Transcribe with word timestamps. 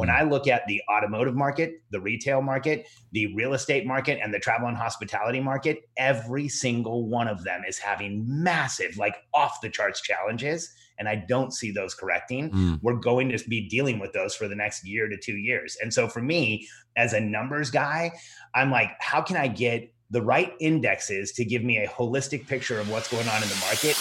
When 0.00 0.08
mm. 0.08 0.18
I 0.18 0.22
look 0.22 0.48
at 0.48 0.66
the 0.66 0.80
automotive 0.90 1.36
market, 1.36 1.82
the 1.90 2.00
retail 2.00 2.40
market, 2.40 2.88
the 3.12 3.34
real 3.34 3.52
estate 3.52 3.86
market, 3.86 4.18
and 4.22 4.32
the 4.32 4.38
travel 4.38 4.66
and 4.66 4.76
hospitality 4.76 5.40
market, 5.40 5.90
every 5.98 6.48
single 6.48 7.06
one 7.06 7.28
of 7.28 7.44
them 7.44 7.64
is 7.68 7.76
having 7.76 8.24
massive, 8.26 8.96
like 8.96 9.14
off 9.34 9.60
the 9.60 9.68
charts 9.68 10.00
challenges. 10.00 10.72
And 10.98 11.06
I 11.06 11.16
don't 11.28 11.52
see 11.52 11.70
those 11.70 11.94
correcting. 11.94 12.50
Mm. 12.50 12.78
We're 12.82 12.94
going 12.94 13.28
to 13.28 13.38
be 13.46 13.68
dealing 13.68 13.98
with 13.98 14.14
those 14.14 14.34
for 14.34 14.48
the 14.48 14.54
next 14.54 14.86
year 14.86 15.06
to 15.06 15.18
two 15.18 15.36
years. 15.36 15.76
And 15.82 15.92
so 15.92 16.08
for 16.08 16.22
me, 16.22 16.66
as 16.96 17.12
a 17.12 17.20
numbers 17.20 17.70
guy, 17.70 18.12
I'm 18.54 18.70
like, 18.70 18.92
how 19.00 19.20
can 19.20 19.36
I 19.36 19.48
get 19.48 19.92
the 20.10 20.22
right 20.22 20.54
indexes 20.60 21.32
to 21.32 21.44
give 21.44 21.62
me 21.62 21.76
a 21.76 21.86
holistic 21.86 22.46
picture 22.46 22.80
of 22.80 22.90
what's 22.90 23.10
going 23.10 23.28
on 23.28 23.42
in 23.42 23.48
the 23.50 23.56
market? 23.56 23.98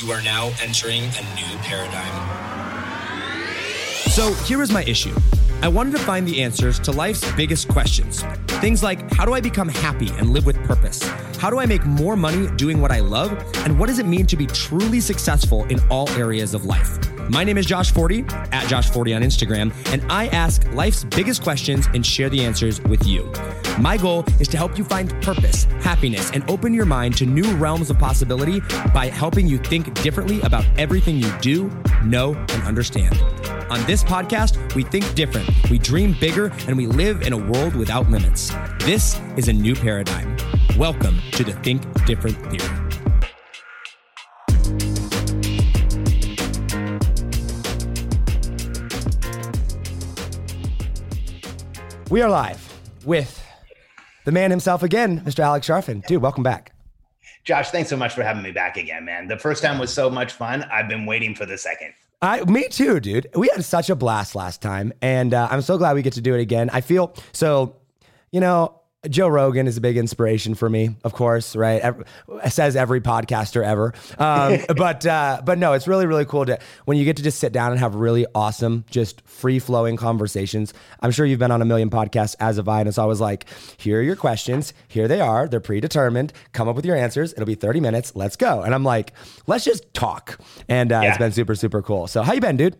You 0.00 0.12
are 0.12 0.22
now 0.22 0.52
entering 0.62 1.02
a 1.02 1.34
new 1.34 1.58
paradigm. 1.58 2.53
So 4.14 4.32
here 4.44 4.62
is 4.62 4.70
my 4.70 4.84
issue. 4.84 5.12
I 5.60 5.66
wanted 5.66 5.90
to 5.96 5.98
find 5.98 6.24
the 6.24 6.40
answers 6.40 6.78
to 6.78 6.92
life's 6.92 7.28
biggest 7.32 7.66
questions. 7.66 8.22
Things 8.60 8.80
like 8.80 9.12
how 9.12 9.24
do 9.24 9.34
I 9.34 9.40
become 9.40 9.68
happy 9.68 10.06
and 10.10 10.30
live 10.30 10.46
with 10.46 10.56
purpose? 10.62 11.02
How 11.44 11.50
do 11.50 11.58
I 11.58 11.66
make 11.66 11.84
more 11.84 12.16
money 12.16 12.48
doing 12.56 12.80
what 12.80 12.90
I 12.90 13.00
love? 13.00 13.30
And 13.66 13.78
what 13.78 13.88
does 13.88 13.98
it 13.98 14.06
mean 14.06 14.24
to 14.28 14.34
be 14.34 14.46
truly 14.46 14.98
successful 14.98 15.64
in 15.66 15.78
all 15.90 16.08
areas 16.12 16.54
of 16.54 16.64
life? 16.64 16.98
My 17.28 17.44
name 17.44 17.58
is 17.58 17.66
Josh 17.66 17.92
Forti, 17.92 18.24
at 18.50 18.66
Josh 18.66 18.88
Forti 18.88 19.12
on 19.12 19.20
Instagram, 19.20 19.70
and 19.92 20.10
I 20.10 20.28
ask 20.28 20.64
life's 20.72 21.04
biggest 21.04 21.42
questions 21.42 21.86
and 21.92 22.06
share 22.06 22.30
the 22.30 22.42
answers 22.42 22.80
with 22.84 23.06
you. 23.06 23.30
My 23.78 23.98
goal 23.98 24.24
is 24.40 24.48
to 24.48 24.56
help 24.56 24.78
you 24.78 24.84
find 24.84 25.10
purpose, 25.20 25.64
happiness, 25.82 26.30
and 26.30 26.50
open 26.50 26.72
your 26.72 26.86
mind 26.86 27.14
to 27.18 27.26
new 27.26 27.54
realms 27.56 27.90
of 27.90 27.98
possibility 27.98 28.60
by 28.94 29.08
helping 29.08 29.46
you 29.46 29.58
think 29.58 29.92
differently 30.02 30.40
about 30.40 30.64
everything 30.78 31.18
you 31.18 31.30
do, 31.42 31.70
know, 32.02 32.32
and 32.32 32.62
understand. 32.62 33.20
On 33.70 33.84
this 33.84 34.02
podcast, 34.02 34.74
we 34.74 34.82
think 34.82 35.14
different, 35.14 35.46
we 35.68 35.78
dream 35.78 36.16
bigger, 36.18 36.50
and 36.68 36.74
we 36.74 36.86
live 36.86 37.20
in 37.20 37.34
a 37.34 37.36
world 37.36 37.74
without 37.74 38.10
limits. 38.10 38.50
This 38.78 39.20
is 39.36 39.48
a 39.48 39.52
new 39.52 39.74
paradigm. 39.74 40.34
Welcome 40.76 41.20
to 41.34 41.42
the 41.42 41.52
Think 41.52 41.82
Different 42.06 42.36
Theory. 42.46 42.84
We 52.08 52.22
are 52.22 52.30
live 52.30 52.80
with 53.04 53.44
the 54.24 54.30
man 54.30 54.52
himself 54.52 54.84
again, 54.84 55.22
Mr. 55.22 55.40
Alex 55.40 55.66
Charfen. 55.66 56.06
Dude, 56.06 56.22
welcome 56.22 56.44
back. 56.44 56.72
Josh, 57.42 57.70
thanks 57.70 57.90
so 57.90 57.96
much 57.96 58.14
for 58.14 58.22
having 58.22 58.44
me 58.44 58.52
back 58.52 58.76
again, 58.76 59.04
man. 59.04 59.26
The 59.26 59.36
first 59.36 59.60
time 59.60 59.80
was 59.80 59.92
so 59.92 60.08
much 60.08 60.34
fun. 60.34 60.62
I've 60.70 60.88
been 60.88 61.04
waiting 61.04 61.34
for 61.34 61.46
the 61.46 61.58
second. 61.58 61.94
I, 62.22 62.44
me 62.44 62.68
too, 62.68 63.00
dude. 63.00 63.26
We 63.34 63.48
had 63.48 63.64
such 63.64 63.90
a 63.90 63.96
blast 63.96 64.36
last 64.36 64.62
time, 64.62 64.92
and 65.02 65.34
uh, 65.34 65.48
I'm 65.50 65.62
so 65.62 65.78
glad 65.78 65.94
we 65.94 66.02
get 66.02 66.12
to 66.12 66.20
do 66.20 66.34
it 66.34 66.40
again. 66.40 66.70
I 66.72 66.80
feel 66.80 67.12
so, 67.32 67.74
you 68.30 68.38
know, 68.38 68.80
Joe 69.08 69.28
Rogan 69.28 69.66
is 69.66 69.76
a 69.76 69.80
big 69.80 69.96
inspiration 69.96 70.54
for 70.54 70.68
me, 70.68 70.96
of 71.04 71.12
course, 71.12 71.54
right? 71.56 71.80
Every, 71.80 72.04
says 72.48 72.76
every 72.76 73.00
podcaster 73.00 73.64
ever. 73.64 73.92
Um, 74.18 74.58
but 74.76 75.04
uh, 75.06 75.42
but 75.44 75.58
no, 75.58 75.72
it's 75.72 75.86
really 75.86 76.06
really 76.06 76.24
cool 76.24 76.46
to 76.46 76.58
when 76.84 76.96
you 76.96 77.04
get 77.04 77.16
to 77.16 77.22
just 77.22 77.38
sit 77.38 77.52
down 77.52 77.70
and 77.70 77.80
have 77.80 77.94
really 77.94 78.26
awesome, 78.34 78.84
just 78.90 79.26
free 79.26 79.58
flowing 79.58 79.96
conversations. 79.96 80.74
I'm 81.00 81.10
sure 81.10 81.26
you've 81.26 81.38
been 81.38 81.50
on 81.50 81.62
a 81.62 81.64
million 81.64 81.90
podcasts 81.90 82.36
as 82.40 82.58
of 82.58 82.68
I, 82.68 82.80
and 82.80 82.88
it's 82.88 82.98
always 82.98 83.20
like, 83.20 83.46
here 83.76 83.98
are 83.98 84.02
your 84.02 84.16
questions, 84.16 84.72
here 84.88 85.08
they 85.08 85.20
are, 85.20 85.48
they're 85.48 85.60
predetermined. 85.60 86.32
Come 86.52 86.68
up 86.68 86.76
with 86.76 86.84
your 86.84 86.96
answers. 86.96 87.32
It'll 87.32 87.46
be 87.46 87.54
30 87.54 87.80
minutes. 87.80 88.12
Let's 88.14 88.36
go. 88.36 88.62
And 88.62 88.74
I'm 88.74 88.84
like, 88.84 89.12
let's 89.46 89.64
just 89.64 89.92
talk. 89.94 90.38
And 90.68 90.92
uh, 90.92 91.00
yeah. 91.02 91.08
it's 91.10 91.18
been 91.18 91.32
super 91.32 91.54
super 91.54 91.82
cool. 91.82 92.06
So 92.06 92.22
how 92.22 92.32
you 92.32 92.40
been, 92.40 92.56
dude? 92.56 92.76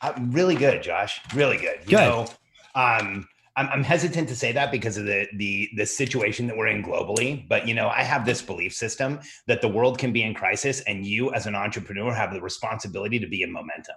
Uh, 0.00 0.12
really 0.28 0.54
good, 0.54 0.82
Josh. 0.82 1.20
Really 1.34 1.56
good. 1.56 1.78
You 1.84 1.90
good. 1.90 1.96
know, 1.96 2.26
um, 2.74 3.28
I'm, 3.58 3.68
I'm 3.70 3.82
hesitant 3.82 4.28
to 4.28 4.36
say 4.36 4.52
that 4.52 4.70
because 4.70 4.96
of 4.96 5.04
the 5.04 5.26
the 5.34 5.68
the 5.76 5.84
situation 5.84 6.46
that 6.46 6.56
we're 6.56 6.68
in 6.68 6.82
globally. 6.82 7.46
But 7.48 7.66
you 7.66 7.74
know, 7.74 7.88
I 7.88 8.04
have 8.04 8.24
this 8.24 8.40
belief 8.40 8.72
system 8.72 9.18
that 9.46 9.60
the 9.60 9.68
world 9.68 9.98
can 9.98 10.12
be 10.12 10.22
in 10.22 10.32
crisis, 10.32 10.80
and 10.82 11.04
you 11.04 11.32
as 11.32 11.46
an 11.46 11.56
entrepreneur 11.56 12.14
have 12.14 12.32
the 12.32 12.40
responsibility 12.40 13.18
to 13.18 13.26
be 13.26 13.42
in 13.42 13.52
momentum. 13.52 13.96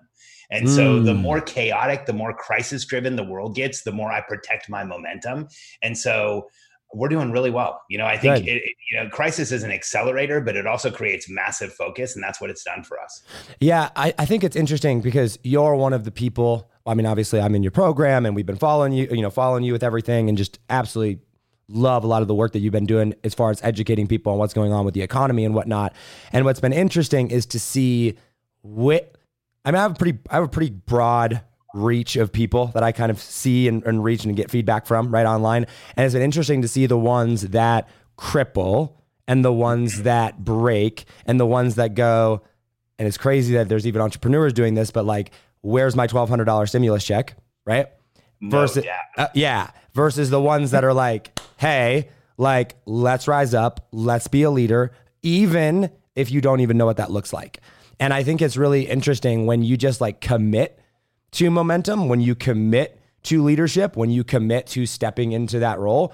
And 0.49 0.67
mm. 0.67 0.75
so, 0.75 1.01
the 1.01 1.13
hmm. 1.13 1.21
more 1.21 1.39
chaotic, 1.39 2.05
the 2.05 2.13
more 2.13 2.33
crisis 2.33 2.83
driven 2.85 3.15
the 3.15 3.23
world 3.23 3.55
gets, 3.55 3.83
the 3.83 3.91
more 3.91 4.11
I 4.11 4.19
protect 4.19 4.67
my 4.67 4.83
momentum. 4.83 5.47
And 5.81 5.97
so, 5.97 6.49
we're 6.93 7.07
doing 7.07 7.31
really 7.31 7.51
well. 7.51 7.81
You 7.89 7.99
know, 7.99 8.05
I 8.05 8.17
think 8.17 8.47
it, 8.47 8.63
you 8.91 8.99
know, 8.99 9.09
crisis 9.09 9.51
is 9.51 9.63
an 9.63 9.71
accelerator, 9.71 10.41
but 10.41 10.57
it 10.57 10.67
also 10.67 10.91
creates 10.91 11.29
massive 11.29 11.71
focus, 11.73 12.15
and 12.15 12.23
that's 12.23 12.41
what 12.41 12.49
it's 12.49 12.63
done 12.63 12.83
for 12.83 12.99
us. 12.99 13.23
Yeah, 13.59 13.89
I, 13.95 14.13
I 14.17 14.25
think 14.25 14.43
it's 14.43 14.55
interesting 14.55 15.01
because 15.01 15.37
you're 15.43 15.75
one 15.75 15.93
of 15.93 16.03
the 16.03 16.11
people 16.11 16.70
I 16.85 16.93
mean, 16.93 17.05
obviously, 17.05 17.39
I'm 17.39 17.55
in 17.55 17.63
your 17.63 17.71
program, 17.71 18.25
and 18.25 18.35
we've 18.35 18.45
been 18.45 18.57
following 18.57 18.93
you, 18.93 19.07
you 19.11 19.21
know, 19.21 19.29
following 19.29 19.63
you 19.63 19.73
with 19.73 19.83
everything, 19.83 20.29
and 20.29 20.37
just 20.37 20.59
absolutely 20.69 21.21
love 21.67 22.03
a 22.03 22.07
lot 22.07 22.21
of 22.21 22.27
the 22.27 22.35
work 22.35 22.51
that 22.53 22.59
you've 22.59 22.73
been 22.73 22.85
doing 22.85 23.13
as 23.23 23.33
far 23.33 23.49
as 23.49 23.61
educating 23.63 24.07
people 24.07 24.31
on 24.31 24.37
what's 24.37 24.53
going 24.53 24.73
on 24.73 24.83
with 24.83 24.93
the 24.93 25.01
economy 25.01 25.45
and 25.45 25.55
whatnot. 25.55 25.93
And 26.33 26.45
what's 26.45 26.59
been 26.59 26.73
interesting 26.73 27.31
is 27.31 27.45
to 27.47 27.59
see 27.59 28.17
what 28.61 29.15
I 29.63 29.71
mean. 29.71 29.79
I 29.79 29.83
have 29.83 29.91
a 29.91 29.95
pretty, 29.95 30.19
I 30.29 30.35
have 30.35 30.43
a 30.43 30.49
pretty 30.49 30.71
broad 30.71 31.41
reach 31.73 32.15
of 32.17 32.31
people 32.31 32.67
that 32.67 32.83
I 32.83 32.91
kind 32.91 33.11
of 33.11 33.19
see 33.19 33.67
and, 33.67 33.83
and 33.85 34.03
reach 34.03 34.25
and 34.25 34.35
get 34.35 34.51
feedback 34.51 34.85
from 34.85 35.13
right 35.13 35.25
online. 35.25 35.65
And 35.95 36.05
it's 36.05 36.13
been 36.13 36.21
interesting 36.21 36.61
to 36.61 36.67
see 36.67 36.85
the 36.85 36.97
ones 36.97 37.49
that 37.49 37.87
cripple 38.17 38.95
and 39.27 39.45
the 39.45 39.53
ones 39.53 40.03
that 40.03 40.43
break 40.43 41.05
and 41.25 41.39
the 41.39 41.45
ones 41.45 41.75
that 41.75 41.95
go. 41.95 42.41
And 42.99 43.07
it's 43.07 43.17
crazy 43.17 43.53
that 43.53 43.69
there's 43.69 43.87
even 43.87 44.01
entrepreneurs 44.01 44.53
doing 44.53 44.73
this, 44.73 44.91
but 44.91 45.05
like 45.05 45.31
where's 45.61 45.95
my 45.95 46.07
$1,200 46.07 46.67
stimulus 46.67 47.05
check, 47.05 47.35
right? 47.65 47.87
Versus, 48.41 48.85
yeah. 48.85 48.97
Uh, 49.17 49.27
yeah, 49.33 49.71
versus 49.93 50.29
the 50.29 50.41
ones 50.41 50.71
that 50.71 50.83
are 50.83 50.93
like, 50.93 51.39
hey, 51.57 52.09
like, 52.37 52.75
let's 52.85 53.27
rise 53.27 53.53
up, 53.53 53.87
let's 53.91 54.27
be 54.27 54.43
a 54.43 54.49
leader, 54.49 54.91
even 55.21 55.91
if 56.15 56.31
you 56.31 56.41
don't 56.41 56.59
even 56.59 56.77
know 56.77 56.85
what 56.85 56.97
that 56.97 57.11
looks 57.11 57.31
like. 57.31 57.59
And 57.99 58.13
I 58.13 58.23
think 58.23 58.41
it's 58.41 58.57
really 58.57 58.87
interesting 58.87 59.45
when 59.45 59.63
you 59.63 59.77
just 59.77 60.01
like 60.01 60.21
commit 60.21 60.79
to 61.33 61.51
momentum, 61.51 62.09
when 62.09 62.19
you 62.19 62.33
commit 62.33 62.99
to 63.23 63.43
leadership, 63.43 63.95
when 63.95 64.09
you 64.09 64.23
commit 64.23 64.67
to 64.67 64.85
stepping 64.85 65.31
into 65.31 65.59
that 65.59 65.79
role. 65.79 66.13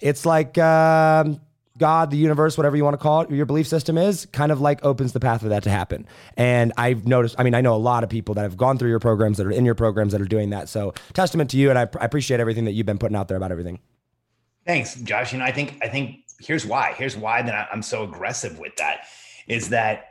It's 0.00 0.24
like 0.24 0.56
um, 0.58 1.40
God, 1.78 2.10
the 2.10 2.16
universe, 2.16 2.56
whatever 2.56 2.76
you 2.76 2.84
want 2.84 2.94
to 2.94 2.98
call 2.98 3.22
it, 3.22 3.30
your 3.30 3.46
belief 3.46 3.66
system 3.66 3.98
is, 3.98 4.26
kind 4.26 4.50
of 4.50 4.60
like 4.60 4.84
opens 4.84 5.12
the 5.12 5.20
path 5.20 5.42
for 5.42 5.48
that 5.48 5.62
to 5.64 5.70
happen. 5.70 6.06
And 6.36 6.72
I've 6.76 7.06
noticed, 7.06 7.36
I 7.38 7.42
mean, 7.42 7.54
I 7.54 7.60
know 7.60 7.74
a 7.74 7.76
lot 7.76 8.02
of 8.02 8.10
people 8.10 8.34
that 8.34 8.42
have 8.42 8.56
gone 8.56 8.78
through 8.78 8.90
your 8.90 9.00
programs, 9.00 9.38
that 9.38 9.46
are 9.46 9.50
in 9.50 9.64
your 9.64 9.74
programs, 9.74 10.12
that 10.12 10.20
are 10.20 10.26
doing 10.26 10.50
that. 10.50 10.68
So, 10.68 10.94
testament 11.12 11.50
to 11.50 11.56
you, 11.56 11.70
and 11.70 11.78
I, 11.78 11.82
I 12.00 12.04
appreciate 12.04 12.40
everything 12.40 12.64
that 12.64 12.72
you've 12.72 12.86
been 12.86 12.98
putting 12.98 13.16
out 13.16 13.28
there 13.28 13.36
about 13.36 13.52
everything. 13.52 13.78
Thanks, 14.64 14.96
Josh. 14.96 15.32
You 15.32 15.38
know, 15.38 15.44
I 15.44 15.52
think, 15.52 15.78
I 15.82 15.88
think 15.88 16.24
here's 16.40 16.66
why. 16.66 16.94
Here's 16.96 17.16
why 17.16 17.42
that 17.42 17.68
I'm 17.72 17.82
so 17.82 18.02
aggressive 18.04 18.58
with 18.58 18.74
that 18.76 19.06
is 19.46 19.68
that, 19.68 20.10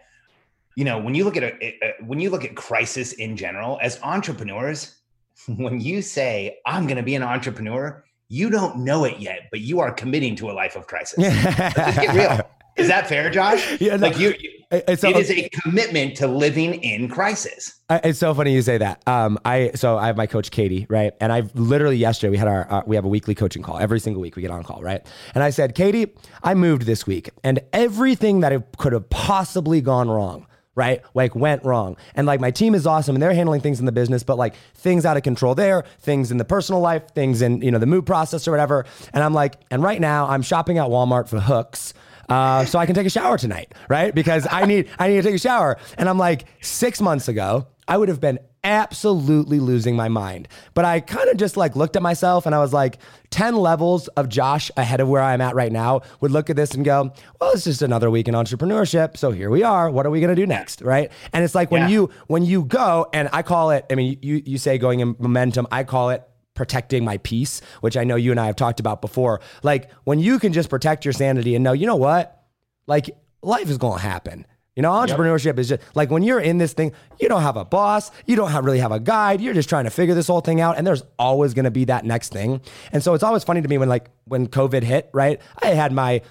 you 0.75 0.85
know, 0.85 0.99
when 0.99 1.15
you 1.15 1.23
look 1.23 1.37
at 1.37 1.43
a, 1.43 1.93
when 2.05 2.19
you 2.19 2.29
look 2.29 2.45
at 2.45 2.55
crisis 2.55 3.13
in 3.13 3.37
general, 3.37 3.79
as 3.81 3.99
entrepreneurs, 4.03 4.95
when 5.47 5.79
you 5.79 6.01
say 6.01 6.59
I'm 6.65 6.85
going 6.85 6.97
to 6.97 7.03
be 7.03 7.15
an 7.15 7.23
entrepreneur, 7.23 8.03
you 8.27 8.49
don't 8.49 8.77
know 8.77 9.03
it 9.05 9.19
yet, 9.19 9.47
but 9.51 9.61
you 9.61 9.79
are 9.79 9.91
committing 9.91 10.35
to 10.37 10.49
a 10.49 10.53
life 10.53 10.75
of 10.75 10.87
crisis. 10.87 11.17
Let's 11.17 11.97
get 11.99 12.15
real. 12.15 12.41
Is 12.75 12.87
that 12.87 13.07
fair, 13.07 13.29
Josh? 13.29 13.77
Yeah, 13.81 13.95
no, 13.97 14.07
like 14.07 14.19
you, 14.19 14.33
it's 14.71 15.01
so, 15.01 15.09
it 15.09 15.15
is 15.15 15.29
a 15.29 15.47
commitment 15.49 16.17
to 16.17 16.27
living 16.27 16.75
in 16.75 17.07
crisis. 17.07 17.79
It's 17.89 18.19
so 18.19 18.33
funny 18.33 18.53
you 18.53 18.61
say 18.61 18.77
that. 18.77 19.01
Um, 19.07 19.37
I 19.45 19.71
so 19.75 19.97
I 19.97 20.07
have 20.07 20.17
my 20.17 20.27
coach 20.27 20.49
Katie, 20.51 20.87
right? 20.89 21.13
And 21.21 21.31
I've 21.31 21.53
literally 21.55 21.97
yesterday 21.97 22.31
we 22.31 22.37
had 22.37 22.47
our 22.47 22.71
uh, 22.71 22.81
we 22.85 22.95
have 22.95 23.05
a 23.05 23.07
weekly 23.07 23.35
coaching 23.35 23.61
call 23.61 23.77
every 23.77 23.99
single 23.99 24.21
week. 24.21 24.35
We 24.35 24.41
get 24.41 24.51
on 24.51 24.63
call, 24.63 24.81
right? 24.81 25.05
And 25.35 25.43
I 25.43 25.51
said, 25.51 25.75
Katie, 25.75 26.13
I 26.43 26.53
moved 26.53 26.83
this 26.83 27.05
week, 27.05 27.29
and 27.43 27.59
everything 27.73 28.39
that 28.41 28.77
could 28.77 28.93
have 28.93 29.09
possibly 29.09 29.81
gone 29.81 30.09
wrong 30.09 30.47
right? 30.75 31.01
Like 31.13 31.35
went 31.35 31.63
wrong. 31.63 31.97
And 32.13 32.27
like 32.27 32.39
my 32.39 32.51
team 32.51 32.75
is 32.75 32.85
awesome 32.85 33.15
and 33.15 33.23
they're 33.23 33.33
handling 33.33 33.61
things 33.61 33.79
in 33.79 33.85
the 33.85 33.91
business, 33.91 34.23
but 34.23 34.37
like 34.37 34.55
things 34.75 35.05
out 35.05 35.17
of 35.17 35.23
control 35.23 35.55
there, 35.55 35.85
things 35.99 36.31
in 36.31 36.37
the 36.37 36.45
personal 36.45 36.81
life, 36.81 37.09
things 37.15 37.41
in, 37.41 37.61
you 37.61 37.71
know, 37.71 37.79
the 37.79 37.85
mood 37.85 38.05
process 38.05 38.47
or 38.47 38.51
whatever. 38.51 38.85
And 39.13 39.23
I'm 39.23 39.33
like, 39.33 39.55
and 39.71 39.81
right 39.81 39.99
now 39.99 40.27
I'm 40.27 40.41
shopping 40.41 40.77
at 40.77 40.87
Walmart 40.87 41.27
for 41.27 41.39
hooks. 41.39 41.93
Uh, 42.27 42.65
so 42.65 42.79
I 42.79 42.85
can 42.85 42.95
take 42.95 43.05
a 43.05 43.09
shower 43.09 43.37
tonight, 43.37 43.73
right? 43.87 44.13
Because 44.13 44.47
I 44.49 44.65
need 44.65 44.89
I 44.97 45.07
need 45.09 45.17
to 45.17 45.21
take 45.21 45.35
a 45.35 45.39
shower. 45.39 45.77
And 45.97 46.09
I'm 46.09 46.17
like, 46.17 46.45
six 46.59 46.99
months 46.99 47.27
ago, 47.27 47.67
I 47.87 47.97
would 47.97 48.09
have 48.09 48.19
been 48.19 48.39
absolutely 48.65 49.59
losing 49.59 49.95
my 49.95 50.09
mind. 50.09 50.47
But 50.73 50.83
I 50.85 50.99
kind 50.99 51.29
of 51.29 51.37
just 51.37 51.55
like 51.55 51.75
looked 51.75 51.95
at 51.95 52.01
myself 52.01 52.45
and 52.45 52.55
I 52.55 52.59
was 52.59 52.73
like, 52.73 52.97
10 53.29 53.55
levels 53.55 54.07
of 54.09 54.27
Josh 54.27 54.71
ahead 54.75 54.99
of 54.99 55.07
where 55.07 55.21
I'm 55.21 55.39
at 55.39 55.55
right 55.55 55.71
now 55.71 56.01
would 56.19 56.31
look 56.31 56.49
at 56.49 56.55
this 56.55 56.73
and 56.73 56.83
go, 56.83 57.13
well, 57.39 57.51
it's 57.51 57.63
just 57.65 57.81
another 57.81 58.09
week 58.09 58.27
in 58.27 58.33
entrepreneurship. 58.33 59.17
So 59.17 59.31
here 59.31 59.49
we 59.49 59.61
are. 59.61 59.89
What 59.89 60.05
are 60.05 60.09
we 60.09 60.19
going 60.19 60.35
to 60.35 60.41
do 60.41 60.47
next? 60.47 60.81
Right. 60.81 61.11
And 61.31 61.43
it's 61.43 61.53
like 61.53 61.69
when 61.69 61.83
yeah. 61.83 61.89
you, 61.89 62.09
when 62.27 62.43
you 62.43 62.65
go 62.65 63.07
and 63.13 63.29
I 63.31 63.43
call 63.43 63.69
it, 63.69 63.85
I 63.91 63.95
mean, 63.95 64.17
you, 64.21 64.41
you 64.45 64.57
say 64.57 64.77
going 64.77 64.99
in 64.99 65.15
momentum, 65.19 65.67
I 65.71 65.83
call 65.83 66.09
it 66.09 66.23
protecting 66.55 67.05
my 67.05 67.17
peace, 67.19 67.61
which 67.81 67.95
I 67.95 68.03
know 68.03 68.15
you 68.15 68.31
and 68.31 68.39
I 68.39 68.47
have 68.47 68.55
talked 68.55 68.79
about 68.79 68.99
before. 68.99 69.41
Like 69.61 69.91
when 70.05 70.19
you 70.19 70.39
can 70.39 70.53
just 70.53 70.69
protect 70.69 71.05
your 71.05 71.13
sanity 71.13 71.53
and 71.53 71.63
know, 71.63 71.73
you 71.73 71.85
know 71.85 71.97
what? 71.97 72.43
Like 72.87 73.15
life 73.43 73.69
is 73.69 73.77
going 73.77 73.99
to 73.99 74.03
happen 74.03 74.47
You 74.75 74.81
know, 74.81 74.91
entrepreneurship 74.91 75.45
yep. 75.45 75.59
is 75.59 75.69
just 75.69 75.81
like 75.95 76.11
when 76.11 76.21
you're 76.21 76.39
in 76.39 76.57
this 76.57 76.73
thing, 76.73 76.91
you 77.19 77.29
don't 77.29 77.41
have 77.41 77.55
a 77.55 77.63
boss, 77.63 78.11
you 78.25 78.35
don't 78.35 78.51
have, 78.51 78.65
really 78.65 78.79
have 78.79 78.91
a 78.91 78.99
guide, 78.99 79.39
you're 79.39 79.53
just 79.53 79.69
trying 79.69 79.85
to 79.85 79.89
figure 79.89 80.13
this 80.13 80.27
whole 80.27 80.41
thing 80.41 80.59
out, 80.59 80.77
and 80.77 80.85
there's 80.85 81.03
always 81.17 81.53
going 81.53 81.63
to 81.63 81.71
be 81.71 81.85
that 81.85 82.03
next 82.03 82.33
thing. 82.33 82.59
And 82.91 83.01
so 83.01 83.13
it's 83.13 83.23
always 83.23 83.43
funny 83.45 83.61
to 83.61 83.67
me 83.67 83.77
when 83.77 83.87
like 83.87 84.09
when 84.25 84.47
COVID 84.47 84.83
hit, 84.83 85.09
right? 85.13 85.39
I 85.61 85.67
had 85.67 85.93
my 85.93 86.21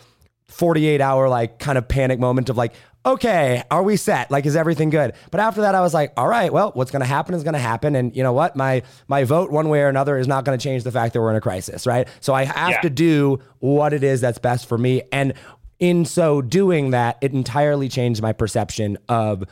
48 0.49 1.01
hour 1.01 1.29
like 1.29 1.59
kind 1.59 1.79
of 1.79 1.89
panic 1.89 2.19
moment 2.19 2.51
of 2.51 2.57
like, 2.59 2.75
okay, 3.07 3.63
are 3.71 3.83
we 3.83 3.97
set? 3.97 4.31
Like, 4.31 4.47
is 4.47 4.57
everything 4.57 4.91
good? 4.91 5.15
But 5.31 5.41
after 5.41 5.63
that, 5.63 5.75
I 5.75 5.81
was 5.81 5.93
like, 5.93 6.13
all 6.17 6.29
right, 6.29 6.53
well, 6.53 6.71
what's 6.75 6.91
going 6.91 7.01
to 7.01 7.07
happen 7.07 7.35
is 7.35 7.43
going 7.43 7.55
to 7.55 7.59
happen. 7.59 7.97
And 7.97 8.15
you 8.17 8.23
know 8.23 8.33
what? 8.33 8.57
My 8.57 8.83
my 9.09 9.25
vote, 9.25 9.51
one 9.51 9.69
way 9.69 9.81
or 9.81 9.89
another, 9.89 10.17
is 10.17 10.29
not 10.29 10.45
going 10.45 10.59
to 10.59 10.63
change 10.63 10.85
the 10.85 10.93
fact 10.93 11.15
that 11.15 11.21
we're 11.21 11.31
in 11.31 11.37
a 11.37 11.41
crisis, 11.41 11.87
right? 11.87 12.09
So 12.21 12.35
I 12.35 12.45
have 12.45 12.71
yeah. 12.71 12.81
to 12.81 12.91
do 12.91 13.41
what 13.59 13.93
it 13.93 14.03
is 14.05 14.21
that's 14.21 14.39
best 14.39 14.69
for 14.69 14.79
me. 14.79 15.03
And 15.13 15.35
in 15.85 16.07
so 16.07 16.41
doing 16.41 16.91
that, 16.91 17.19
it 17.21 17.33
entirely 17.33 17.89
changed 17.89 18.23
my 18.23 18.33
perception 18.33 18.97
of 19.09 19.45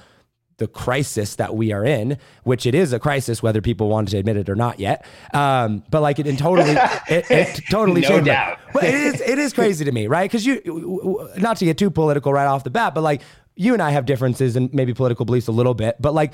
the 0.57 0.67
crisis 0.67 1.37
that 1.37 1.55
we 1.55 1.73
are 1.73 1.85
in, 1.85 2.17
which 2.45 2.67
it 2.67 2.75
is 2.75 2.93
a 2.93 2.99
crisis, 2.99 3.43
whether 3.43 3.61
people 3.61 3.89
want 3.89 4.09
to 4.09 4.17
admit 4.17 4.37
it 4.37 4.49
or 4.49 4.55
not 4.55 4.79
yet. 4.81 5.05
Um, 5.35 5.83
but 5.91 6.01
like 6.01 6.19
it, 6.19 6.27
it 6.27 6.39
totally, 6.39 6.71
it, 7.09 7.31
it 7.31 7.61
totally 7.71 8.01
no 8.01 8.09
changed. 8.09 8.27
Doubt. 8.27 8.59
But 8.73 8.85
it 8.85 8.95
is, 8.95 9.21
it 9.21 9.39
is 9.39 9.53
crazy 9.53 9.85
to 9.85 9.93
me, 9.93 10.07
right? 10.07 10.31
Because 10.31 10.47
you, 10.47 11.31
not 11.37 11.59
to 11.59 11.67
get 11.67 11.77
too 11.77 11.91
political 11.91 12.33
right 12.33 12.47
off 12.47 12.65
the 12.65 12.71
bat, 12.71 12.95
but 12.95 13.03
like 13.03 13.21
you 13.55 13.75
and 13.75 13.83
I 13.83 13.91
have 13.91 14.07
differences 14.07 14.57
and 14.57 14.73
maybe 14.73 14.95
political 14.95 15.27
beliefs 15.27 15.49
a 15.49 15.53
little 15.53 15.75
bit, 15.75 15.97
but 16.01 16.15
like. 16.15 16.33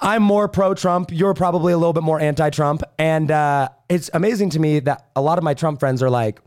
I'm 0.00 0.22
more 0.22 0.48
pro 0.48 0.74
Trump. 0.74 1.10
You're 1.12 1.34
probably 1.34 1.72
a 1.72 1.78
little 1.78 1.92
bit 1.92 2.02
more 2.02 2.20
anti 2.20 2.50
Trump. 2.50 2.82
And 2.98 3.30
uh, 3.30 3.68
it's 3.88 4.10
amazing 4.12 4.50
to 4.50 4.58
me 4.58 4.80
that 4.80 5.06
a 5.14 5.22
lot 5.22 5.38
of 5.38 5.44
my 5.44 5.54
Trump 5.54 5.78
friends 5.78 6.02
are 6.02 6.10
like, 6.10 6.40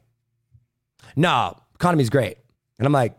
no, 1.16 1.58
economy's 1.80 2.10
great. 2.10 2.38
And 2.80 2.86
I'm 2.86 2.94
like, 2.94 3.16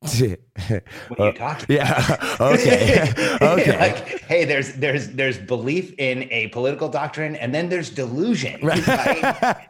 what 0.00 0.20
are 0.22 0.26
you 0.26 0.36
uh, 1.18 1.32
talking? 1.32 1.76
Yeah. 1.76 2.36
okay. 2.40 3.12
okay. 3.42 3.78
like, 3.78 4.20
hey, 4.20 4.44
there's 4.44 4.74
there's 4.74 5.08
there's 5.08 5.38
belief 5.38 5.92
in 5.98 6.30
a 6.30 6.48
political 6.48 6.88
doctrine, 6.88 7.34
and 7.34 7.52
then 7.52 7.68
there's 7.68 7.90
delusion. 7.90 8.64
Right? 8.64 8.86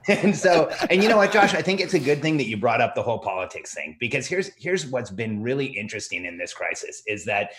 and 0.08 0.36
so, 0.36 0.68
and 0.90 1.02
you 1.02 1.08
know 1.08 1.16
what, 1.16 1.32
Josh? 1.32 1.54
I 1.54 1.62
think 1.62 1.80
it's 1.80 1.94
a 1.94 1.98
good 1.98 2.20
thing 2.20 2.36
that 2.36 2.46
you 2.46 2.58
brought 2.58 2.82
up 2.82 2.94
the 2.94 3.02
whole 3.02 3.18
politics 3.18 3.72
thing 3.74 3.96
because 3.98 4.26
here's 4.26 4.50
here's 4.56 4.86
what's 4.86 5.10
been 5.10 5.42
really 5.42 5.66
interesting 5.66 6.26
in 6.26 6.36
this 6.36 6.52
crisis 6.52 7.02
is 7.06 7.24
that 7.24 7.52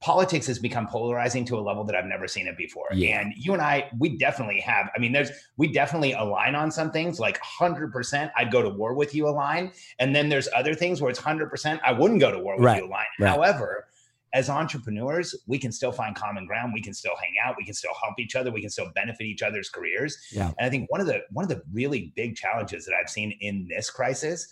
politics 0.00 0.46
has 0.46 0.58
become 0.58 0.86
polarizing 0.86 1.44
to 1.46 1.58
a 1.58 1.60
level 1.60 1.84
that 1.84 1.96
I've 1.96 2.04
never 2.04 2.28
seen 2.28 2.46
it 2.46 2.56
before. 2.56 2.86
Yeah. 2.92 3.20
And 3.20 3.32
you 3.36 3.52
and 3.52 3.62
I, 3.62 3.90
we 3.98 4.16
definitely 4.16 4.60
have. 4.60 4.90
I 4.94 4.98
mean, 4.98 5.12
there's 5.12 5.30
we 5.56 5.72
definitely 5.72 6.12
align 6.12 6.54
on 6.54 6.70
some 6.70 6.90
things. 6.90 7.18
Like 7.18 7.38
hundred 7.38 7.92
percent, 7.92 8.30
I'd 8.36 8.52
go 8.52 8.62
to 8.62 8.68
war 8.68 8.94
with 8.94 9.14
you 9.14 9.28
align. 9.28 9.72
And 9.98 10.14
then 10.14 10.28
there's 10.28 10.48
other 10.54 10.74
things 10.74 11.00
where 11.00 11.10
it's 11.10 11.18
hundred 11.18 11.50
percent, 11.50 11.80
I 11.84 11.92
wouldn't 11.92 12.20
go 12.20 12.30
to 12.30 12.38
war 12.38 12.56
with 12.56 12.64
right. 12.64 12.82
you 12.82 12.88
align. 12.88 13.06
Right. 13.18 13.28
However, 13.30 13.88
as 14.34 14.50
entrepreneurs, 14.50 15.34
we 15.46 15.58
can 15.58 15.72
still 15.72 15.92
find 15.92 16.14
common 16.14 16.46
ground. 16.46 16.74
We 16.74 16.82
can 16.82 16.92
still 16.92 17.14
hang 17.18 17.34
out. 17.42 17.54
We 17.56 17.64
can 17.64 17.72
still 17.72 17.94
help 18.02 18.18
each 18.18 18.36
other. 18.36 18.50
We 18.52 18.60
can 18.60 18.68
still 18.68 18.90
benefit 18.94 19.24
each 19.24 19.42
other's 19.42 19.70
careers. 19.70 20.18
Yeah. 20.30 20.52
And 20.58 20.66
I 20.66 20.68
think 20.68 20.90
one 20.90 21.00
of 21.00 21.06
the 21.06 21.22
one 21.30 21.44
of 21.44 21.48
the 21.48 21.62
really 21.72 22.12
big 22.14 22.36
challenges 22.36 22.84
that 22.84 22.94
I've 22.94 23.08
seen 23.08 23.36
in 23.40 23.66
this 23.74 23.88
crisis 23.88 24.46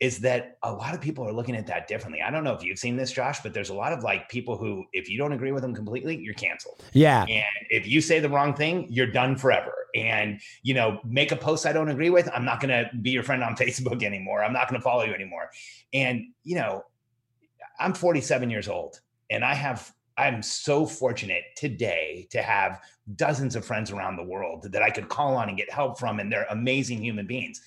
is 0.00 0.18
that 0.18 0.58
a 0.62 0.72
lot 0.72 0.94
of 0.94 1.00
people 1.00 1.26
are 1.26 1.32
looking 1.32 1.56
at 1.56 1.66
that 1.66 1.88
differently. 1.88 2.22
I 2.22 2.30
don't 2.30 2.44
know 2.44 2.52
if 2.52 2.62
you've 2.62 2.78
seen 2.78 2.96
this, 2.96 3.10
Josh, 3.10 3.40
but 3.42 3.52
there's 3.52 3.70
a 3.70 3.74
lot 3.74 3.92
of 3.92 4.04
like 4.04 4.28
people 4.28 4.56
who, 4.56 4.84
if 4.92 5.10
you 5.10 5.18
don't 5.18 5.32
agree 5.32 5.50
with 5.50 5.62
them 5.62 5.74
completely, 5.74 6.16
you're 6.16 6.34
canceled. 6.34 6.84
Yeah. 6.92 7.22
And 7.22 7.66
if 7.70 7.86
you 7.86 8.00
say 8.00 8.20
the 8.20 8.28
wrong 8.28 8.54
thing, 8.54 8.86
you're 8.88 9.10
done 9.10 9.36
forever. 9.36 9.72
And, 9.96 10.40
you 10.62 10.74
know, 10.74 11.00
make 11.04 11.32
a 11.32 11.36
post 11.36 11.66
I 11.66 11.72
don't 11.72 11.88
agree 11.88 12.10
with, 12.10 12.28
I'm 12.32 12.44
not 12.44 12.60
going 12.60 12.68
to 12.68 12.88
be 13.02 13.10
your 13.10 13.24
friend 13.24 13.42
on 13.42 13.56
Facebook 13.56 14.04
anymore. 14.04 14.44
I'm 14.44 14.52
not 14.52 14.68
going 14.68 14.80
to 14.80 14.84
follow 14.84 15.02
you 15.02 15.12
anymore. 15.12 15.50
And, 15.92 16.26
you 16.44 16.54
know, 16.54 16.84
I'm 17.80 17.92
47 17.92 18.50
years 18.50 18.68
old 18.68 19.00
and 19.30 19.44
I 19.44 19.54
have, 19.54 19.92
I'm 20.16 20.42
so 20.42 20.86
fortunate 20.86 21.42
today 21.56 22.28
to 22.30 22.42
have 22.42 22.80
dozens 23.16 23.56
of 23.56 23.64
friends 23.64 23.90
around 23.90 24.16
the 24.16 24.24
world 24.24 24.68
that 24.70 24.82
I 24.82 24.90
could 24.90 25.08
call 25.08 25.36
on 25.36 25.48
and 25.48 25.56
get 25.56 25.70
help 25.70 25.98
from, 25.98 26.18
and 26.18 26.30
they're 26.30 26.46
amazing 26.50 27.02
human 27.02 27.26
beings 27.26 27.62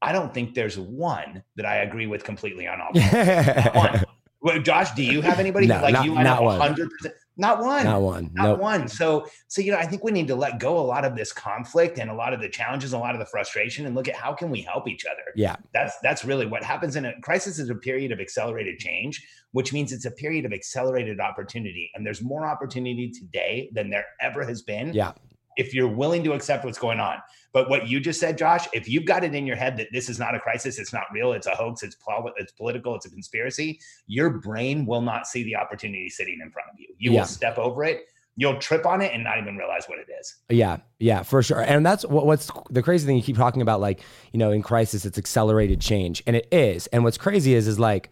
I 0.00 0.12
don't 0.12 0.32
think 0.32 0.54
there's 0.54 0.78
one 0.78 1.42
that 1.56 1.66
I 1.66 1.78
agree 1.78 2.06
with 2.06 2.24
completely 2.24 2.66
on 2.66 2.80
all. 2.80 2.92
one. 3.74 4.04
Well, 4.40 4.60
Josh, 4.60 4.92
do 4.92 5.02
you 5.02 5.20
have 5.20 5.40
anybody 5.40 5.66
no, 5.66 5.80
like 5.80 5.94
not, 5.94 6.04
you? 6.04 6.14
Not 6.14 6.42
one. 6.42 6.60
Hundred 6.60 6.90
percent. 6.90 7.14
Not 7.40 7.60
one. 7.60 7.84
Not 7.84 8.02
one. 8.02 8.30
Not 8.34 8.44
nope. 8.44 8.60
one. 8.60 8.88
So, 8.88 9.26
so 9.46 9.62
you 9.62 9.70
know, 9.70 9.78
I 9.78 9.86
think 9.86 10.02
we 10.02 10.10
need 10.10 10.26
to 10.26 10.34
let 10.34 10.58
go 10.58 10.78
a 10.78 10.82
lot 10.82 11.04
of 11.04 11.16
this 11.16 11.32
conflict 11.32 11.98
and 11.98 12.10
a 12.10 12.14
lot 12.14 12.32
of 12.32 12.40
the 12.40 12.48
challenges, 12.48 12.92
a 12.92 12.98
lot 12.98 13.14
of 13.14 13.20
the 13.20 13.26
frustration, 13.26 13.86
and 13.86 13.94
look 13.94 14.08
at 14.08 14.14
how 14.16 14.32
can 14.32 14.50
we 14.50 14.60
help 14.60 14.88
each 14.88 15.04
other. 15.06 15.22
Yeah, 15.36 15.56
that's 15.72 15.94
that's 16.02 16.24
really 16.24 16.46
what 16.46 16.64
happens 16.64 16.96
in 16.96 17.04
a 17.04 17.20
crisis. 17.20 17.58
Is 17.58 17.70
a 17.70 17.76
period 17.76 18.10
of 18.10 18.20
accelerated 18.20 18.78
change, 18.78 19.24
which 19.52 19.72
means 19.72 19.92
it's 19.92 20.04
a 20.04 20.10
period 20.10 20.44
of 20.44 20.52
accelerated 20.52 21.20
opportunity, 21.20 21.90
and 21.94 22.04
there's 22.04 22.22
more 22.22 22.44
opportunity 22.44 23.10
today 23.10 23.70
than 23.72 23.88
there 23.90 24.06
ever 24.20 24.44
has 24.44 24.62
been. 24.62 24.92
Yeah, 24.92 25.12
if 25.58 25.74
you're 25.74 25.88
willing 25.88 26.24
to 26.24 26.32
accept 26.32 26.64
what's 26.64 26.78
going 26.78 27.00
on. 27.00 27.18
But 27.52 27.68
what 27.68 27.88
you 27.88 27.98
just 28.00 28.20
said, 28.20 28.38
Josh, 28.38 28.66
if 28.72 28.88
you've 28.88 29.04
got 29.04 29.24
it 29.24 29.34
in 29.34 29.46
your 29.46 29.56
head 29.56 29.76
that 29.78 29.88
this 29.92 30.08
is 30.08 30.18
not 30.18 30.34
a 30.34 30.40
crisis, 30.40 30.78
it's 30.78 30.92
not 30.92 31.04
real, 31.12 31.32
it's 31.32 31.46
a 31.46 31.54
hoax, 31.54 31.82
it's 31.82 31.96
pol- 31.96 32.32
it's 32.36 32.52
political, 32.52 32.94
it's 32.94 33.06
a 33.06 33.10
conspiracy, 33.10 33.80
your 34.06 34.30
brain 34.30 34.86
will 34.86 35.02
not 35.02 35.26
see 35.26 35.42
the 35.42 35.56
opportunity 35.56 36.08
sitting 36.08 36.38
in 36.42 36.50
front 36.50 36.68
of 36.72 36.78
you. 36.78 36.86
You 36.98 37.12
yeah. 37.12 37.20
will 37.20 37.26
step 37.26 37.58
over 37.58 37.84
it. 37.84 38.04
You'll 38.36 38.58
trip 38.60 38.86
on 38.86 39.00
it 39.00 39.12
and 39.12 39.24
not 39.24 39.38
even 39.38 39.56
realize 39.56 39.86
what 39.88 39.98
it 39.98 40.06
is. 40.20 40.36
Yeah, 40.48 40.76
yeah, 41.00 41.24
for 41.24 41.42
sure. 41.42 41.60
And 41.60 41.84
that's 41.84 42.04
what, 42.06 42.24
what's 42.24 42.48
the 42.70 42.82
crazy 42.82 43.04
thing 43.04 43.16
you 43.16 43.22
keep 43.22 43.36
talking 43.36 43.62
about, 43.62 43.80
like, 43.80 44.00
you 44.32 44.38
know, 44.38 44.52
in 44.52 44.62
crisis, 44.62 45.04
it's 45.04 45.18
accelerated 45.18 45.80
change. 45.80 46.22
And 46.24 46.36
it 46.36 46.46
is. 46.52 46.86
And 46.88 47.02
what's 47.02 47.18
crazy 47.18 47.54
is, 47.54 47.66
is 47.66 47.80
like 47.80 48.10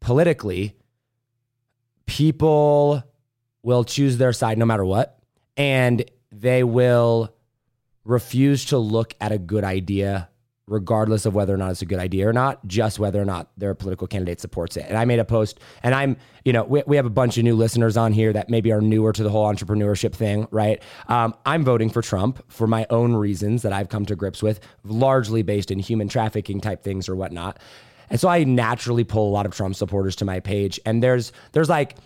politically, 0.00 0.76
people 2.04 3.02
will 3.62 3.84
choose 3.84 4.18
their 4.18 4.34
side 4.34 4.58
no 4.58 4.66
matter 4.66 4.84
what. 4.84 5.18
And 5.56 6.04
they 6.40 6.64
will 6.64 7.34
refuse 8.04 8.66
to 8.66 8.78
look 8.78 9.14
at 9.20 9.32
a 9.32 9.38
good 9.38 9.64
idea 9.64 10.28
regardless 10.66 11.26
of 11.26 11.34
whether 11.34 11.52
or 11.52 11.58
not 11.58 11.70
it's 11.70 11.82
a 11.82 11.86
good 11.86 11.98
idea 11.98 12.26
or 12.26 12.32
not, 12.32 12.66
just 12.66 12.98
whether 12.98 13.20
or 13.20 13.24
not 13.24 13.50
their 13.58 13.74
political 13.74 14.06
candidate 14.06 14.40
supports 14.40 14.78
it. 14.78 14.86
And 14.88 14.96
I 14.96 15.04
made 15.04 15.18
a 15.18 15.24
post, 15.24 15.60
and 15.82 15.94
I'm, 15.94 16.16
you 16.44 16.54
know, 16.54 16.64
we, 16.64 16.82
we 16.86 16.96
have 16.96 17.04
a 17.04 17.10
bunch 17.10 17.36
of 17.36 17.44
new 17.44 17.54
listeners 17.54 17.98
on 17.98 18.12
here 18.12 18.32
that 18.32 18.48
maybe 18.48 18.72
are 18.72 18.80
newer 18.80 19.12
to 19.12 19.22
the 19.22 19.28
whole 19.28 19.46
entrepreneurship 19.46 20.14
thing, 20.14 20.48
right? 20.50 20.82
Um, 21.08 21.34
I'm 21.44 21.64
voting 21.64 21.90
for 21.90 22.00
Trump 22.00 22.42
for 22.50 22.66
my 22.66 22.86
own 22.88 23.14
reasons 23.14 23.60
that 23.62 23.74
I've 23.74 23.90
come 23.90 24.06
to 24.06 24.16
grips 24.16 24.42
with, 24.42 24.60
largely 24.84 25.42
based 25.42 25.70
in 25.70 25.78
human 25.78 26.08
trafficking 26.08 26.62
type 26.62 26.82
things 26.82 27.10
or 27.10 27.16
whatnot. 27.16 27.58
And 28.08 28.18
so 28.18 28.28
I 28.28 28.44
naturally 28.44 29.04
pull 29.04 29.28
a 29.28 29.32
lot 29.32 29.44
of 29.44 29.52
Trump 29.52 29.76
supporters 29.76 30.16
to 30.16 30.24
my 30.24 30.40
page. 30.40 30.80
And 30.86 31.02
there's, 31.02 31.32
there's 31.52 31.68
like, 31.68 31.96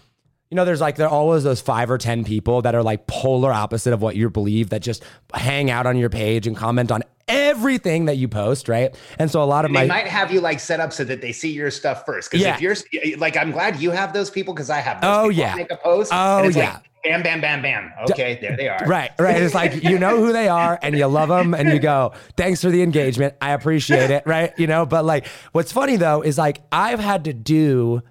you 0.51 0.57
know, 0.57 0.65
there's 0.65 0.81
like 0.81 0.97
there 0.97 1.07
are 1.07 1.13
always 1.13 1.45
those 1.45 1.61
five 1.61 1.91
or 1.91 1.99
ten 1.99 2.25
people 2.25 2.63
that 2.63 2.75
are 2.75 2.83
like 2.83 3.07
polar 3.07 3.53
opposite 3.53 3.93
of 3.93 4.01
what 4.01 4.17
you 4.17 4.31
believe 4.31 4.71
that 4.71 4.81
just 4.81 5.05
hang 5.35 5.71
out 5.71 5.87
on 5.87 5.97
your 5.97 6.09
page 6.09 6.47
and 6.47 6.57
comment 6.57 6.91
on 6.91 7.03
everything 7.29 8.07
that 8.07 8.17
you 8.17 8.29
post, 8.29 8.69
right? 8.69 8.97
And 9.19 9.31
so 9.31 9.43
a 9.43 9.45
lot 9.45 9.67
of 9.67 9.71
my 9.71 9.83
they 9.83 9.89
my 9.89 9.95
might 10.03 10.09
have 10.09 10.33
you 10.33 10.41
like 10.41 10.61
set 10.61 10.81
up 10.81 10.93
so 10.93 11.05
that 11.05 11.21
they 11.21 11.33
see 11.33 11.53
your 11.53 11.71
stuff 11.71 12.07
first. 12.07 12.31
Because 12.31 12.45
yeah. 12.45 12.55
if 12.55 12.63
you're 12.63 13.19
like, 13.19 13.37
I'm 13.37 13.51
glad 13.51 13.77
you 13.77 13.91
have 13.91 14.15
those 14.15 14.31
people 14.31 14.55
because 14.55 14.71
I 14.71 14.79
have. 14.79 15.03
Those 15.03 15.17
oh 15.17 15.29
people. 15.29 15.35
yeah, 15.35 15.55
make 15.55 15.71
a 15.71 15.77
post. 15.77 16.13
Oh 16.15 16.49
yeah. 16.49 16.75
Like, 16.75 16.85
bam, 17.05 17.23
bam, 17.23 17.41
bam, 17.43 17.63
bam. 17.63 17.93
Okay, 18.11 18.39
there 18.41 18.57
they 18.57 18.69
are. 18.69 18.87
Right, 18.87 19.11
right. 19.19 19.43
It's 19.43 19.55
like 19.55 19.83
you 19.85 19.99
know 19.99 20.17
who 20.19 20.33
they 20.33 20.49
are 20.49 20.79
and 20.81 20.97
you 20.97 21.07
love 21.07 21.29
them 21.29 21.53
and 21.53 21.69
you 21.69 21.79
go, 21.79 22.15
thanks 22.39 22.63
for 22.63 22.71
the 22.71 22.83
engagement. 22.83 23.35
I 23.43 23.53
appreciate 23.53 24.11
it. 24.11 24.23
Right. 24.27 24.53
You 24.59 24.67
know, 24.67 24.87
but 24.87 25.05
like 25.05 25.27
what's 25.53 25.73
funny 25.73 25.97
though 25.97 26.23
is 26.23 26.39
like 26.39 26.63
I've 26.73 27.01
had 27.01 27.25
to 27.25 27.35
do 27.35 28.03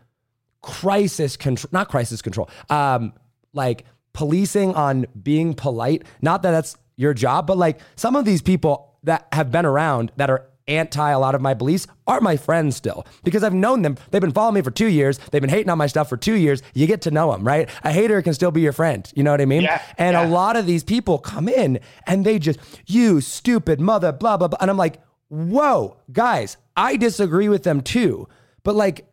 crisis 0.68 1.38
control, 1.38 1.70
not 1.72 1.88
crisis 1.88 2.22
control, 2.22 2.50
um, 2.70 3.14
like 3.54 3.86
policing 4.14 4.76
on 4.76 5.06
being 5.24 5.54
polite. 5.54 6.04
Not 6.22 6.44
that 6.44 6.52
that's 6.52 6.78
your 6.98 7.14
job, 7.14 7.48
but 7.48 7.58
like 7.58 7.80
some 7.96 8.16
of 8.16 8.26
these 8.26 8.42
people 8.42 8.98
that 9.04 9.28
have 9.32 9.50
been 9.50 9.66
around 9.66 10.12
that 10.18 10.30
are 10.30 10.46
anti 10.68 11.10
a 11.12 11.18
lot 11.18 11.34
of 11.34 11.40
my 11.40 11.54
beliefs 11.54 11.88
are 12.08 12.20
my 12.20 12.36
friends 12.36 12.76
still 12.76 13.06
because 13.24 13.44
I've 13.44 13.54
known 13.54 13.82
them. 13.82 13.96
They've 14.12 14.22
been 14.22 14.34
following 14.34 14.56
me 14.56 14.62
for 14.62 14.72
two 14.72 14.88
years. 14.88 15.18
They've 15.32 15.40
been 15.40 15.50
hating 15.50 15.70
on 15.70 15.78
my 15.78 15.88
stuff 15.88 16.10
for 16.10 16.18
two 16.18 16.36
years. 16.36 16.62
You 16.74 16.86
get 16.86 17.02
to 17.04 17.12
know 17.12 17.32
them, 17.32 17.48
right? 17.48 17.70
A 17.86 17.92
hater 17.94 18.22
can 18.22 18.34
still 18.34 18.52
be 18.52 18.60
your 18.60 18.74
friend. 18.74 19.10
You 19.16 19.24
know 19.24 19.32
what 19.32 19.40
I 19.40 19.46
mean? 19.46 19.62
Yeah, 19.62 19.82
and 19.98 20.16
yeah. 20.16 20.26
a 20.26 20.28
lot 20.28 20.58
of 20.58 20.66
these 20.66 20.84
people 20.84 21.20
come 21.20 21.48
in 21.48 21.80
and 22.06 22.26
they 22.26 22.40
just, 22.40 22.60
you 22.86 23.22
stupid 23.22 23.80
mother, 23.80 24.12
blah, 24.12 24.36
blah, 24.36 24.50
blah. 24.50 24.58
And 24.60 24.70
I'm 24.70 24.78
like, 24.78 25.02
whoa, 25.30 25.96
guys, 26.12 26.58
I 26.76 26.98
disagree 26.98 27.48
with 27.48 27.64
them 27.64 27.80
too. 27.80 28.28
But 28.64 28.76
like, 28.76 29.08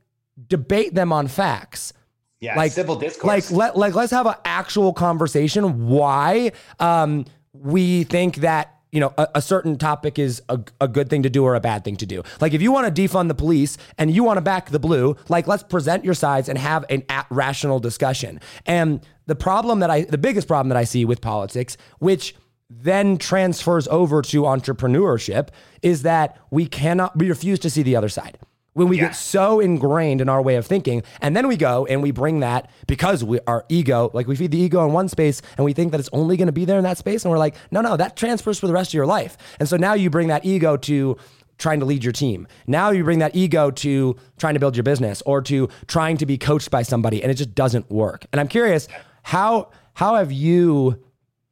debate 0.48 0.94
them 0.94 1.12
on 1.12 1.28
facts. 1.28 1.92
Yeah, 2.40 2.56
like 2.56 2.72
civil 2.72 2.96
discourse. 2.96 3.50
Like 3.50 3.50
let 3.50 3.76
like 3.76 3.94
let's 3.94 4.12
have 4.12 4.26
an 4.26 4.34
actual 4.44 4.92
conversation. 4.92 5.88
Why 5.88 6.52
um, 6.78 7.24
we 7.52 8.04
think 8.04 8.36
that 8.36 8.74
you 8.92 9.00
know 9.00 9.14
a, 9.16 9.28
a, 9.36 9.42
certain 9.42 9.78
topic 9.78 10.18
is 10.18 10.42
a, 10.48 10.60
a 10.80 10.86
good 10.86 11.08
thing 11.08 11.22
to 11.22 11.30
do 11.30 11.42
or 11.44 11.54
a 11.54 11.60
bad 11.60 11.84
thing 11.84 11.96
to 11.96 12.06
do. 12.06 12.22
Like 12.40 12.52
if 12.52 12.60
you 12.60 12.70
want 12.70 12.94
to 12.94 13.02
defund 13.02 13.28
the 13.28 13.34
police 13.34 13.78
and 13.96 14.10
you 14.10 14.24
want 14.24 14.36
to 14.36 14.42
back 14.42 14.70
the 14.70 14.78
blue, 14.78 15.16
like 15.28 15.46
let's 15.46 15.62
present 15.62 16.04
your 16.04 16.14
sides 16.14 16.48
and 16.48 16.58
have 16.58 16.84
an 16.90 17.02
at 17.08 17.26
rational 17.30 17.80
discussion. 17.80 18.40
And 18.66 19.00
the 19.26 19.36
problem 19.36 19.80
that 19.80 19.90
I 19.90 20.02
the 20.02 20.18
biggest 20.18 20.46
problem 20.46 20.68
that 20.68 20.76
I 20.76 20.84
see 20.84 21.04
with 21.04 21.20
politics, 21.22 21.78
which 21.98 22.34
then 22.68 23.16
transfers 23.16 23.88
over 23.88 24.20
to 24.22 24.42
entrepreneurship, 24.42 25.48
is 25.82 26.02
that 26.02 26.38
we 26.50 26.66
cannot 26.66 27.16
we 27.16 27.30
refuse 27.30 27.58
to 27.60 27.70
see 27.70 27.82
the 27.82 27.96
other 27.96 28.10
side 28.10 28.38
when 28.75 28.88
we 28.88 28.97
Yeah. 28.99 29.04
get 29.07 29.16
so 29.16 29.61
ingrained 29.61 30.21
in 30.21 30.28
our 30.28 30.43
way 30.43 30.57
of 30.57 30.66
thinking 30.66 31.02
and 31.23 31.37
then 31.37 31.49
we 31.49 31.57
go 31.57 31.87
and 31.87 32.02
we 32.02 32.11
bring 32.11 32.40
that 32.40 32.69
because 32.87 33.25
we 33.25 33.38
our 33.47 33.64
ego 33.69 34.11
like 34.12 34.26
we 34.26 34.37
feed 34.37 34.50
the 34.50 34.59
ego 34.59 34.85
in 34.85 34.93
one 34.93 35.09
space 35.09 35.40
and 35.57 35.64
we 35.64 35.73
think 35.73 35.90
that 35.93 36.00
it's 36.00 36.11
only 36.12 36.37
going 36.37 36.47
to 36.47 36.52
be 36.52 36.64
there 36.64 36.76
in 36.78 36.85
that 36.85 36.99
space 36.99 37.25
and 37.25 37.31
we're 37.33 37.38
like 37.38 37.54
no 37.71 37.81
no 37.81 37.97
that 37.97 38.16
transfers 38.16 38.59
for 38.59 38.66
the 38.66 38.73
rest 38.73 38.90
of 38.90 38.95
your 38.95 39.07
life. 39.07 39.37
And 39.59 39.69
so 39.69 39.76
now 39.76 39.95
you 39.95 40.11
bring 40.11 40.28
that 40.28 40.45
ego 40.45 40.76
to 40.76 41.16
trying 41.57 41.78
to 41.78 41.87
lead 41.87 42.02
your 42.02 42.12
team. 42.12 42.49
Now 42.66 42.90
you 42.90 43.04
bring 43.04 43.21
that 43.21 43.37
ego 43.37 43.71
to 43.71 44.16
trying 44.38 44.54
to 44.54 44.61
build 44.61 44.75
your 44.76 44.83
business 44.83 45.23
or 45.25 45.40
to 45.43 45.69
trying 45.87 46.16
to 46.16 46.26
be 46.26 46.37
coached 46.37 46.71
by 46.71 46.83
somebody 46.83 47.23
and 47.23 47.31
it 47.31 47.37
just 47.37 47.54
doesn't 47.54 47.88
work. 47.90 48.26
And 48.33 48.40
i'm 48.40 48.49
curious 48.49 48.88
how 49.23 49.71
how 49.95 50.16
have 50.16 50.33
you 50.33 50.99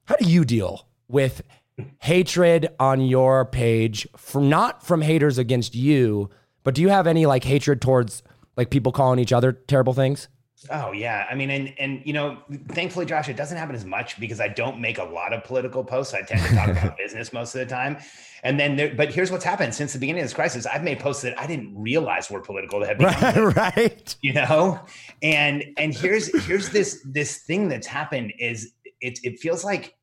how 0.06 0.16
do 0.16 0.28
you 0.28 0.44
deal 0.44 0.88
with 1.06 1.42
hatred 2.00 2.68
on 2.80 3.00
your 3.00 3.44
page 3.44 4.06
from 4.16 4.48
not 4.48 4.84
from 4.84 5.02
haters 5.02 5.38
against 5.38 5.74
you, 5.74 6.28
but 6.64 6.74
do 6.74 6.82
you 6.82 6.88
have 6.88 7.06
any 7.06 7.26
like 7.26 7.44
hatred 7.44 7.80
towards 7.80 8.22
like 8.56 8.70
people 8.70 8.92
calling 8.92 9.18
each 9.18 9.32
other 9.32 9.52
terrible 9.52 9.94
things? 9.94 10.28
Oh 10.70 10.92
yeah, 10.92 11.26
I 11.28 11.34
mean, 11.34 11.50
and 11.50 11.74
and 11.78 12.02
you 12.04 12.12
know, 12.12 12.38
thankfully, 12.68 13.04
Josh, 13.04 13.28
it 13.28 13.36
doesn't 13.36 13.58
happen 13.58 13.74
as 13.74 13.84
much 13.84 14.20
because 14.20 14.40
I 14.40 14.46
don't 14.48 14.80
make 14.80 14.98
a 14.98 15.04
lot 15.04 15.32
of 15.32 15.42
political 15.42 15.82
posts. 15.82 16.14
I 16.14 16.22
tend 16.22 16.40
to 16.42 16.54
talk 16.54 16.68
about 16.68 16.96
business 16.98 17.32
most 17.32 17.54
of 17.56 17.58
the 17.58 17.66
time, 17.66 17.96
and 18.44 18.60
then, 18.60 18.76
there, 18.76 18.94
but 18.94 19.12
here's 19.12 19.32
what's 19.32 19.44
happened 19.44 19.74
since 19.74 19.92
the 19.92 19.98
beginning 19.98 20.22
of 20.22 20.26
this 20.26 20.34
crisis. 20.34 20.64
I've 20.66 20.84
made 20.84 21.00
posts 21.00 21.22
that 21.22 21.38
I 21.38 21.48
didn't 21.48 21.76
realize 21.76 22.30
were 22.30 22.40
political 22.40 22.78
that 22.80 23.00
Right, 23.00 23.56
right. 23.56 24.16
you 24.22 24.34
know 24.34 24.80
and 25.22 25.64
and 25.76 25.94
here's 25.94 26.44
here's 26.46 26.70
this 26.70 27.04
this 27.04 27.38
thing 27.38 27.68
that's 27.68 27.86
happened 27.86 28.32
is 28.38 28.72
it 29.00 29.18
it 29.22 29.38
feels 29.40 29.64
like 29.64 29.96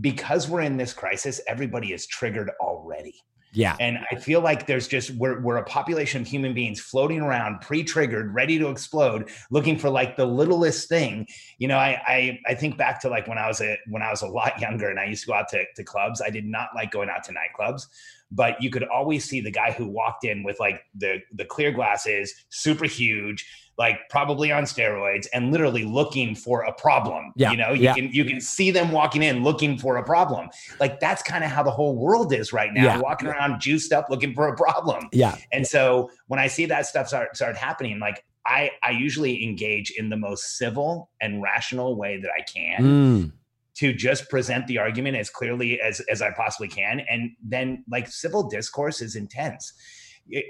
because 0.00 0.48
we're 0.48 0.60
in 0.60 0.76
this 0.76 0.92
crisis 0.92 1.40
everybody 1.46 1.92
is 1.92 2.06
triggered 2.06 2.50
already 2.60 3.14
Yeah. 3.52 3.76
and 3.80 3.98
i 4.10 4.16
feel 4.16 4.40
like 4.40 4.66
there's 4.66 4.86
just 4.86 5.10
we're, 5.12 5.40
we're 5.40 5.56
a 5.56 5.64
population 5.64 6.20
of 6.22 6.28
human 6.28 6.54
beings 6.54 6.80
floating 6.80 7.20
around 7.20 7.60
pre-triggered 7.60 8.34
ready 8.34 8.58
to 8.58 8.68
explode 8.68 9.30
looking 9.50 9.78
for 9.78 9.88
like 9.90 10.16
the 10.16 10.26
littlest 10.26 10.88
thing 10.88 11.26
you 11.58 11.68
know 11.68 11.78
I, 11.78 12.00
I 12.06 12.40
i 12.46 12.54
think 12.54 12.76
back 12.76 13.00
to 13.02 13.08
like 13.08 13.26
when 13.26 13.38
i 13.38 13.48
was 13.48 13.60
a 13.60 13.78
when 13.88 14.02
i 14.02 14.10
was 14.10 14.22
a 14.22 14.26
lot 14.26 14.60
younger 14.60 14.90
and 14.90 15.00
i 15.00 15.06
used 15.06 15.22
to 15.22 15.28
go 15.28 15.34
out 15.34 15.48
to, 15.48 15.64
to 15.76 15.84
clubs 15.84 16.20
i 16.20 16.30
did 16.30 16.44
not 16.44 16.68
like 16.74 16.90
going 16.90 17.08
out 17.08 17.24
to 17.24 17.32
nightclubs 17.32 17.86
but 18.30 18.60
you 18.62 18.70
could 18.70 18.84
always 18.84 19.24
see 19.24 19.40
the 19.40 19.50
guy 19.50 19.72
who 19.72 19.86
walked 19.86 20.24
in 20.24 20.42
with 20.42 20.58
like 20.60 20.82
the 20.94 21.18
the 21.32 21.44
clear 21.44 21.70
glasses 21.72 22.34
super 22.50 22.84
huge 22.86 23.46
like 23.78 24.00
probably 24.10 24.50
on 24.50 24.64
steroids 24.64 25.26
and 25.32 25.52
literally 25.52 25.84
looking 25.84 26.34
for 26.34 26.62
a 26.62 26.72
problem 26.72 27.32
Yeah, 27.36 27.52
you 27.52 27.56
know 27.56 27.70
you 27.72 27.82
yeah. 27.84 27.94
can 27.94 28.10
you 28.12 28.24
can 28.24 28.40
see 28.40 28.70
them 28.70 28.90
walking 28.92 29.22
in 29.22 29.42
looking 29.44 29.78
for 29.78 29.96
a 29.96 30.04
problem 30.04 30.48
like 30.80 31.00
that's 31.00 31.22
kind 31.22 31.44
of 31.44 31.50
how 31.50 31.62
the 31.62 31.70
whole 31.70 31.96
world 31.96 32.32
is 32.32 32.52
right 32.52 32.72
now 32.74 32.84
Yeah. 32.84 32.98
walking 33.00 33.28
around 33.28 33.60
juiced 33.60 33.92
up 33.92 34.06
looking 34.10 34.34
for 34.34 34.48
a 34.48 34.56
problem 34.56 35.08
Yeah. 35.12 35.36
and 35.52 35.66
so 35.66 36.10
when 36.26 36.40
I 36.40 36.48
see 36.48 36.66
that 36.66 36.86
stuff 36.86 37.08
start 37.08 37.36
start 37.36 37.56
happening, 37.56 37.98
like 38.00 38.24
I 38.46 38.70
I 38.82 38.90
usually 38.90 39.42
engage 39.44 39.90
in 39.96 40.08
the 40.10 40.16
most 40.16 40.56
civil 40.58 41.10
and 41.20 41.40
rational 41.42 41.96
way 41.96 42.18
that 42.20 42.30
I 42.36 42.42
can 42.42 42.82
Mm. 42.84 43.32
To 43.78 43.92
just 43.92 44.28
present 44.28 44.66
the 44.66 44.78
argument 44.78 45.16
as 45.16 45.30
clearly 45.30 45.80
as 45.80 46.00
as 46.10 46.20
I 46.20 46.30
possibly 46.32 46.68
can, 46.68 47.00
and 47.10 47.30
then 47.42 47.84
like 47.90 48.08
civil 48.08 48.48
discourse 48.48 49.00
is 49.00 49.16
intense. 49.16 49.72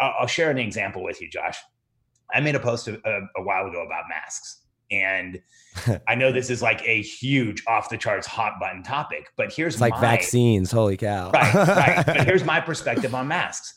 I'll, 0.01 0.27
share 0.27 0.51
an 0.51 0.59
example 0.59 1.05
with 1.05 1.21
you, 1.21 1.31
Josh. 1.31 1.57
I 2.35 2.41
made 2.41 2.57
a 2.57 2.61
post 2.61 2.89
a, 2.89 2.95
a, 3.05 3.41
a 3.41 3.43
while 3.45 3.67
ago 3.67 3.83
about 3.85 4.05
masks. 4.09 4.63
And 4.91 5.41
I 6.09 6.15
know 6.15 6.33
this 6.33 6.51
is 6.51 6.63
like 6.63 6.83
a 6.85 7.03
huge 7.03 7.63
off 7.67 7.91
the 7.91 7.99
charts 7.99 8.27
hot 8.27 8.55
button 8.59 8.83
topic, 8.83 9.29
but 9.37 9.53
here's 9.53 9.75
It's 9.75 9.81
like 9.81 9.93
my, 9.93 10.01
vaccines. 10.01 10.73
Holy 10.73 10.97
cow. 10.97 11.31
right, 11.31 11.55
right. 11.55 12.07
But 12.07 12.25
here's 12.25 12.45
my 12.45 12.61
perspective 12.61 13.15
on 13.15 13.29
masks. 13.29 13.75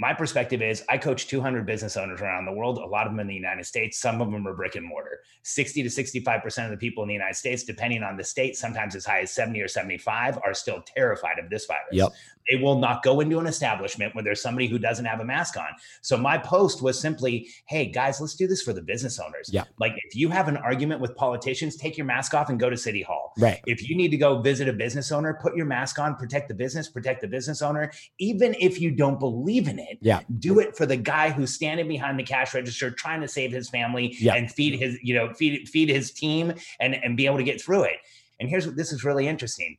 My 0.00 0.14
perspective 0.14 0.62
is 0.62 0.82
I 0.88 0.96
coach 0.96 1.26
200 1.26 1.66
business 1.66 1.94
owners 1.98 2.22
around 2.22 2.46
the 2.46 2.52
world, 2.52 2.78
a 2.78 2.86
lot 2.86 3.06
of 3.06 3.12
them 3.12 3.20
in 3.20 3.26
the 3.26 3.34
United 3.34 3.66
States. 3.66 3.98
Some 3.98 4.22
of 4.22 4.32
them 4.32 4.48
are 4.48 4.54
brick 4.54 4.74
and 4.74 4.86
mortar. 4.86 5.20
60 5.42 5.82
to 5.82 5.90
65% 5.90 6.64
of 6.64 6.70
the 6.70 6.78
people 6.78 7.02
in 7.02 7.08
the 7.08 7.12
United 7.12 7.36
States, 7.36 7.64
depending 7.64 8.02
on 8.02 8.16
the 8.16 8.24
state, 8.24 8.56
sometimes 8.56 8.96
as 8.96 9.04
high 9.04 9.20
as 9.20 9.30
70 9.30 9.60
or 9.60 9.68
75, 9.68 10.38
are 10.42 10.54
still 10.54 10.82
terrified 10.86 11.38
of 11.38 11.50
this 11.50 11.66
virus. 11.66 11.82
Yep. 11.92 12.12
They 12.48 12.56
will 12.56 12.78
not 12.78 13.02
go 13.02 13.20
into 13.20 13.38
an 13.38 13.46
establishment 13.46 14.14
where 14.14 14.24
there's 14.24 14.40
somebody 14.42 14.66
who 14.66 14.78
doesn't 14.78 15.04
have 15.04 15.20
a 15.20 15.24
mask 15.24 15.56
on. 15.56 15.68
So 16.02 16.16
my 16.16 16.38
post 16.38 16.82
was 16.82 16.98
simply, 16.98 17.48
hey, 17.66 17.86
guys, 17.86 18.20
let's 18.20 18.34
do 18.34 18.46
this 18.46 18.62
for 18.62 18.72
the 18.72 18.82
business 18.82 19.18
owners. 19.18 19.50
Yeah. 19.52 19.64
Like 19.78 19.92
if 20.04 20.16
you 20.16 20.28
have 20.30 20.48
an 20.48 20.56
argument 20.56 21.00
with 21.00 21.14
politicians, 21.16 21.76
take 21.76 21.96
your 21.96 22.06
mask 22.06 22.34
off 22.34 22.48
and 22.48 22.58
go 22.58 22.70
to 22.70 22.76
City 22.76 23.02
Hall. 23.02 23.32
Right. 23.38 23.60
If 23.66 23.88
you 23.88 23.96
need 23.96 24.10
to 24.10 24.16
go 24.16 24.40
visit 24.40 24.68
a 24.68 24.72
business 24.72 25.12
owner, 25.12 25.38
put 25.40 25.56
your 25.56 25.66
mask 25.66 25.98
on, 25.98 26.16
protect 26.16 26.48
the 26.48 26.54
business, 26.54 26.88
protect 26.88 27.20
the 27.20 27.28
business 27.28 27.62
owner. 27.62 27.92
Even 28.18 28.54
if 28.58 28.80
you 28.80 28.90
don't 28.90 29.18
believe 29.18 29.68
in 29.68 29.78
it, 29.78 29.98
Yeah. 30.00 30.20
do 30.38 30.58
it 30.60 30.76
for 30.76 30.86
the 30.86 30.96
guy 30.96 31.30
who's 31.30 31.54
standing 31.54 31.88
behind 31.88 32.18
the 32.18 32.24
cash 32.24 32.54
register 32.54 32.90
trying 32.90 33.20
to 33.20 33.28
save 33.28 33.52
his 33.52 33.68
family 33.68 34.16
Yeah. 34.18 34.34
and 34.34 34.50
feed 34.50 34.78
his, 34.78 34.98
you 35.02 35.14
know, 35.14 35.32
feed 35.34 35.68
feed 35.68 35.88
his 35.88 36.10
team 36.10 36.54
and 36.80 36.94
and 36.94 37.16
be 37.16 37.26
able 37.26 37.36
to 37.38 37.44
get 37.44 37.60
through 37.60 37.84
it. 37.84 37.96
And 38.40 38.48
here's 38.48 38.66
what 38.66 38.76
this 38.76 38.92
is 38.92 39.04
really 39.04 39.28
interesting. 39.28 39.76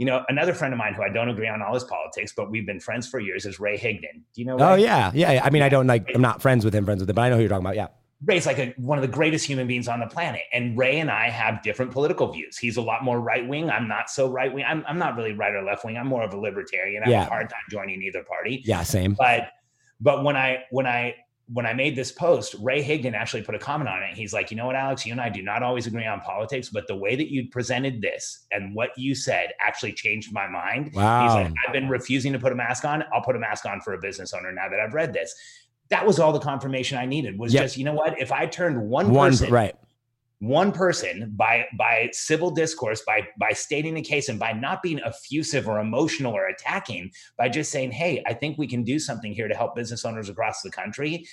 You 0.00 0.06
know, 0.06 0.24
another 0.30 0.54
friend 0.54 0.72
of 0.72 0.78
mine 0.78 0.94
who 0.94 1.02
I 1.02 1.10
don't 1.10 1.28
agree 1.28 1.46
on 1.46 1.60
all 1.60 1.74
his 1.74 1.84
politics, 1.84 2.32
but 2.34 2.50
we've 2.50 2.64
been 2.64 2.80
friends 2.80 3.06
for 3.06 3.20
years 3.20 3.44
is 3.44 3.60
Ray 3.60 3.76
Higdon. 3.76 4.22
Do 4.32 4.40
you 4.40 4.46
know? 4.46 4.56
Oh 4.58 4.74
Ray? 4.76 4.84
yeah. 4.84 5.10
Yeah. 5.12 5.32
yeah. 5.32 5.44
I 5.44 5.50
mean, 5.50 5.60
I 5.60 5.68
don't 5.68 5.86
like 5.86 6.10
I'm 6.14 6.22
not 6.22 6.40
friends 6.40 6.64
with 6.64 6.74
him, 6.74 6.86
friends 6.86 7.00
with 7.02 7.10
him, 7.10 7.16
but 7.16 7.20
I 7.20 7.28
know 7.28 7.34
who 7.36 7.42
you're 7.42 7.50
talking 7.50 7.66
about. 7.66 7.76
Yeah. 7.76 7.88
Ray's 8.24 8.46
like 8.46 8.58
a, 8.58 8.72
one 8.78 8.96
of 8.96 9.02
the 9.02 9.08
greatest 9.08 9.44
human 9.46 9.66
beings 9.66 9.88
on 9.88 10.00
the 10.00 10.06
planet. 10.06 10.40
And 10.54 10.76
Ray 10.78 11.00
and 11.00 11.10
I 11.10 11.28
have 11.28 11.62
different 11.62 11.92
political 11.92 12.32
views. 12.32 12.56
He's 12.56 12.78
a 12.78 12.82
lot 12.82 13.04
more 13.04 13.20
right 13.20 13.46
wing. 13.46 13.68
I'm 13.68 13.88
not 13.88 14.08
so 14.08 14.30
right 14.30 14.50
wing. 14.52 14.64
I'm, 14.66 14.82
I'm 14.88 14.98
not 14.98 15.16
really 15.16 15.32
right 15.32 15.52
or 15.54 15.62
left 15.62 15.84
wing. 15.84 15.98
I'm 15.98 16.06
more 16.06 16.22
of 16.22 16.32
a 16.32 16.38
libertarian. 16.38 17.02
I 17.04 17.10
Yeah. 17.10 17.18
have 17.20 17.26
a 17.28 17.30
hard 17.30 17.50
time 17.50 17.60
joining 17.70 18.02
either 18.02 18.22
party. 18.24 18.62
Yeah, 18.64 18.82
same. 18.84 19.14
But 19.18 19.48
but 20.00 20.24
when 20.24 20.34
I 20.34 20.64
when 20.70 20.86
I 20.86 21.14
when 21.52 21.66
I 21.66 21.72
made 21.72 21.96
this 21.96 22.12
post, 22.12 22.54
Ray 22.60 22.82
Higdon 22.82 23.14
actually 23.14 23.42
put 23.42 23.54
a 23.56 23.58
comment 23.58 23.88
on 23.88 24.02
it. 24.02 24.16
He's 24.16 24.32
like, 24.32 24.50
you 24.50 24.56
know 24.56 24.66
what, 24.66 24.76
Alex, 24.76 25.04
you 25.04 25.12
and 25.12 25.20
I 25.20 25.28
do 25.28 25.42
not 25.42 25.62
always 25.62 25.86
agree 25.86 26.06
on 26.06 26.20
politics, 26.20 26.68
but 26.68 26.86
the 26.86 26.94
way 26.94 27.16
that 27.16 27.30
you 27.32 27.48
presented 27.48 28.00
this 28.00 28.46
and 28.52 28.74
what 28.74 28.90
you 28.96 29.14
said 29.14 29.52
actually 29.60 29.92
changed 29.92 30.32
my 30.32 30.46
mind. 30.46 30.92
Wow. 30.94 31.22
He's 31.22 31.34
like, 31.34 31.52
I've 31.66 31.72
been 31.72 31.88
refusing 31.88 32.32
to 32.34 32.38
put 32.38 32.52
a 32.52 32.54
mask 32.54 32.84
on. 32.84 33.04
I'll 33.12 33.22
put 33.22 33.34
a 33.34 33.40
mask 33.40 33.66
on 33.66 33.80
for 33.80 33.94
a 33.94 33.98
business 33.98 34.32
owner 34.32 34.52
now 34.52 34.68
that 34.68 34.78
I've 34.78 34.94
read 34.94 35.12
this. 35.12 35.34
That 35.88 36.06
was 36.06 36.20
all 36.20 36.32
the 36.32 36.38
confirmation 36.38 36.98
I 36.98 37.06
needed. 37.06 37.36
Was 37.36 37.52
Yep. 37.52 37.64
just, 37.64 37.76
you 37.76 37.84
know 37.84 37.94
what? 37.94 38.20
If 38.20 38.30
I 38.30 38.46
turned 38.46 38.80
one, 38.88 39.10
One 39.12 39.32
person, 39.32 39.50
right. 39.50 39.74
One 40.40 40.72
person 40.72 41.32
by 41.36 41.66
by 41.78 42.08
civil 42.12 42.50
discourse, 42.50 43.02
by 43.06 43.28
by 43.38 43.50
stating 43.52 43.92
the 43.94 44.00
case, 44.00 44.28
and 44.30 44.38
by 44.38 44.52
not 44.52 44.82
being 44.82 44.98
effusive 45.00 45.68
or 45.68 45.78
emotional 45.78 46.32
or 46.32 46.46
attacking, 46.46 47.10
by 47.36 47.48
just 47.50 47.70
saying, 47.70 47.92
"Hey, 47.92 48.22
I 48.26 48.32
think 48.32 48.56
we 48.56 48.66
can 48.66 48.82
do 48.82 48.98
something 48.98 49.32
here 49.34 49.48
to 49.48 49.54
help 49.54 49.74
business 49.76 50.02
owners 50.04 50.30
across 50.30 50.62
the 50.62 50.70
country." 50.70 51.26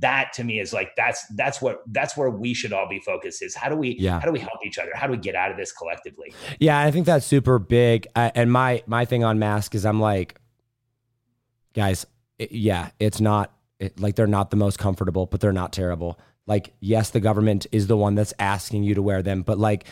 That 0.00 0.32
to 0.34 0.44
me 0.44 0.60
is 0.60 0.72
like 0.72 0.96
that's 0.96 1.26
that's 1.36 1.60
what 1.60 1.82
that's 1.88 2.16
where 2.16 2.30
we 2.30 2.54
should 2.54 2.72
all 2.72 2.88
be 2.88 3.00
focused. 3.00 3.42
Is 3.42 3.54
how 3.54 3.68
do 3.68 3.76
we 3.76 3.96
Yeah. 3.98 4.18
how 4.18 4.24
do 4.26 4.32
we 4.32 4.40
help 4.40 4.64
each 4.64 4.78
other? 4.78 4.92
How 4.94 5.06
do 5.06 5.12
we 5.12 5.18
get 5.18 5.34
out 5.34 5.50
of 5.50 5.58
this 5.58 5.70
collectively? 5.70 6.32
Yeah, 6.58 6.80
I 6.80 6.90
think 6.90 7.04
that's 7.04 7.26
super 7.26 7.58
big. 7.58 8.06
I, 8.16 8.32
and 8.34 8.50
my 8.50 8.82
my 8.86 9.04
thing 9.04 9.24
on 9.24 9.38
mask 9.38 9.74
is 9.74 9.84
I'm 9.84 10.00
like, 10.00 10.40
guys, 11.74 12.06
it- 12.38 12.52
yeah, 12.52 12.90
it's 12.98 13.20
not 13.20 13.52
it, 13.78 14.00
like 14.00 14.14
they're 14.14 14.26
not 14.26 14.50
the 14.50 14.56
most 14.56 14.78
comfortable, 14.78 15.26
but 15.26 15.40
they're 15.42 15.52
not 15.52 15.72
terrible. 15.72 16.18
Like, 16.46 16.74
yes, 16.80 17.10
the 17.10 17.20
government 17.20 17.66
is 17.72 17.86
the 17.86 17.96
one 17.96 18.14
that's 18.14 18.34
asking 18.38 18.82
you 18.84 18.94
to 18.94 19.02
wear 19.02 19.22
them, 19.22 19.42
but 19.42 19.58
like, 19.58 19.86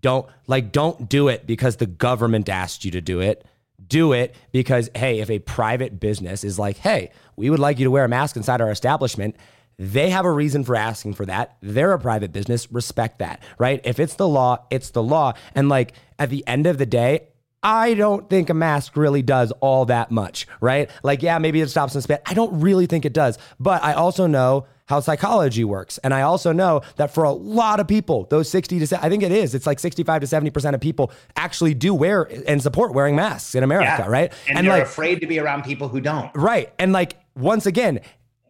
don't 0.00 0.26
like 0.46 0.72
don't 0.72 1.08
do 1.08 1.28
it 1.28 1.46
because 1.46 1.76
the 1.76 1.86
government 1.86 2.48
asked 2.48 2.84
you 2.84 2.90
to 2.92 3.00
do 3.00 3.20
it. 3.20 3.44
Do 3.86 4.12
it 4.12 4.34
because 4.52 4.90
hey, 4.94 5.20
if 5.20 5.30
a 5.30 5.38
private 5.40 5.98
business 5.98 6.44
is 6.44 6.58
like, 6.58 6.76
hey, 6.76 7.10
we 7.36 7.50
would 7.50 7.58
like 7.58 7.78
you 7.78 7.84
to 7.84 7.90
wear 7.90 8.04
a 8.04 8.08
mask 8.08 8.36
inside 8.36 8.60
our 8.60 8.70
establishment. 8.70 9.36
They 9.80 10.10
have 10.10 10.24
a 10.24 10.32
reason 10.32 10.64
for 10.64 10.74
asking 10.74 11.14
for 11.14 11.24
that. 11.26 11.56
They're 11.62 11.92
a 11.92 12.00
private 12.00 12.32
business. 12.32 12.70
Respect 12.72 13.20
that, 13.20 13.42
right? 13.58 13.80
If 13.84 14.00
it's 14.00 14.14
the 14.14 14.26
law, 14.26 14.66
it's 14.70 14.90
the 14.90 15.02
law. 15.02 15.34
And 15.54 15.68
like 15.68 15.92
at 16.18 16.30
the 16.30 16.44
end 16.46 16.66
of 16.66 16.78
the 16.78 16.86
day, 16.86 17.28
I 17.62 17.94
don't 17.94 18.28
think 18.28 18.50
a 18.50 18.54
mask 18.54 18.96
really 18.96 19.22
does 19.22 19.52
all 19.60 19.84
that 19.86 20.10
much, 20.10 20.46
right? 20.60 20.90
Like, 21.02 21.22
yeah, 21.22 21.38
maybe 21.38 21.60
it 21.60 21.68
stops 21.68 21.94
and 21.94 22.02
spit. 22.02 22.22
I 22.26 22.34
don't 22.34 22.60
really 22.60 22.86
think 22.86 23.04
it 23.04 23.12
does. 23.12 23.38
But 23.58 23.82
I 23.82 23.94
also 23.94 24.26
know 24.26 24.66
how 24.88 25.00
psychology 25.00 25.64
works. 25.64 25.98
And 25.98 26.12
I 26.12 26.22
also 26.22 26.50
know 26.50 26.80
that 26.96 27.12
for 27.12 27.24
a 27.24 27.30
lot 27.30 27.78
of 27.78 27.86
people, 27.86 28.24
those 28.30 28.48
60 28.48 28.86
to, 28.86 29.04
I 29.04 29.08
think 29.08 29.22
it 29.22 29.30
is, 29.30 29.54
it's 29.54 29.66
like 29.66 29.78
65 29.78 30.22
to 30.22 30.26
70% 30.26 30.74
of 30.74 30.80
people 30.80 31.12
actually 31.36 31.74
do 31.74 31.94
wear 31.94 32.22
and 32.46 32.62
support 32.62 32.94
wearing 32.94 33.14
masks 33.14 33.54
in 33.54 33.62
America, 33.62 34.08
right? 34.08 34.32
And, 34.48 34.66
they're 34.66 34.82
afraid 34.82 35.20
to 35.20 35.26
be 35.26 35.38
around 35.38 35.64
people 35.64 35.88
who 35.88 36.00
don't. 36.00 36.30
Right. 36.34 36.72
And 36.78 36.92
like, 36.92 37.16
once 37.36 37.66
again, 37.66 38.00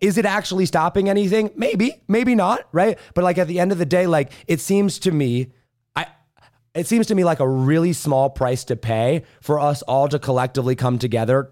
is 0.01 0.17
it 0.17 0.25
actually 0.25 0.67
stopping 0.67 1.09
anything? 1.09 1.51
Maybe, 1.57 2.01
maybe 2.07 2.35
not, 2.35 2.67
right? 2.73 2.99
But 3.15 3.25
like 3.25 3.39
at 3.39 3.49
the 3.49 3.59
end 3.59 3.73
of 3.73 3.79
the 3.79 3.87
day, 3.87 4.07
like 4.07 4.31
it 4.47 4.61
seems 4.61 5.01
to 5.01 5.11
me, 5.11 5.53
I 5.97 6.07
it 6.75 6.87
seems 6.87 7.09
to 7.09 7.15
me 7.17 7.25
like 7.25 7.41
a 7.41 7.49
really 7.49 7.93
small 7.93 8.31
price 8.31 8.63
to 8.65 8.77
pay 8.77 9.25
for 9.41 9.59
us 9.59 9.83
all 9.83 10.09
to 10.09 10.19
collectively 10.21 10.77
come 10.77 10.99
together 10.99 11.51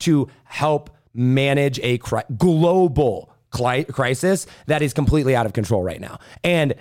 to 0.00 0.28
help 0.44 0.90
manage 1.14 1.78
a 1.80 1.98
cri- 1.98 2.22
global 2.36 3.29
crisis 3.50 4.46
that 4.66 4.82
is 4.82 4.92
completely 4.92 5.36
out 5.36 5.46
of 5.46 5.52
control 5.52 5.82
right 5.82 6.00
now. 6.00 6.18
And 6.42 6.74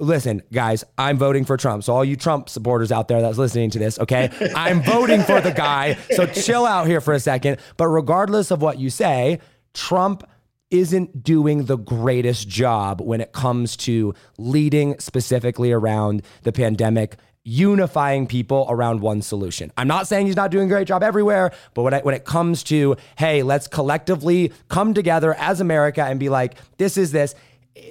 listen, 0.00 0.42
guys, 0.52 0.84
I'm 0.96 1.18
voting 1.18 1.44
for 1.44 1.56
Trump. 1.56 1.84
So 1.84 1.94
all 1.94 2.04
you 2.04 2.16
Trump 2.16 2.48
supporters 2.48 2.92
out 2.92 3.08
there 3.08 3.20
that's 3.20 3.38
listening 3.38 3.70
to 3.70 3.78
this, 3.78 3.98
okay? 3.98 4.30
I'm 4.56 4.82
voting 4.82 5.22
for 5.22 5.40
the 5.40 5.52
guy. 5.52 5.94
So 6.10 6.26
chill 6.26 6.66
out 6.66 6.86
here 6.86 7.00
for 7.00 7.14
a 7.14 7.20
second. 7.20 7.58
But 7.76 7.88
regardless 7.88 8.50
of 8.50 8.62
what 8.62 8.78
you 8.78 8.90
say, 8.90 9.40
Trump 9.74 10.28
isn't 10.70 11.22
doing 11.22 11.64
the 11.64 11.78
greatest 11.78 12.48
job 12.48 13.00
when 13.00 13.20
it 13.20 13.32
comes 13.32 13.76
to 13.76 14.14
leading 14.36 14.98
specifically 14.98 15.72
around 15.72 16.22
the 16.42 16.52
pandemic 16.52 17.16
unifying 17.48 18.26
people 18.26 18.66
around 18.68 19.00
one 19.00 19.22
solution. 19.22 19.72
I'm 19.78 19.88
not 19.88 20.06
saying 20.06 20.26
he's 20.26 20.36
not 20.36 20.50
doing 20.50 20.66
a 20.66 20.68
great 20.68 20.86
job 20.86 21.02
everywhere, 21.02 21.52
but 21.72 21.82
when, 21.82 21.94
when 22.02 22.14
it 22.14 22.26
comes 22.26 22.62
to, 22.64 22.96
hey, 23.16 23.42
let's 23.42 23.66
collectively 23.66 24.52
come 24.68 24.92
together 24.92 25.34
as 25.34 25.60
America 25.60 26.04
and 26.04 26.20
be 26.20 26.28
like, 26.28 26.56
this 26.76 26.98
is 26.98 27.10
this, 27.10 27.34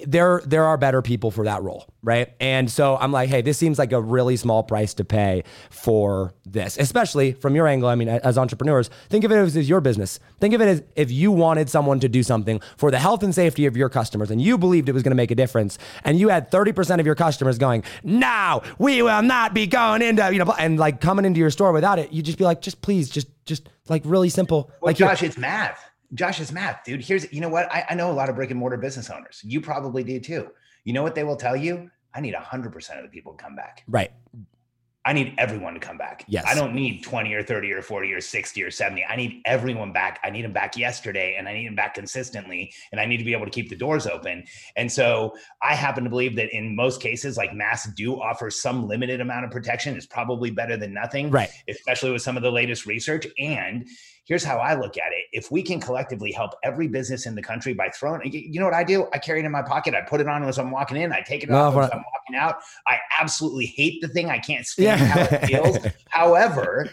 there 0.06 0.42
there 0.44 0.64
are 0.64 0.76
better 0.76 1.02
people 1.02 1.30
for 1.30 1.44
that 1.44 1.62
role, 1.62 1.86
right? 2.02 2.32
And 2.40 2.70
so 2.70 2.96
I'm 2.96 3.12
like, 3.12 3.28
hey, 3.28 3.42
this 3.42 3.58
seems 3.58 3.78
like 3.78 3.92
a 3.92 4.00
really 4.00 4.36
small 4.36 4.62
price 4.62 4.94
to 4.94 5.04
pay 5.04 5.44
for 5.70 6.34
this, 6.44 6.78
especially 6.78 7.32
from 7.32 7.54
your 7.54 7.66
angle. 7.66 7.88
I 7.88 7.94
mean, 7.94 8.08
as 8.08 8.38
entrepreneurs, 8.38 8.90
think 9.08 9.24
of 9.24 9.32
it 9.32 9.36
as, 9.36 9.56
as 9.56 9.68
your 9.68 9.80
business. 9.80 10.20
Think 10.40 10.54
of 10.54 10.60
it 10.60 10.68
as 10.68 10.82
if 10.96 11.10
you 11.10 11.32
wanted 11.32 11.68
someone 11.68 12.00
to 12.00 12.08
do 12.08 12.22
something 12.22 12.60
for 12.76 12.90
the 12.90 12.98
health 12.98 13.22
and 13.22 13.34
safety 13.34 13.66
of 13.66 13.76
your 13.76 13.88
customers, 13.88 14.30
and 14.30 14.40
you 14.40 14.58
believed 14.58 14.88
it 14.88 14.92
was 14.92 15.02
going 15.02 15.12
to 15.12 15.16
make 15.16 15.30
a 15.30 15.34
difference, 15.36 15.78
and 16.04 16.18
you 16.18 16.28
had 16.28 16.50
30% 16.50 17.00
of 17.00 17.06
your 17.06 17.14
customers 17.14 17.58
going, 17.58 17.84
"No, 18.02 18.62
we 18.78 19.02
will 19.02 19.22
not 19.22 19.54
be 19.54 19.66
going 19.66 20.02
into," 20.02 20.32
you 20.32 20.44
know, 20.44 20.54
and 20.58 20.78
like 20.78 21.00
coming 21.00 21.24
into 21.24 21.40
your 21.40 21.50
store 21.50 21.72
without 21.72 21.98
it, 21.98 22.12
you'd 22.12 22.24
just 22.24 22.38
be 22.38 22.44
like, 22.44 22.60
just 22.60 22.80
please, 22.82 23.08
just 23.10 23.28
just 23.44 23.68
like 23.88 24.02
really 24.04 24.28
simple. 24.28 24.70
Well, 24.80 24.90
like 24.90 24.96
Josh, 24.96 25.22
it's 25.22 25.38
math. 25.38 25.87
Josh 26.14 26.40
is 26.40 26.52
math, 26.52 26.84
dude. 26.84 27.02
Here's, 27.02 27.30
you 27.32 27.40
know 27.40 27.48
what? 27.48 27.70
I, 27.72 27.84
I 27.90 27.94
know 27.94 28.10
a 28.10 28.12
lot 28.12 28.28
of 28.28 28.36
brick 28.36 28.50
and 28.50 28.58
mortar 28.58 28.76
business 28.76 29.10
owners. 29.10 29.40
You 29.44 29.60
probably 29.60 30.04
do 30.04 30.18
too. 30.20 30.48
You 30.84 30.92
know 30.92 31.02
what 31.02 31.14
they 31.14 31.24
will 31.24 31.36
tell 31.36 31.56
you? 31.56 31.90
I 32.14 32.20
need 32.20 32.34
100% 32.34 32.96
of 32.96 33.02
the 33.02 33.08
people 33.10 33.34
to 33.34 33.42
come 33.42 33.54
back. 33.54 33.84
Right. 33.86 34.10
I 35.08 35.14
need 35.14 35.34
everyone 35.38 35.72
to 35.72 35.80
come 35.80 35.96
back. 35.96 36.24
Yes. 36.28 36.44
I 36.46 36.54
don't 36.54 36.74
need 36.74 37.02
20 37.02 37.32
or 37.32 37.42
30 37.42 37.72
or 37.72 37.80
40 37.80 38.12
or 38.12 38.20
60 38.20 38.62
or 38.62 38.70
70. 38.70 39.06
I 39.06 39.16
need 39.16 39.40
everyone 39.46 39.90
back. 39.90 40.20
I 40.22 40.28
need 40.28 40.44
them 40.44 40.52
back 40.52 40.76
yesterday 40.76 41.36
and 41.38 41.48
I 41.48 41.54
need 41.54 41.66
them 41.66 41.74
back 41.74 41.94
consistently. 41.94 42.74
And 42.92 43.00
I 43.00 43.06
need 43.06 43.16
to 43.16 43.24
be 43.24 43.32
able 43.32 43.46
to 43.46 43.50
keep 43.50 43.70
the 43.70 43.76
doors 43.76 44.06
open. 44.06 44.44
And 44.76 44.92
so 44.92 45.34
I 45.62 45.74
happen 45.74 46.04
to 46.04 46.10
believe 46.10 46.36
that 46.36 46.54
in 46.54 46.76
most 46.76 47.00
cases, 47.00 47.38
like 47.38 47.54
masks 47.54 47.90
do 47.94 48.20
offer 48.20 48.50
some 48.50 48.86
limited 48.86 49.22
amount 49.22 49.46
of 49.46 49.50
protection. 49.50 49.96
It's 49.96 50.04
probably 50.04 50.50
better 50.50 50.76
than 50.76 50.92
nothing. 50.92 51.30
Right. 51.30 51.48
Especially 51.68 52.10
with 52.10 52.20
some 52.20 52.36
of 52.36 52.42
the 52.42 52.52
latest 52.52 52.84
research. 52.84 53.26
And 53.38 53.88
here's 54.28 54.44
how 54.44 54.58
I 54.58 54.78
look 54.78 54.98
at 54.98 55.10
it. 55.12 55.24
If 55.32 55.50
we 55.50 55.62
can 55.62 55.80
collectively 55.80 56.30
help 56.30 56.52
every 56.62 56.86
business 56.86 57.24
in 57.24 57.34
the 57.34 57.42
country 57.42 57.72
by 57.72 57.88
throwing, 57.88 58.20
you 58.30 58.60
know 58.60 58.66
what 58.66 58.74
I 58.74 58.84
do? 58.84 59.08
I 59.14 59.18
carry 59.18 59.40
it 59.40 59.46
in 59.46 59.50
my 59.50 59.62
pocket. 59.62 59.94
I 59.94 60.02
put 60.02 60.20
it 60.20 60.28
on 60.28 60.44
as 60.44 60.58
I'm 60.58 60.70
walking 60.70 60.98
in. 60.98 61.12
I 61.12 61.22
take 61.22 61.42
it 61.42 61.50
off 61.50 61.74
as 61.74 61.90
I'm 61.90 62.04
walking 62.12 62.36
out. 62.36 62.56
I 62.86 62.98
absolutely 63.18 63.66
hate 63.66 64.02
the 64.02 64.08
thing. 64.08 64.28
I 64.28 64.38
can't 64.38 64.66
stand 64.66 65.00
yeah. 65.00 65.06
how 65.06 65.36
it 65.36 65.46
feels. 65.46 65.78
However, 66.10 66.90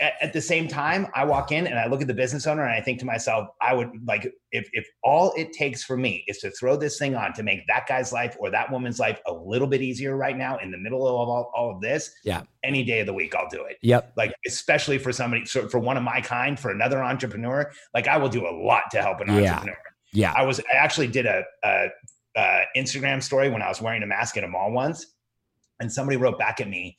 at, 0.00 0.14
at, 0.20 0.32
the 0.32 0.40
same 0.40 0.68
time, 0.68 1.06
I 1.14 1.24
walk 1.24 1.52
in 1.52 1.66
and 1.66 1.78
I 1.78 1.86
look 1.86 2.00
at 2.00 2.06
the 2.06 2.14
business 2.14 2.46
owner 2.46 2.64
and 2.64 2.72
I 2.72 2.80
think 2.80 2.98
to 3.00 3.06
myself, 3.06 3.48
I 3.60 3.74
would 3.74 3.90
like 4.06 4.32
if 4.52 4.68
if 4.72 4.86
all 5.02 5.32
it 5.36 5.52
takes 5.52 5.82
for 5.82 5.96
me 5.96 6.24
is 6.28 6.38
to 6.38 6.50
throw 6.50 6.76
this 6.76 6.98
thing 6.98 7.14
on 7.14 7.32
to 7.34 7.42
make 7.42 7.66
that 7.66 7.86
guy's 7.86 8.12
life 8.12 8.36
or 8.38 8.50
that 8.50 8.70
woman's 8.70 8.98
life 8.98 9.20
a 9.26 9.32
little 9.32 9.66
bit 9.66 9.82
easier 9.82 10.16
right 10.16 10.36
now 10.36 10.58
in 10.58 10.70
the 10.70 10.78
middle 10.78 11.06
of 11.06 11.28
all, 11.28 11.50
all 11.54 11.74
of 11.74 11.80
this. 11.80 12.10
Yeah. 12.24 12.42
Any 12.64 12.84
day 12.84 13.00
of 13.00 13.06
the 13.06 13.12
week, 13.12 13.34
I'll 13.34 13.48
do 13.48 13.64
it. 13.64 13.76
Yep. 13.82 14.12
Like 14.16 14.34
especially 14.46 14.98
for 14.98 15.12
somebody, 15.12 15.44
so 15.44 15.68
for 15.68 15.78
one 15.78 15.96
of 15.96 16.02
my 16.02 16.20
kind, 16.20 16.58
for 16.58 16.70
another 16.70 17.02
entrepreneur, 17.02 17.70
like 17.94 18.08
I 18.08 18.16
will 18.16 18.28
do 18.28 18.46
a 18.46 18.50
lot 18.50 18.84
to 18.92 19.02
help 19.02 19.20
an 19.20 19.28
yeah. 19.28 19.52
entrepreneur. 19.52 19.78
Yeah. 20.12 20.32
I 20.36 20.42
was 20.42 20.60
I 20.60 20.76
actually 20.76 21.08
did 21.08 21.26
a, 21.26 21.44
a, 21.64 21.86
a 22.36 22.62
Instagram 22.76 23.22
story 23.22 23.50
when 23.50 23.62
I 23.62 23.68
was 23.68 23.80
wearing 23.80 24.02
a 24.02 24.06
mask 24.06 24.36
at 24.36 24.44
a 24.44 24.48
mall 24.48 24.72
once, 24.72 25.06
and 25.80 25.92
somebody 25.92 26.16
wrote 26.16 26.38
back 26.38 26.60
at 26.60 26.68
me 26.68 26.96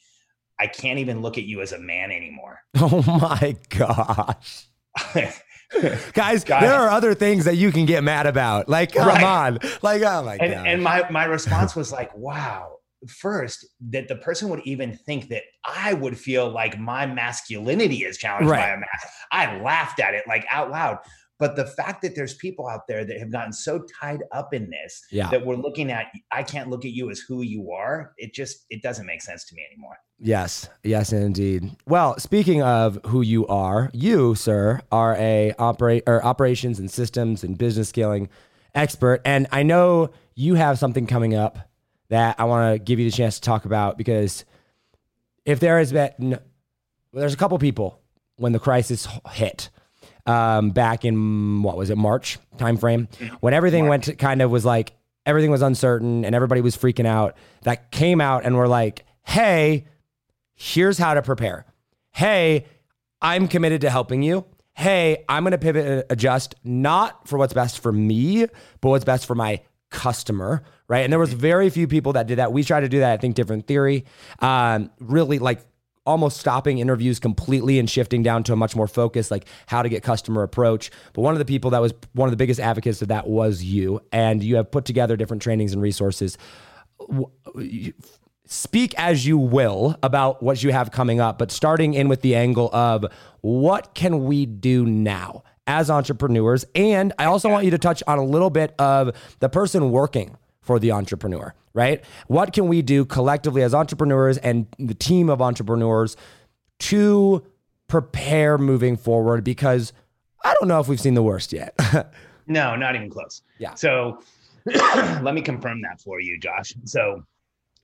I 0.60 0.68
can't 0.68 1.00
even 1.00 1.22
look 1.22 1.38
at 1.38 1.44
you 1.44 1.62
as 1.62 1.72
a 1.72 1.80
man 1.80 2.12
anymore. 2.12 2.62
Oh 2.80 3.02
my 3.20 3.56
gosh. 3.70 4.68
Guys, 6.14 6.44
there 6.46 6.74
are 6.74 6.90
other 6.90 7.14
things 7.14 7.46
that 7.46 7.56
you 7.56 7.72
can 7.72 7.86
get 7.86 8.04
mad 8.04 8.26
about. 8.26 8.70
Like, 8.70 8.94
come 8.94 9.08
right. 9.08 9.24
on. 9.24 9.60
Like, 9.82 10.02
oh 10.04 10.24
my 10.24 10.38
and, 10.38 10.54
god. 10.54 10.68
And 10.68 10.84
my 10.84 11.10
my 11.10 11.26
response 11.38 11.76
was 11.76 11.92
like, 11.92 12.16
wow. 12.16 12.74
First, 13.08 13.66
that 13.90 14.08
the 14.08 14.16
person 14.16 14.50
would 14.50 14.62
even 14.66 14.98
think 14.98 15.30
that 15.30 15.44
I 15.64 15.94
would 15.94 16.18
feel 16.18 16.50
like 16.50 16.80
my 16.80 17.06
masculinity 17.06 18.04
is 18.04 18.18
challenged 18.18 18.50
right. 18.50 18.62
by 18.62 18.70
a 18.70 18.78
mask. 18.78 19.08
I 19.32 19.62
laughed 19.62 20.00
at 20.00 20.16
it 20.16 20.24
like 20.28 20.46
out 20.50 20.72
loud. 20.72 20.98
But 21.40 21.56
the 21.56 21.66
fact 21.66 22.02
that 22.02 22.16
there's 22.16 22.34
people 22.34 22.68
out 22.68 22.88
there 22.88 23.06
that 23.06 23.20
have 23.20 23.32
gotten 23.32 23.54
so 23.54 23.86
tied 24.00 24.24
up 24.32 24.54
in 24.54 24.70
this 24.70 25.06
yeah. 25.12 25.30
that 25.30 25.46
we're 25.46 25.56
looking 25.56 25.92
at, 25.92 26.08
I 26.32 26.42
can't 26.42 26.70
look 26.70 26.84
at 26.84 26.92
you 26.92 27.12
as 27.12 27.20
who 27.20 27.44
you 27.44 27.72
are. 27.72 28.14
It 28.18 28.34
just 28.34 28.66
it 28.70 28.82
doesn't 28.82 29.06
make 29.06 29.22
sense 29.22 29.46
to 29.46 29.56
me 29.56 29.64
anymore. 29.72 29.98
Yes, 30.20 30.68
yes, 30.84 31.14
indeed. 31.14 31.76
Well, 31.86 32.18
speaking 32.20 32.64
of 32.64 33.00
who 33.06 33.22
you 33.22 33.46
are, 33.48 33.92
you, 33.94 34.34
sir, 34.34 34.82
are 34.92 35.16
a 35.16 35.54
operate 35.60 36.04
or 36.08 36.26
operations 36.26 36.80
and 36.80 36.90
systems 36.90 37.44
and 37.44 37.56
business 37.56 37.90
scaling 37.90 38.30
expert, 38.74 39.22
and 39.24 39.46
I 39.52 39.62
know 39.62 40.10
you 40.34 40.56
have 40.56 40.80
something 40.80 41.06
coming 41.06 41.36
up 41.36 41.60
that 42.10 42.40
I 42.40 42.46
want 42.46 42.74
to 42.74 42.80
give 42.80 43.00
you 43.00 43.10
the 43.10 43.16
chance 43.16 43.36
to 43.36 43.42
talk 43.42 43.66
about 43.66 43.98
because 43.98 44.44
if 45.46 45.60
there 45.60 45.78
has 45.78 45.92
been, 45.92 46.32
well, 46.32 46.40
there's 47.14 47.34
a 47.34 47.38
couple 47.38 47.58
people 47.60 48.02
when 48.38 48.54
the 48.54 48.60
crisis 48.60 49.08
hit 49.32 49.70
um, 50.28 50.72
back 50.72 51.06
in 51.06 51.64
what 51.64 51.78
was 51.78 51.90
it 51.90 51.98
March 51.98 52.38
timeframe 52.58 53.08
when 53.40 53.54
everything 53.54 53.86
March. 53.86 53.90
went 53.90 54.04
to 54.06 54.16
kind 54.16 54.42
of 54.42 54.52
was 54.52 54.66
like 54.66 54.94
everything 55.26 55.52
was 55.52 55.62
uncertain 55.62 56.26
and 56.26 56.36
everybody 56.36 56.62
was 56.62 56.78
freaking 56.78 57.06
out. 57.08 57.36
That 57.64 57.92
came 57.92 58.22
out 58.22 58.46
and 58.46 58.56
we're 58.56 58.68
like, 58.68 59.06
hey 59.24 59.86
here's 60.58 60.98
how 60.98 61.14
to 61.14 61.22
prepare. 61.22 61.66
Hey, 62.12 62.66
I'm 63.22 63.48
committed 63.48 63.82
to 63.82 63.90
helping 63.90 64.24
you. 64.24 64.46
Hey, 64.74 65.24
I'm 65.30 65.44
going 65.44 65.52
to 65.52 65.58
pivot 65.58 65.86
and 65.86 66.04
adjust 66.10 66.56
not 66.64 67.28
for 67.28 67.38
what's 67.38 67.54
best 67.54 67.80
for 67.80 67.92
me, 67.92 68.46
but 68.82 68.90
what's 68.90 69.06
best 69.06 69.26
for 69.26 69.36
my 69.36 69.62
customer, 69.90 70.64
right? 70.88 71.04
And 71.04 71.14
there 71.14 71.20
was 71.20 71.34
very 71.34 71.70
few 71.70 71.88
people 71.88 72.14
that 72.14 72.28
did 72.28 72.40
that. 72.40 72.52
We 72.52 72.64
tried 72.64 72.82
to 72.82 72.90
do 72.90 73.00
that. 73.00 73.14
I 73.14 73.18
think 73.18 73.36
different 73.36 73.66
theory. 73.66 74.06
Um, 74.40 74.92
really 75.00 75.40
like 75.40 75.62
almost 76.08 76.38
stopping 76.38 76.80
interviews 76.80 77.20
completely 77.20 77.78
and 77.78 77.90
shifting 77.90 78.24
down 78.24 78.44
to 78.44 78.54
a 78.54 78.56
much 78.56 78.76
more 78.76 78.88
focused 78.88 79.30
like 79.30 79.46
how 79.68 79.82
to 79.82 79.90
get 79.90 80.02
customer 80.02 80.42
approach 80.42 80.90
but 81.14 81.22
one 81.22 81.34
of 81.34 81.40
the 81.40 81.46
people 81.46 81.70
that 81.70 81.82
was 81.82 81.94
one 82.14 82.28
of 82.28 82.32
the 82.32 82.38
biggest 82.38 82.60
advocates 82.60 83.02
of 83.02 83.10
that 83.10 83.28
was 83.28 83.64
you 83.64 84.02
and 84.12 84.44
you 84.44 84.56
have 84.56 84.72
put 84.72 84.86
together 84.86 85.16
different 85.16 85.44
trainings 85.44 85.74
and 85.74 85.82
resources 85.82 86.38
speak 88.48 88.94
as 88.98 89.26
you 89.26 89.38
will 89.38 89.96
about 90.02 90.42
what 90.42 90.64
you 90.64 90.72
have 90.72 90.92
coming 90.92 91.20
up, 91.20 91.38
but 91.38 91.52
starting 91.52 91.94
in 91.94 92.08
with 92.08 92.22
the 92.22 92.36
angle 92.36 92.74
of 92.74 93.06
what 93.42 93.94
can 93.94 94.24
we 94.26 94.46
do 94.46 94.86
now 94.86 95.44
as 95.68 95.90
entrepreneurs? 95.90 96.66
And 96.74 97.14
I 97.20 97.26
also 97.26 97.50
want 97.50 97.66
you 97.66 97.72
to 97.72 97.78
touch 97.78 98.02
on 98.08 98.18
a 98.18 98.24
little 98.24 98.50
bit 98.50 98.74
of 98.80 99.16
the 99.40 99.50
person 99.50 99.92
working 99.92 100.38
for 100.68 100.78
the 100.78 100.92
entrepreneur, 100.92 101.56
right? 101.74 102.04
What 102.28 102.54
can 102.54 102.68
we 102.68 102.84
do 102.84 103.06
collectively 103.06 103.64
as 103.64 103.74
entrepreneurs 103.74 104.38
and 104.38 104.68
the 104.78 104.94
team 104.94 105.30
of 105.30 105.42
entrepreneurs 105.42 106.16
to 106.80 107.44
prepare 107.88 108.60
moving 108.60 108.98
forward? 108.98 109.44
Because 109.44 109.94
I 110.44 110.54
don't 110.60 110.68
know 110.68 110.80
if 110.80 110.88
we've 110.88 111.02
seen 111.02 111.16
the 111.16 111.24
worst 111.24 111.52
yet. 111.54 111.74
no, 112.48 112.76
not 112.76 112.96
even 112.96 113.10
close. 113.10 113.42
Yeah. 113.58 113.74
So 113.74 114.22
let 114.66 115.34
me 115.34 115.42
confirm 115.42 115.82
that 115.82 116.00
for 116.02 116.20
you, 116.20 116.40
Josh. 116.40 116.74
So 116.86 117.24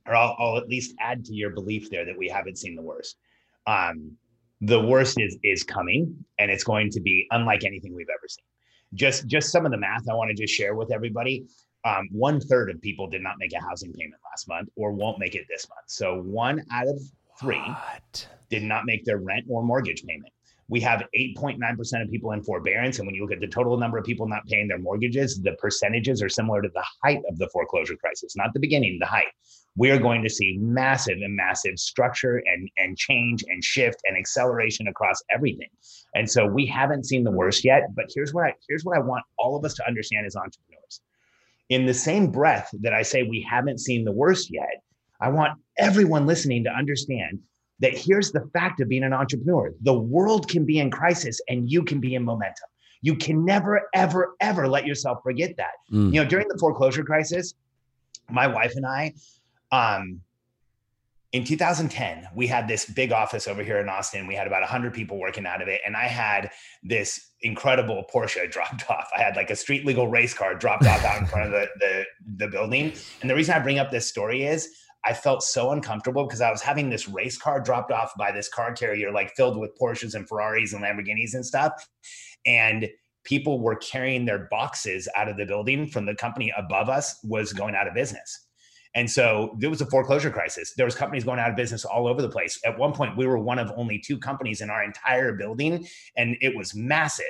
or 0.06 0.14
I'll, 0.14 0.36
I'll 0.38 0.56
at 0.58 0.68
least 0.68 0.94
add 1.00 1.24
to 1.26 1.34
your 1.34 1.50
belief 1.50 1.90
there 1.90 2.04
that 2.04 2.16
we 2.16 2.28
haven't 2.28 2.58
seen 2.58 2.74
the 2.74 2.82
worst. 2.82 3.16
Um, 3.66 4.12
the 4.60 4.80
worst 4.80 5.20
is 5.20 5.36
is 5.42 5.62
coming, 5.62 6.24
and 6.38 6.50
it's 6.50 6.64
going 6.64 6.90
to 6.90 7.00
be 7.00 7.26
unlike 7.30 7.64
anything 7.64 7.94
we've 7.94 8.08
ever 8.08 8.28
seen. 8.28 8.44
Just 8.94 9.26
just 9.26 9.50
some 9.50 9.66
of 9.66 9.72
the 9.72 9.78
math 9.78 10.08
I 10.08 10.14
want 10.14 10.30
to 10.30 10.34
just 10.34 10.54
share 10.54 10.74
with 10.74 10.92
everybody. 10.92 11.46
Um, 11.84 12.08
one 12.12 12.40
third 12.40 12.70
of 12.70 12.80
people 12.80 13.08
did 13.08 13.22
not 13.22 13.34
make 13.38 13.52
a 13.52 13.60
housing 13.60 13.92
payment 13.92 14.20
last 14.30 14.48
month 14.48 14.68
or 14.76 14.92
won't 14.92 15.18
make 15.18 15.34
it 15.34 15.44
this 15.48 15.68
month. 15.68 15.84
So 15.86 16.20
one 16.22 16.64
out 16.72 16.88
of 16.88 17.00
three 17.38 17.58
what? 17.58 18.28
did 18.48 18.62
not 18.62 18.86
make 18.86 19.04
their 19.04 19.18
rent 19.18 19.44
or 19.48 19.62
mortgage 19.62 20.04
payment. 20.04 20.32
We 20.68 20.80
have 20.80 21.02
8.9% 21.14 22.02
of 22.02 22.10
people 22.10 22.32
in 22.32 22.42
forbearance. 22.42 22.98
And 22.98 23.06
when 23.06 23.14
you 23.14 23.22
look 23.22 23.32
at 23.32 23.40
the 23.40 23.46
total 23.46 23.76
number 23.76 23.98
of 23.98 24.04
people 24.06 24.26
not 24.26 24.46
paying 24.46 24.66
their 24.66 24.78
mortgages, 24.78 25.42
the 25.42 25.52
percentages 25.60 26.22
are 26.22 26.28
similar 26.30 26.62
to 26.62 26.70
the 26.72 26.84
height 27.02 27.20
of 27.28 27.36
the 27.36 27.50
foreclosure 27.50 27.96
crisis, 27.96 28.34
not 28.34 28.54
the 28.54 28.60
beginning, 28.60 28.98
the 28.98 29.06
height 29.06 29.26
we 29.76 29.90
are 29.90 29.98
going 29.98 30.22
to 30.22 30.30
see 30.30 30.56
massive 30.60 31.18
and 31.20 31.34
massive 31.34 31.78
structure 31.78 32.42
and, 32.46 32.70
and 32.78 32.96
change 32.96 33.44
and 33.48 33.62
shift 33.62 34.00
and 34.04 34.16
acceleration 34.16 34.86
across 34.88 35.20
everything. 35.30 35.68
And 36.14 36.30
so 36.30 36.46
we 36.46 36.64
haven't 36.66 37.06
seen 37.06 37.24
the 37.24 37.30
worst 37.30 37.64
yet, 37.64 37.82
but 37.94 38.06
here's 38.14 38.32
what 38.32 38.44
I 38.44 38.54
here's 38.68 38.84
what 38.84 38.96
I 38.96 39.00
want 39.00 39.24
all 39.38 39.56
of 39.56 39.64
us 39.64 39.74
to 39.74 39.86
understand 39.86 40.26
as 40.26 40.36
entrepreneurs. 40.36 41.00
In 41.70 41.86
the 41.86 41.94
same 41.94 42.30
breath 42.30 42.68
that 42.80 42.92
I 42.92 43.02
say 43.02 43.22
we 43.22 43.46
haven't 43.48 43.80
seen 43.80 44.04
the 44.04 44.12
worst 44.12 44.50
yet, 44.52 44.82
I 45.20 45.28
want 45.28 45.58
everyone 45.78 46.26
listening 46.26 46.64
to 46.64 46.70
understand 46.70 47.40
that 47.80 47.96
here's 47.96 48.32
the 48.32 48.48
fact 48.52 48.80
of 48.80 48.88
being 48.88 49.02
an 49.02 49.12
entrepreneur. 49.12 49.72
The 49.82 49.98
world 49.98 50.48
can 50.48 50.64
be 50.64 50.78
in 50.78 50.90
crisis 50.90 51.40
and 51.48 51.70
you 51.70 51.82
can 51.82 52.00
be 52.00 52.14
in 52.14 52.22
momentum. 52.22 52.68
You 53.02 53.16
can 53.16 53.44
never, 53.44 53.88
ever, 53.94 54.34
ever 54.40 54.68
let 54.68 54.86
yourself 54.86 55.18
forget 55.22 55.56
that. 55.56 55.72
Mm. 55.92 56.14
You 56.14 56.22
know, 56.22 56.28
during 56.28 56.48
the 56.48 56.56
foreclosure 56.58 57.04
crisis, 57.04 57.54
my 58.30 58.46
wife 58.46 58.74
and 58.76 58.86
I, 58.86 59.12
um, 59.72 60.20
in 61.34 61.42
2010, 61.42 62.28
we 62.36 62.46
had 62.46 62.68
this 62.68 62.84
big 62.84 63.10
office 63.10 63.48
over 63.48 63.64
here 63.64 63.78
in 63.78 63.88
Austin. 63.88 64.28
We 64.28 64.36
had 64.36 64.46
about 64.46 64.60
100 64.60 64.94
people 64.94 65.18
working 65.18 65.46
out 65.46 65.60
of 65.60 65.66
it. 65.66 65.80
And 65.84 65.96
I 65.96 66.04
had 66.04 66.52
this 66.84 67.32
incredible 67.42 68.04
Porsche 68.14 68.48
dropped 68.52 68.88
off. 68.88 69.10
I 69.16 69.20
had 69.20 69.34
like 69.34 69.50
a 69.50 69.56
street 69.56 69.84
legal 69.84 70.06
race 70.06 70.32
car 70.32 70.54
dropped 70.54 70.86
off 70.86 71.04
out 71.04 71.20
in 71.20 71.26
front 71.26 71.46
of 71.46 71.50
the, 71.50 71.66
the, 71.80 72.04
the 72.36 72.46
building. 72.46 72.92
And 73.20 73.28
the 73.28 73.34
reason 73.34 73.52
I 73.52 73.58
bring 73.58 73.80
up 73.80 73.90
this 73.90 74.06
story 74.06 74.44
is 74.44 74.68
I 75.04 75.12
felt 75.12 75.42
so 75.42 75.72
uncomfortable 75.72 76.24
because 76.24 76.40
I 76.40 76.52
was 76.52 76.62
having 76.62 76.88
this 76.88 77.08
race 77.08 77.36
car 77.36 77.60
dropped 77.60 77.90
off 77.90 78.12
by 78.16 78.30
this 78.30 78.48
car 78.48 78.72
carrier, 78.72 79.10
like 79.10 79.34
filled 79.34 79.58
with 79.58 79.76
Porsches 79.76 80.14
and 80.14 80.28
Ferraris 80.28 80.72
and 80.72 80.84
Lamborghinis 80.84 81.34
and 81.34 81.44
stuff. 81.44 81.72
And 82.46 82.88
people 83.24 83.60
were 83.60 83.74
carrying 83.74 84.24
their 84.24 84.46
boxes 84.52 85.08
out 85.16 85.28
of 85.28 85.36
the 85.36 85.46
building 85.46 85.88
from 85.88 86.06
the 86.06 86.14
company 86.14 86.52
above 86.56 86.88
us 86.88 87.18
was 87.24 87.52
going 87.52 87.74
out 87.74 87.88
of 87.88 87.94
business. 87.94 88.46
And 88.94 89.10
so 89.10 89.56
there 89.58 89.70
was 89.70 89.80
a 89.80 89.86
foreclosure 89.86 90.30
crisis. 90.30 90.74
There 90.74 90.86
was 90.86 90.94
companies 90.94 91.24
going 91.24 91.38
out 91.38 91.50
of 91.50 91.56
business 91.56 91.84
all 91.84 92.06
over 92.06 92.22
the 92.22 92.28
place. 92.28 92.60
At 92.64 92.78
one 92.78 92.92
point, 92.92 93.16
we 93.16 93.26
were 93.26 93.38
one 93.38 93.58
of 93.58 93.72
only 93.76 93.98
two 93.98 94.18
companies 94.18 94.60
in 94.60 94.70
our 94.70 94.84
entire 94.84 95.32
building, 95.32 95.86
and 96.16 96.36
it 96.40 96.56
was 96.56 96.74
massive. 96.74 97.24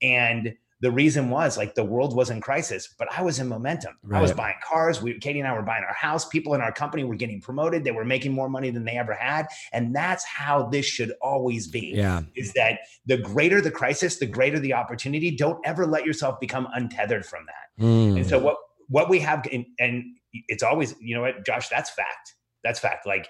And 0.00 0.54
the 0.82 0.90
reason 0.90 1.30
was 1.30 1.56
like 1.56 1.76
the 1.76 1.84
world 1.84 2.16
was 2.16 2.28
in 2.28 2.40
crisis, 2.40 2.92
but 2.98 3.06
I 3.16 3.22
was 3.22 3.38
in 3.38 3.46
momentum. 3.46 3.96
Right. 4.02 4.18
I 4.18 4.20
was 4.20 4.32
buying 4.32 4.56
cars. 4.68 5.00
We, 5.00 5.16
Katie 5.20 5.38
and 5.38 5.48
I 5.48 5.52
were 5.54 5.62
buying 5.62 5.84
our 5.84 5.94
house. 5.94 6.28
People 6.28 6.54
in 6.54 6.60
our 6.60 6.72
company 6.72 7.04
were 7.04 7.14
getting 7.14 7.40
promoted. 7.40 7.84
They 7.84 7.92
were 7.92 8.04
making 8.04 8.32
more 8.32 8.48
money 8.48 8.70
than 8.70 8.84
they 8.84 8.98
ever 8.98 9.14
had. 9.14 9.46
And 9.72 9.94
that's 9.94 10.24
how 10.24 10.66
this 10.70 10.84
should 10.84 11.12
always 11.22 11.68
be. 11.68 11.92
Yeah. 11.94 12.22
Is 12.34 12.52
that 12.54 12.80
the 13.06 13.16
greater 13.16 13.60
the 13.60 13.70
crisis, 13.70 14.16
the 14.16 14.26
greater 14.26 14.58
the 14.58 14.72
opportunity. 14.72 15.30
Don't 15.30 15.64
ever 15.64 15.86
let 15.86 16.04
yourself 16.04 16.40
become 16.40 16.66
untethered 16.74 17.24
from 17.24 17.46
that. 17.46 17.84
Mm. 17.84 18.16
And 18.16 18.26
so 18.26 18.40
what 18.40 18.56
what 18.88 19.08
we 19.08 19.20
have, 19.20 19.46
and, 19.52 19.64
and 19.78 20.04
it's 20.48 20.62
always, 20.62 20.94
you 21.00 21.14
know 21.14 21.22
what, 21.22 21.44
Josh, 21.44 21.68
that's 21.68 21.90
fact. 21.90 22.34
That's 22.64 22.78
fact. 22.78 23.06
Like, 23.06 23.28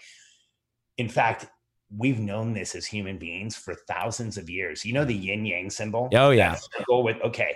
in 0.98 1.08
fact, 1.08 1.46
we've 1.96 2.20
known 2.20 2.52
this 2.54 2.74
as 2.74 2.86
human 2.86 3.18
beings 3.18 3.56
for 3.56 3.74
thousands 3.74 4.38
of 4.38 4.48
years. 4.48 4.84
You 4.84 4.94
know 4.94 5.04
the 5.04 5.14
mm-hmm. 5.14 5.24
yin 5.24 5.46
yang 5.46 5.70
symbol? 5.70 6.08
Oh 6.14 6.30
yeah. 6.30 6.56
Go 6.86 7.00
with 7.00 7.16
okay. 7.22 7.54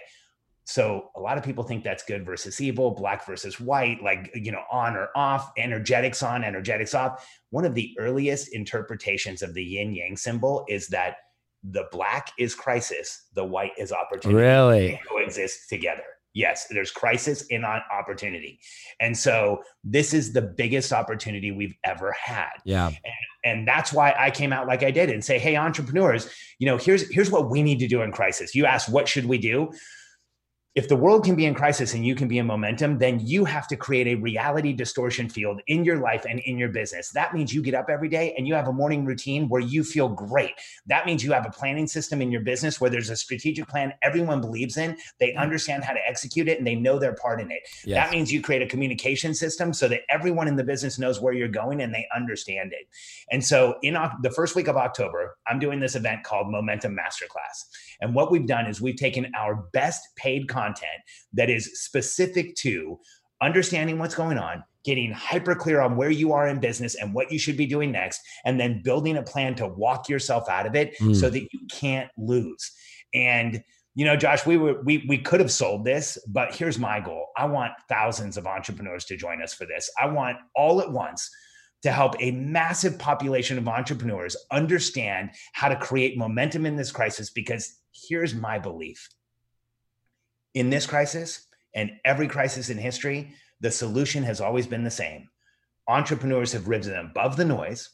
So 0.65 1.11
a 1.15 1.21
lot 1.21 1.39
of 1.39 1.45
people 1.45 1.63
think 1.63 1.85
that's 1.85 2.03
good 2.03 2.27
versus 2.27 2.61
evil, 2.61 2.91
black 2.91 3.25
versus 3.25 3.61
white, 3.61 4.03
like 4.03 4.31
you 4.35 4.51
know, 4.51 4.65
on 4.71 4.97
or 4.97 5.11
off, 5.15 5.53
energetics 5.57 6.23
on, 6.23 6.43
energetics 6.43 6.93
off. 6.93 7.25
One 7.51 7.65
of 7.65 7.75
the 7.75 7.95
earliest 7.99 8.53
interpretations 8.53 9.43
of 9.43 9.55
the 9.55 9.63
yin 9.63 9.93
yang 9.93 10.17
symbol 10.17 10.65
is 10.69 10.89
that 10.89 11.19
the 11.63 11.85
black 11.93 12.33
is 12.39 12.55
crisis, 12.55 13.27
the 13.35 13.45
white 13.45 13.73
is 13.79 13.93
opportunity. 13.93 14.41
Really? 14.41 14.89
They 14.89 15.01
coexist 15.09 15.69
together. 15.69 16.03
Yes, 16.37 16.67
there's 16.69 16.91
crisis 16.91 17.47
in 17.47 17.65
opportunity. 17.65 18.61
And 19.01 19.17
so 19.17 19.63
this 19.83 20.13
is 20.13 20.35
the 20.35 20.43
biggest 20.43 20.93
opportunity 20.93 21.51
we've 21.51 21.75
ever 21.83 22.13
had. 22.13 22.51
Yeah. 22.67 22.89
And, 22.89 22.97
and, 23.43 23.67
that's 23.67 23.91
why 23.91 24.15
I 24.19 24.31
came 24.31 24.53
out 24.53 24.67
like 24.67 24.83
I 24.83 24.91
did 24.91 25.09
and 25.09 25.25
say, 25.25 25.39
hey, 25.39 25.57
entrepreneurs, 25.57 26.29
you 26.59 26.67
know, 26.67 26.77
here's 26.77 27.09
here's 27.11 27.31
what 27.31 27.49
we 27.49 27.63
need 27.63 27.79
to 27.79 27.89
do 27.89 28.03
in 28.03 28.13
crisis. 28.13 28.55
You 28.55 28.67
ask 28.67 28.93
what 28.93 29.09
should 29.09 29.25
we 29.25 29.39
do? 29.39 29.73
If 30.77 30.89
the 30.89 30.97
world 30.97 31.25
can 31.25 31.35
be 31.35 31.47
in 31.47 31.55
crisis 31.55 31.95
and 31.95 32.05
you 32.05 32.15
can 32.15 32.29
be 32.29 32.37
in 32.37 32.45
momentum, 32.45 32.99
then 32.99 33.19
you 33.19 33.47
have 33.47 33.67
to 33.67 33.77
create 33.77 34.07
a 34.07 34.15
reality 34.15 34.75
distortion 34.75 35.27
field 35.27 35.59
in 35.69 35.87
your 35.87 35.97
life 35.97 36.27
and 36.29 36.39
in 36.41 36.59
your 36.59 36.69
business. 36.69 37.09
That 37.13 37.33
means 37.33 37.55
you 37.55 37.63
get 37.63 37.73
up 37.73 37.89
every 37.89 38.11
day 38.11 38.35
and 38.37 38.47
you 38.47 38.53
have 38.53 38.69
a 38.69 38.73
morning 38.75 39.07
routine 39.07 39.49
where 39.49 39.63
you 39.63 39.83
feel 39.83 40.07
great. 40.07 40.53
That 40.87 41.07
means 41.07 41.25
you 41.25 41.33
have 41.33 41.47
a 41.47 41.51
planning 41.51 41.87
system 41.87 42.21
in 42.21 42.31
your 42.31 42.43
business 42.43 42.79
where 42.79 42.91
there's 42.91 43.09
a 43.09 43.17
strategic 43.17 43.67
plan 43.67 43.95
everyone 44.03 44.43
believes 44.43 44.77
in, 44.77 44.99
they 45.19 45.31
mm. 45.31 45.39
understand 45.39 45.83
how 45.83 45.95
to 45.95 46.01
execute 46.07 46.47
it, 46.47 46.59
and 46.59 46.67
they 46.67 46.75
know 46.75 46.99
their 46.99 47.15
part 47.15 47.41
in 47.41 47.51
it. 47.51 47.61
Yes. 47.87 48.05
That 48.05 48.15
means 48.15 48.31
you 48.31 48.43
create 48.43 48.61
a 48.61 48.67
communication 48.67 49.35
system 49.35 49.73
so 49.73 49.89
that 49.89 50.03
everyone 50.11 50.47
in 50.47 50.57
the 50.57 50.65
business 50.65 50.99
knows 50.99 51.23
where 51.23 51.33
you're 51.33 51.49
going 51.49 51.81
and 51.81 51.95
they 51.95 52.07
understand 52.15 52.75
it. 52.75 52.87
And 53.31 53.43
so, 53.43 53.77
in 53.83 53.97
the 54.21 54.31
first 54.31 54.55
week 54.55 54.69
of 54.69 54.77
October, 54.77 55.39
I'm 55.47 55.59
doing 55.59 55.81
this 55.81 55.97
event 55.97 56.23
called 56.25 56.51
Momentum 56.51 56.95
Masterclass. 56.95 57.65
And 58.03 58.15
what 58.15 58.31
we've 58.31 58.47
done 58.47 58.67
is 58.67 58.79
we've 58.79 58.97
taken 58.97 59.33
our 59.35 59.55
best 59.73 60.03
paid 60.17 60.49
content 60.49 60.66
content 60.67 61.03
that 61.33 61.51
is 61.51 61.81
specific 61.81 62.55
to 62.57 62.99
understanding 63.43 63.99
what's 63.99 64.15
going 64.15 64.39
on, 64.39 64.65
getting 64.85 65.13
hyper 65.13 65.55
clear 65.55 65.81
on 65.81 65.97
where 65.97 66.11
you 66.11 66.33
are 66.33 66.49
in 66.49 66.59
business 66.59 66.95
and 66.95 67.13
what 67.13 67.31
you 67.31 67.39
should 67.39 67.57
be 67.57 67.67
doing 67.67 67.93
next, 67.93 68.21
and 68.45 68.59
then 68.59 68.83
building 68.83 69.17
a 69.17 69.23
plan 69.23 69.55
to 69.55 69.67
walk 69.67 70.09
yourself 70.09 70.49
out 70.49 70.67
of 70.67 70.75
it 70.75 70.97
mm. 70.99 71.15
so 71.15 71.29
that 71.29 71.43
you 71.53 71.61
can't 71.71 72.11
lose. 72.17 72.73
And 73.15 73.63
you 73.95 74.05
know, 74.05 74.17
Josh, 74.17 74.45
we 74.45 74.59
were 74.59 74.83
we 74.83 75.05
we 75.09 75.17
could 75.17 75.41
have 75.41 75.51
sold 75.51 75.85
this, 75.85 76.19
but 76.29 76.55
here's 76.55 76.79
my 76.79 77.01
goal. 77.01 77.29
I 77.37 77.47
want 77.47 77.73
thousands 77.89 78.37
of 78.37 78.47
entrepreneurs 78.47 79.07
to 79.07 79.17
join 79.17 79.43
us 79.43 79.55
for 79.55 79.65
this. 79.65 79.91
I 80.01 80.07
want 80.07 80.37
all 80.55 80.83
at 80.83 80.93
once 80.93 81.31
to 81.83 81.91
help 81.91 82.15
a 82.21 82.31
massive 82.33 82.99
population 82.99 83.57
of 83.57 83.69
entrepreneurs 83.69 84.37
understand 84.51 85.31
how 85.53 85.69
to 85.69 85.77
create 85.77 86.19
momentum 86.19 86.67
in 86.67 86.77
this 86.77 86.93
crisis 86.93 87.31
because 87.31 87.81
here's 87.93 88.35
my 88.35 88.59
belief 88.59 89.09
in 90.57 90.71
this 90.71 90.87
crisis 90.87 91.47
and 91.75 91.93
every 92.07 92.27
crisis 92.27 92.71
in 92.71 92.79
history, 92.79 93.35
the 93.61 93.71
solution 93.71 94.25
has 94.25 94.41
always 94.41 94.67
been 94.67 94.85
the 94.85 94.91
same. 94.91 95.29
Entrepreneurs 95.87 96.53
have 96.53 96.67
risen 96.67 96.97
above 96.97 97.37
the 97.37 97.45
noise, 97.45 97.91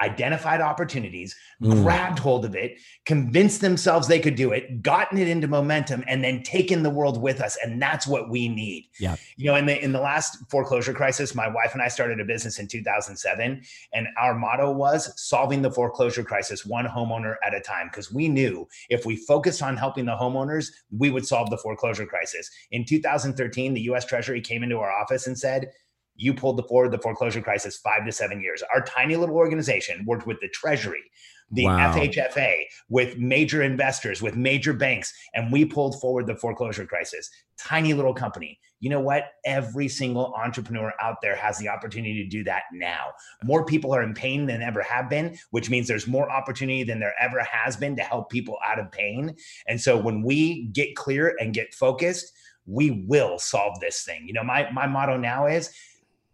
identified 0.00 0.60
opportunities, 0.60 1.34
mm. 1.62 1.82
grabbed 1.82 2.18
hold 2.18 2.44
of 2.44 2.54
it, 2.54 2.78
convinced 3.04 3.60
themselves 3.60 4.08
they 4.08 4.20
could 4.20 4.34
do 4.34 4.52
it, 4.52 4.82
gotten 4.82 5.18
it 5.18 5.28
into 5.28 5.48
momentum, 5.48 6.04
and 6.06 6.22
then 6.22 6.42
taken 6.42 6.82
the 6.82 6.90
world 6.90 7.20
with 7.20 7.40
us. 7.40 7.56
And 7.62 7.80
that's 7.80 8.06
what 8.06 8.28
we 8.28 8.48
need. 8.48 8.88
Yeah. 9.00 9.16
You 9.36 9.46
know, 9.46 9.56
in 9.56 9.66
the 9.66 9.82
in 9.82 9.92
the 9.92 10.00
last 10.00 10.38
foreclosure 10.50 10.92
crisis, 10.92 11.34
my 11.34 11.48
wife 11.48 11.72
and 11.72 11.82
I 11.82 11.88
started 11.88 12.20
a 12.20 12.24
business 12.24 12.58
in 12.58 12.68
2007, 12.68 13.62
and 13.92 14.08
our 14.18 14.34
motto 14.34 14.70
was 14.70 15.12
solving 15.20 15.62
the 15.62 15.70
foreclosure 15.70 16.24
crisis 16.24 16.66
one 16.66 16.86
homeowner 16.86 17.36
at 17.44 17.54
a 17.54 17.60
time. 17.60 17.88
Because 17.88 18.12
we 18.12 18.28
knew 18.28 18.66
if 18.90 19.06
we 19.06 19.16
focused 19.16 19.62
on 19.62 19.76
helping 19.76 20.04
the 20.04 20.16
homeowners, 20.16 20.68
we 20.90 21.10
would 21.10 21.26
solve 21.26 21.50
the 21.50 21.58
foreclosure 21.58 22.06
crisis. 22.06 22.50
In 22.70 22.84
2013, 22.84 23.74
the 23.74 23.82
US 23.82 24.04
Treasury 24.04 24.40
came 24.40 24.62
into 24.62 24.78
our 24.78 24.90
office 24.90 25.26
and 25.26 25.38
said, 25.38 25.70
you 26.16 26.34
pulled 26.34 26.56
the 26.56 26.62
forward 26.64 26.90
the 26.92 26.98
foreclosure 26.98 27.40
crisis 27.40 27.76
five 27.76 28.04
to 28.04 28.12
seven 28.12 28.40
years. 28.40 28.62
Our 28.74 28.82
tiny 28.82 29.16
little 29.16 29.36
organization 29.36 30.04
worked 30.06 30.26
with 30.26 30.40
the 30.40 30.48
Treasury, 30.48 31.04
the 31.50 31.66
wow. 31.66 31.92
FHFA, 31.92 32.62
with 32.88 33.18
major 33.18 33.62
investors, 33.62 34.20
with 34.20 34.36
major 34.36 34.72
banks, 34.72 35.12
and 35.34 35.52
we 35.52 35.64
pulled 35.64 36.00
forward 36.00 36.26
the 36.26 36.36
foreclosure 36.36 36.86
crisis. 36.86 37.30
Tiny 37.58 37.94
little 37.94 38.14
company. 38.14 38.58
You 38.80 38.90
know 38.90 39.00
what? 39.00 39.24
Every 39.44 39.88
single 39.88 40.34
entrepreneur 40.34 40.92
out 41.00 41.16
there 41.22 41.36
has 41.36 41.58
the 41.58 41.68
opportunity 41.68 42.22
to 42.22 42.28
do 42.28 42.44
that 42.44 42.64
now. 42.72 43.06
More 43.42 43.64
people 43.64 43.94
are 43.94 44.02
in 44.02 44.12
pain 44.12 44.46
than 44.46 44.60
ever 44.60 44.82
have 44.82 45.08
been, 45.08 45.38
which 45.50 45.70
means 45.70 45.88
there's 45.88 46.06
more 46.06 46.30
opportunity 46.30 46.84
than 46.84 47.00
there 47.00 47.14
ever 47.18 47.42
has 47.42 47.76
been 47.76 47.96
to 47.96 48.02
help 48.02 48.30
people 48.30 48.58
out 48.66 48.78
of 48.78 48.92
pain. 48.92 49.34
And 49.66 49.80
so 49.80 49.96
when 49.96 50.22
we 50.22 50.66
get 50.72 50.94
clear 50.94 51.34
and 51.40 51.54
get 51.54 51.74
focused, 51.74 52.32
we 52.66 53.04
will 53.06 53.38
solve 53.38 53.78
this 53.80 54.02
thing. 54.02 54.26
You 54.26 54.34
know, 54.34 54.42
my 54.42 54.68
my 54.72 54.86
motto 54.86 55.16
now 55.16 55.46
is 55.46 55.70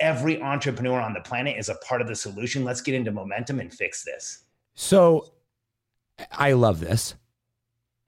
every 0.03 0.43
entrepreneur 0.43 1.01
on 1.01 1.15
the 1.15 1.21
planet 1.21 1.57
is 1.57 1.71
a 1.71 1.77
part 1.77 2.03
of 2.03 2.09
the 2.09 2.17
solution. 2.17 2.65
Let's 2.65 2.83
get 2.83 2.95
into 2.95 3.13
momentum 3.13 3.61
and 3.61 3.73
fix 3.73 4.05
this. 4.05 4.43
So 4.75 5.33
I 6.31 6.53
love 6.53 6.81
this. 6.81 7.15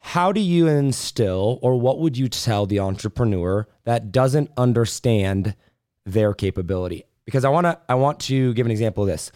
How 0.01 0.33
do 0.33 0.41
you 0.41 0.67
instill, 0.69 1.59
or 1.63 1.81
what 1.81 1.99
would 2.01 2.19
you 2.19 2.29
tell 2.29 2.67
the 2.67 2.81
entrepreneur 2.81 3.67
that 3.85 4.13
doesn't 4.13 4.51
understand 4.59 5.57
their 6.05 6.35
capability? 6.35 7.05
Because 7.25 7.47
I 7.47 7.49
want 7.49 7.65
to, 7.65 7.79
I 7.89 7.95
want 7.95 8.21
to 8.21 8.53
give 8.53 8.67
an 8.67 8.73
example 8.73 9.05
of 9.05 9.09
this. 9.09 9.33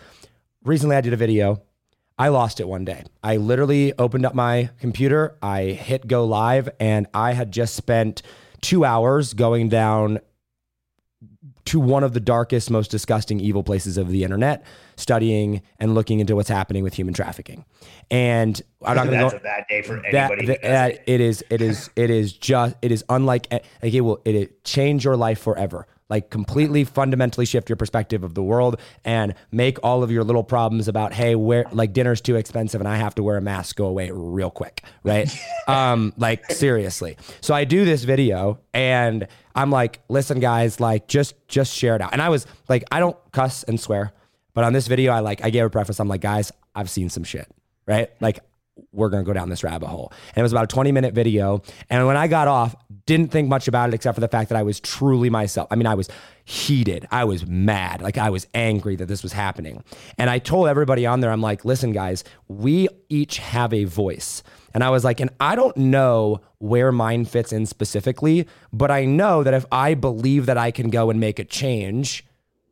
Recently, 0.64 0.96
I 0.96 1.00
did 1.00 1.14
a 1.14 1.16
video. 1.16 1.62
I 2.18 2.28
lost 2.28 2.60
it 2.60 2.68
one 2.68 2.84
day. 2.84 3.04
I 3.22 3.36
literally 3.36 3.94
opened 3.96 4.26
up 4.26 4.34
my 4.34 4.70
computer, 4.80 5.38
I 5.40 5.66
hit 5.66 6.06
go 6.06 6.26
live, 6.26 6.68
and 6.80 7.06
I 7.14 7.32
had 7.32 7.52
just 7.52 7.76
spent 7.76 8.22
two 8.60 8.84
hours 8.84 9.34
going 9.34 9.68
down 9.68 10.18
to 11.68 11.80
one 11.80 12.02
of 12.02 12.14
the 12.14 12.20
darkest, 12.20 12.70
most 12.70 12.90
disgusting, 12.90 13.40
evil 13.40 13.62
places 13.62 13.98
of 13.98 14.08
the 14.08 14.24
internet, 14.24 14.64
studying 14.96 15.62
and 15.78 15.94
looking 15.94 16.20
into 16.20 16.34
what's 16.34 16.48
happening 16.48 16.82
with 16.82 16.94
human 16.94 17.12
trafficking. 17.12 17.64
And 18.10 18.60
I'm 18.82 18.96
not 18.96 19.06
going 19.06 19.18
to 19.18 19.30
go. 19.30 19.36
a 19.36 19.40
bad 19.40 19.64
day 19.68 19.82
for 19.82 20.04
anybody. 20.04 20.46
That, 20.46 20.62
that, 20.62 21.04
it 21.06 21.20
is. 21.20 21.44
It 21.50 21.60
is. 21.60 21.90
It 21.94 22.10
is 22.10 22.32
just. 22.32 22.76
It 22.80 22.90
is 22.90 23.04
unlike. 23.08 23.48
Eh, 23.50 23.58
like 23.82 23.92
it 23.92 24.00
will. 24.00 24.20
It, 24.24 24.34
it 24.34 24.64
change 24.64 25.04
your 25.04 25.16
life 25.16 25.40
forever 25.40 25.86
like 26.08 26.30
completely 26.30 26.84
fundamentally 26.84 27.44
shift 27.46 27.68
your 27.68 27.76
perspective 27.76 28.24
of 28.24 28.34
the 28.34 28.42
world 28.42 28.80
and 29.04 29.34
make 29.52 29.78
all 29.82 30.02
of 30.02 30.10
your 30.10 30.24
little 30.24 30.44
problems 30.44 30.88
about 30.88 31.12
hey 31.12 31.34
where 31.34 31.64
like 31.72 31.92
dinner's 31.92 32.20
too 32.20 32.36
expensive 32.36 32.80
and 32.80 32.88
i 32.88 32.96
have 32.96 33.14
to 33.14 33.22
wear 33.22 33.36
a 33.36 33.40
mask 33.40 33.76
go 33.76 33.86
away 33.86 34.10
real 34.10 34.50
quick 34.50 34.82
right? 35.02 35.28
Um 35.68 36.14
like 36.16 36.50
seriously. 36.50 37.16
So 37.40 37.54
i 37.54 37.64
do 37.64 37.84
this 37.84 38.04
video 38.04 38.58
and 38.72 39.26
i'm 39.54 39.70
like 39.70 40.00
listen 40.08 40.40
guys 40.40 40.80
like 40.80 41.08
just 41.08 41.34
just 41.46 41.74
share 41.74 41.94
it 41.94 42.00
out. 42.00 42.12
And 42.12 42.22
i 42.22 42.28
was 42.30 42.46
like 42.68 42.84
i 42.90 43.00
don't 43.00 43.16
cuss 43.32 43.64
and 43.64 43.78
swear 43.78 44.12
but 44.54 44.64
on 44.64 44.72
this 44.72 44.86
video 44.86 45.12
i 45.12 45.20
like 45.20 45.44
i 45.44 45.50
gave 45.50 45.64
a 45.64 45.70
preface. 45.70 46.00
I'm 46.00 46.08
like 46.08 46.22
guys 46.22 46.50
i've 46.74 46.88
seen 46.90 47.10
some 47.10 47.24
shit 47.24 47.48
right? 47.88 48.10
Like 48.20 48.40
we're 48.92 49.08
going 49.08 49.24
to 49.24 49.26
go 49.26 49.32
down 49.32 49.48
this 49.48 49.64
rabbit 49.64 49.86
hole. 49.88 50.12
And 50.28 50.38
it 50.38 50.42
was 50.42 50.52
about 50.52 50.64
a 50.64 50.68
20 50.68 50.92
minute 50.92 51.14
video. 51.14 51.62
And 51.90 52.06
when 52.06 52.16
I 52.16 52.26
got 52.28 52.48
off, 52.48 52.74
didn't 53.06 53.30
think 53.30 53.48
much 53.48 53.68
about 53.68 53.88
it 53.88 53.94
except 53.94 54.14
for 54.14 54.20
the 54.20 54.28
fact 54.28 54.50
that 54.50 54.56
I 54.56 54.62
was 54.62 54.80
truly 54.80 55.30
myself. 55.30 55.68
I 55.70 55.76
mean, 55.76 55.86
I 55.86 55.94
was 55.94 56.08
heated. 56.44 57.06
I 57.10 57.24
was 57.24 57.46
mad. 57.46 58.02
Like 58.02 58.18
I 58.18 58.30
was 58.30 58.46
angry 58.54 58.96
that 58.96 59.06
this 59.06 59.22
was 59.22 59.32
happening. 59.32 59.82
And 60.18 60.28
I 60.28 60.38
told 60.38 60.68
everybody 60.68 61.06
on 61.06 61.20
there, 61.20 61.30
I'm 61.30 61.40
like, 61.40 61.64
listen, 61.64 61.92
guys, 61.92 62.24
we 62.48 62.88
each 63.08 63.38
have 63.38 63.72
a 63.72 63.84
voice. 63.84 64.42
And 64.74 64.84
I 64.84 64.90
was 64.90 65.04
like, 65.04 65.20
and 65.20 65.30
I 65.40 65.56
don't 65.56 65.76
know 65.76 66.40
where 66.58 66.92
mine 66.92 67.24
fits 67.24 67.52
in 67.52 67.66
specifically, 67.66 68.46
but 68.72 68.90
I 68.90 69.04
know 69.04 69.42
that 69.42 69.54
if 69.54 69.64
I 69.72 69.94
believe 69.94 70.46
that 70.46 70.58
I 70.58 70.70
can 70.70 70.90
go 70.90 71.10
and 71.10 71.18
make 71.18 71.38
a 71.38 71.44
change, 71.44 72.24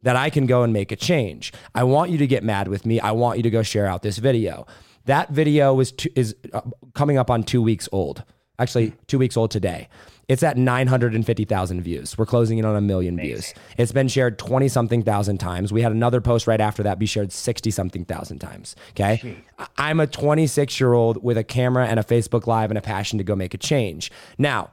that 0.02 0.16
I 0.16 0.30
can 0.30 0.46
go 0.46 0.62
and 0.62 0.72
make 0.72 0.92
a 0.92 0.96
change. 0.96 1.52
I 1.74 1.84
want 1.84 2.10
you 2.10 2.18
to 2.18 2.26
get 2.26 2.44
mad 2.44 2.68
with 2.68 2.86
me. 2.86 3.00
I 3.00 3.12
want 3.12 3.38
you 3.38 3.42
to 3.42 3.50
go 3.50 3.62
share 3.62 3.86
out 3.86 4.02
this 4.02 4.18
video. 4.18 4.66
That 5.06 5.30
video 5.30 5.78
is 5.80 5.92
two, 5.92 6.10
is 6.14 6.36
uh, 6.52 6.60
coming 6.94 7.18
up 7.18 7.30
on 7.30 7.42
2 7.42 7.62
weeks 7.62 7.88
old. 7.92 8.22
Actually, 8.58 8.92
2 9.06 9.18
weeks 9.18 9.36
old 9.36 9.50
today. 9.50 9.88
It's 10.28 10.42
at 10.42 10.56
950,000 10.56 11.82
views. 11.82 12.18
We're 12.18 12.26
closing 12.26 12.58
in 12.58 12.64
on 12.64 12.74
a 12.74 12.80
million 12.80 13.14
Amazing. 13.14 13.34
views. 13.34 13.54
It's 13.78 13.92
been 13.92 14.08
shared 14.08 14.38
20 14.38 14.66
something 14.68 15.02
thousand 15.04 15.38
times. 15.38 15.72
We 15.72 15.82
had 15.82 15.92
another 15.92 16.20
post 16.20 16.48
right 16.48 16.60
after 16.60 16.82
that 16.82 16.98
be 16.98 17.06
shared 17.06 17.32
60 17.32 17.70
something 17.70 18.04
thousand 18.04 18.40
times. 18.40 18.74
Okay. 18.90 19.36
I'm 19.78 20.00
a 20.00 20.06
26 20.06 20.80
year 20.80 20.94
old 20.94 21.22
with 21.22 21.38
a 21.38 21.44
camera 21.44 21.86
and 21.86 22.00
a 22.00 22.02
Facebook 22.02 22.46
Live 22.48 22.70
and 22.70 22.78
a 22.78 22.82
passion 22.82 23.18
to 23.18 23.24
go 23.24 23.36
make 23.36 23.54
a 23.54 23.58
change. 23.58 24.10
Now, 24.36 24.70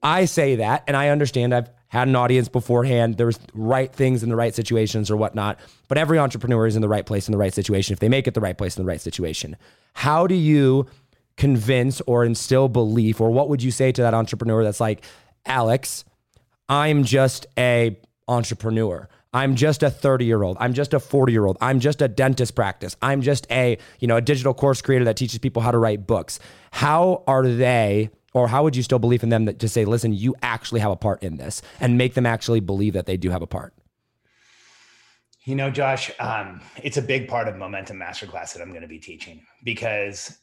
I 0.00 0.26
say 0.26 0.54
that 0.56 0.84
and 0.86 0.96
I 0.96 1.08
understand 1.08 1.52
I've 1.52 1.70
had 1.88 2.08
an 2.08 2.16
audience 2.16 2.48
beforehand. 2.48 3.16
There's 3.16 3.38
right 3.54 3.92
things 3.92 4.22
in 4.22 4.28
the 4.28 4.36
right 4.36 4.54
situations 4.54 5.10
or 5.10 5.16
whatnot. 5.16 5.58
But 5.88 5.98
every 5.98 6.18
entrepreneur 6.18 6.66
is 6.66 6.76
in 6.76 6.82
the 6.82 6.88
right 6.88 7.06
place 7.06 7.28
in 7.28 7.32
the 7.32 7.38
right 7.38 7.52
situation 7.52 7.92
if 7.92 7.98
they 7.98 8.08
make 8.08 8.26
it 8.26 8.34
the 8.34 8.40
right 8.40 8.56
place 8.56 8.76
in 8.76 8.82
the 8.82 8.88
right 8.88 9.00
situation. 9.00 9.56
How 9.94 10.26
do 10.26 10.34
you 10.34 10.86
convince 11.38 12.00
or 12.02 12.24
instill 12.24 12.68
belief, 12.68 13.20
or 13.20 13.30
what 13.30 13.48
would 13.48 13.62
you 13.62 13.70
say 13.70 13.92
to 13.92 14.02
that 14.02 14.12
entrepreneur 14.12 14.64
that's 14.64 14.80
like, 14.80 15.04
Alex, 15.46 16.04
I'm 16.68 17.04
just 17.04 17.46
a 17.56 17.96
entrepreneur. 18.26 19.08
I'm 19.32 19.54
just 19.54 19.82
a 19.82 19.90
30 19.90 20.24
year 20.24 20.42
old. 20.42 20.56
I'm 20.60 20.74
just 20.74 20.92
a 20.94 21.00
40 21.00 21.32
year 21.32 21.46
old. 21.46 21.56
I'm 21.60 21.80
just 21.80 22.02
a 22.02 22.08
dentist 22.08 22.54
practice. 22.54 22.96
I'm 23.00 23.22
just 23.22 23.46
a, 23.50 23.78
you 24.00 24.08
know, 24.08 24.16
a 24.16 24.20
digital 24.20 24.52
course 24.52 24.82
creator 24.82 25.04
that 25.04 25.16
teaches 25.16 25.38
people 25.38 25.62
how 25.62 25.70
to 25.70 25.78
write 25.78 26.06
books. 26.06 26.40
How 26.70 27.22
are 27.26 27.46
they 27.46 28.10
or 28.34 28.48
how 28.48 28.62
would 28.62 28.76
you 28.76 28.82
still 28.82 28.98
believe 28.98 29.22
in 29.22 29.28
them 29.28 29.46
that 29.46 29.58
to 29.60 29.68
say, 29.68 29.84
listen, 29.84 30.12
you 30.12 30.34
actually 30.42 30.80
have 30.80 30.90
a 30.90 30.96
part 30.96 31.22
in 31.22 31.36
this 31.36 31.62
and 31.80 31.96
make 31.96 32.14
them 32.14 32.26
actually 32.26 32.60
believe 32.60 32.92
that 32.92 33.06
they 33.06 33.16
do 33.16 33.30
have 33.30 33.42
a 33.42 33.46
part? 33.46 33.74
You 35.44 35.54
know, 35.54 35.70
Josh, 35.70 36.10
um, 36.20 36.60
it's 36.82 36.98
a 36.98 37.02
big 37.02 37.26
part 37.26 37.48
of 37.48 37.56
Momentum 37.56 37.98
Masterclass 37.98 38.52
that 38.52 38.60
I'm 38.60 38.68
going 38.68 38.82
to 38.82 38.88
be 38.88 38.98
teaching 38.98 39.42
because 39.64 40.38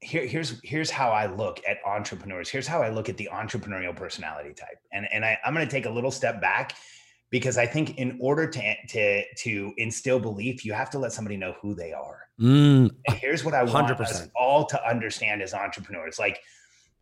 here, 0.00 0.26
here's 0.26 0.58
here's 0.64 0.90
how 0.90 1.10
I 1.10 1.26
look 1.26 1.60
at 1.68 1.76
entrepreneurs. 1.86 2.48
Here's 2.48 2.66
how 2.66 2.82
I 2.82 2.88
look 2.88 3.08
at 3.08 3.16
the 3.16 3.28
entrepreneurial 3.32 3.94
personality 3.94 4.52
type. 4.54 4.78
And 4.92 5.06
and 5.12 5.24
I, 5.24 5.38
I'm 5.44 5.54
going 5.54 5.66
to 5.66 5.70
take 5.70 5.86
a 5.86 5.90
little 5.90 6.10
step 6.10 6.40
back 6.40 6.74
because 7.30 7.56
I 7.56 7.66
think 7.66 7.96
in 7.98 8.18
order 8.20 8.46
to 8.48 8.74
to 8.88 9.22
to 9.34 9.72
instill 9.76 10.18
belief, 10.18 10.64
you 10.64 10.72
have 10.72 10.90
to 10.90 10.98
let 10.98 11.12
somebody 11.12 11.36
know 11.36 11.54
who 11.60 11.74
they 11.74 11.92
are. 11.92 12.20
Mm, 12.40 12.90
and 13.06 13.16
here's 13.16 13.44
what 13.44 13.54
I 13.54 13.64
100%. 13.64 13.72
want 13.72 14.00
us 14.00 14.28
all 14.34 14.66
to 14.66 14.88
understand 14.88 15.42
as 15.42 15.54
entrepreneurs. 15.54 16.18
Like, 16.18 16.40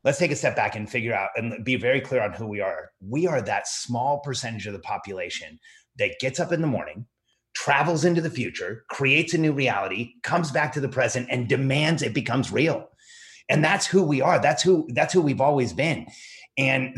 let's 0.05 0.19
take 0.19 0.31
a 0.31 0.37
step 0.37 0.57
back 0.57 0.77
and 0.77 0.89
figure 0.89 1.15
out 1.15 1.31
and 1.37 1.65
be 1.65 1.77
very 1.77 2.01
clear 2.01 2.23
on 2.23 2.33
who 2.33 2.47
we 2.47 2.61
are. 2.61 2.91
We 3.01 3.27
are 3.27 3.41
that 3.43 3.69
small 3.69 4.21
percentage 4.21 4.67
of 4.67 4.73
the 4.73 4.81
population 4.81 5.59
that 5.99 6.19
gets 6.21 6.41
up 6.41 6.53
in 6.53 6.61
the 6.61 6.67
morning, 6.67 7.07
travels 7.55 8.05
into 8.05 8.21
the 8.21 8.31
future, 8.31 8.85
creates 8.89 9.35
a 9.35 9.39
new 9.39 9.53
reality, 9.53 10.15
comes 10.23 10.51
back 10.51 10.73
to 10.73 10.81
the 10.81 10.89
present, 10.89 11.29
and 11.31 11.49
demands 11.49 12.03
it 12.03 12.15
becomes 12.15 12.53
real. 12.53 12.89
And 13.49 13.65
that's 13.65 13.87
who 13.87 14.03
we 14.03 14.21
are. 14.21 14.39
That's 14.41 14.63
who 14.63 14.87
that's 14.91 15.15
who 15.15 15.23
we've 15.23 15.41
always 15.41 15.73
been. 15.73 16.07
And 16.59 16.97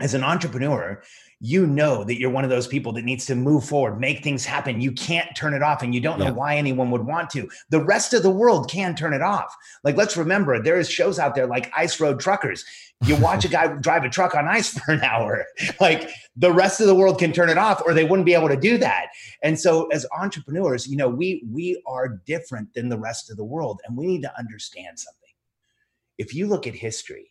as 0.00 0.14
an 0.14 0.22
entrepreneur, 0.22 1.02
you 1.40 1.66
know 1.66 2.02
that 2.02 2.18
you're 2.18 2.30
one 2.30 2.42
of 2.42 2.50
those 2.50 2.66
people 2.66 2.92
that 2.92 3.04
needs 3.04 3.24
to 3.26 3.36
move 3.36 3.64
forward, 3.64 4.00
make 4.00 4.24
things 4.24 4.44
happen. 4.44 4.80
You 4.80 4.90
can't 4.90 5.36
turn 5.36 5.54
it 5.54 5.62
off, 5.62 5.82
and 5.82 5.94
you 5.94 6.00
don't 6.00 6.18
know 6.18 6.32
why 6.32 6.56
anyone 6.56 6.90
would 6.90 7.06
want 7.06 7.30
to. 7.30 7.48
The 7.70 7.84
rest 7.84 8.12
of 8.12 8.24
the 8.24 8.30
world 8.30 8.68
can 8.68 8.96
turn 8.96 9.12
it 9.12 9.22
off. 9.22 9.54
Like, 9.84 9.96
let's 9.96 10.16
remember, 10.16 10.60
there 10.60 10.80
is 10.80 10.90
shows 10.90 11.18
out 11.18 11.36
there 11.36 11.46
like 11.46 11.70
Ice 11.76 12.00
Road 12.00 12.18
Truckers. 12.18 12.64
You 13.04 13.14
watch 13.20 13.44
a 13.44 13.48
guy 13.48 13.68
drive 13.68 14.02
a 14.02 14.08
truck 14.08 14.34
on 14.34 14.48
ice 14.48 14.70
for 14.70 14.92
an 14.92 15.02
hour. 15.02 15.44
Like 15.80 16.10
the 16.34 16.52
rest 16.52 16.80
of 16.80 16.86
the 16.86 16.94
world 16.94 17.18
can 17.18 17.32
turn 17.32 17.50
it 17.50 17.58
off, 17.58 17.82
or 17.84 17.94
they 17.94 18.04
wouldn't 18.04 18.26
be 18.26 18.34
able 18.34 18.48
to 18.48 18.56
do 18.56 18.78
that. 18.78 19.08
And 19.42 19.58
so, 19.58 19.86
as 19.88 20.06
entrepreneurs, 20.18 20.88
you 20.88 20.96
know, 20.96 21.08
we 21.08 21.44
we 21.52 21.80
are 21.86 22.20
different 22.26 22.72
than 22.74 22.88
the 22.88 22.98
rest 22.98 23.30
of 23.30 23.36
the 23.36 23.44
world, 23.44 23.80
and 23.84 23.96
we 23.96 24.06
need 24.06 24.22
to 24.22 24.38
understand 24.38 24.98
something. 24.98 25.30
If 26.16 26.34
you 26.34 26.48
look 26.48 26.66
at 26.66 26.74
history, 26.74 27.30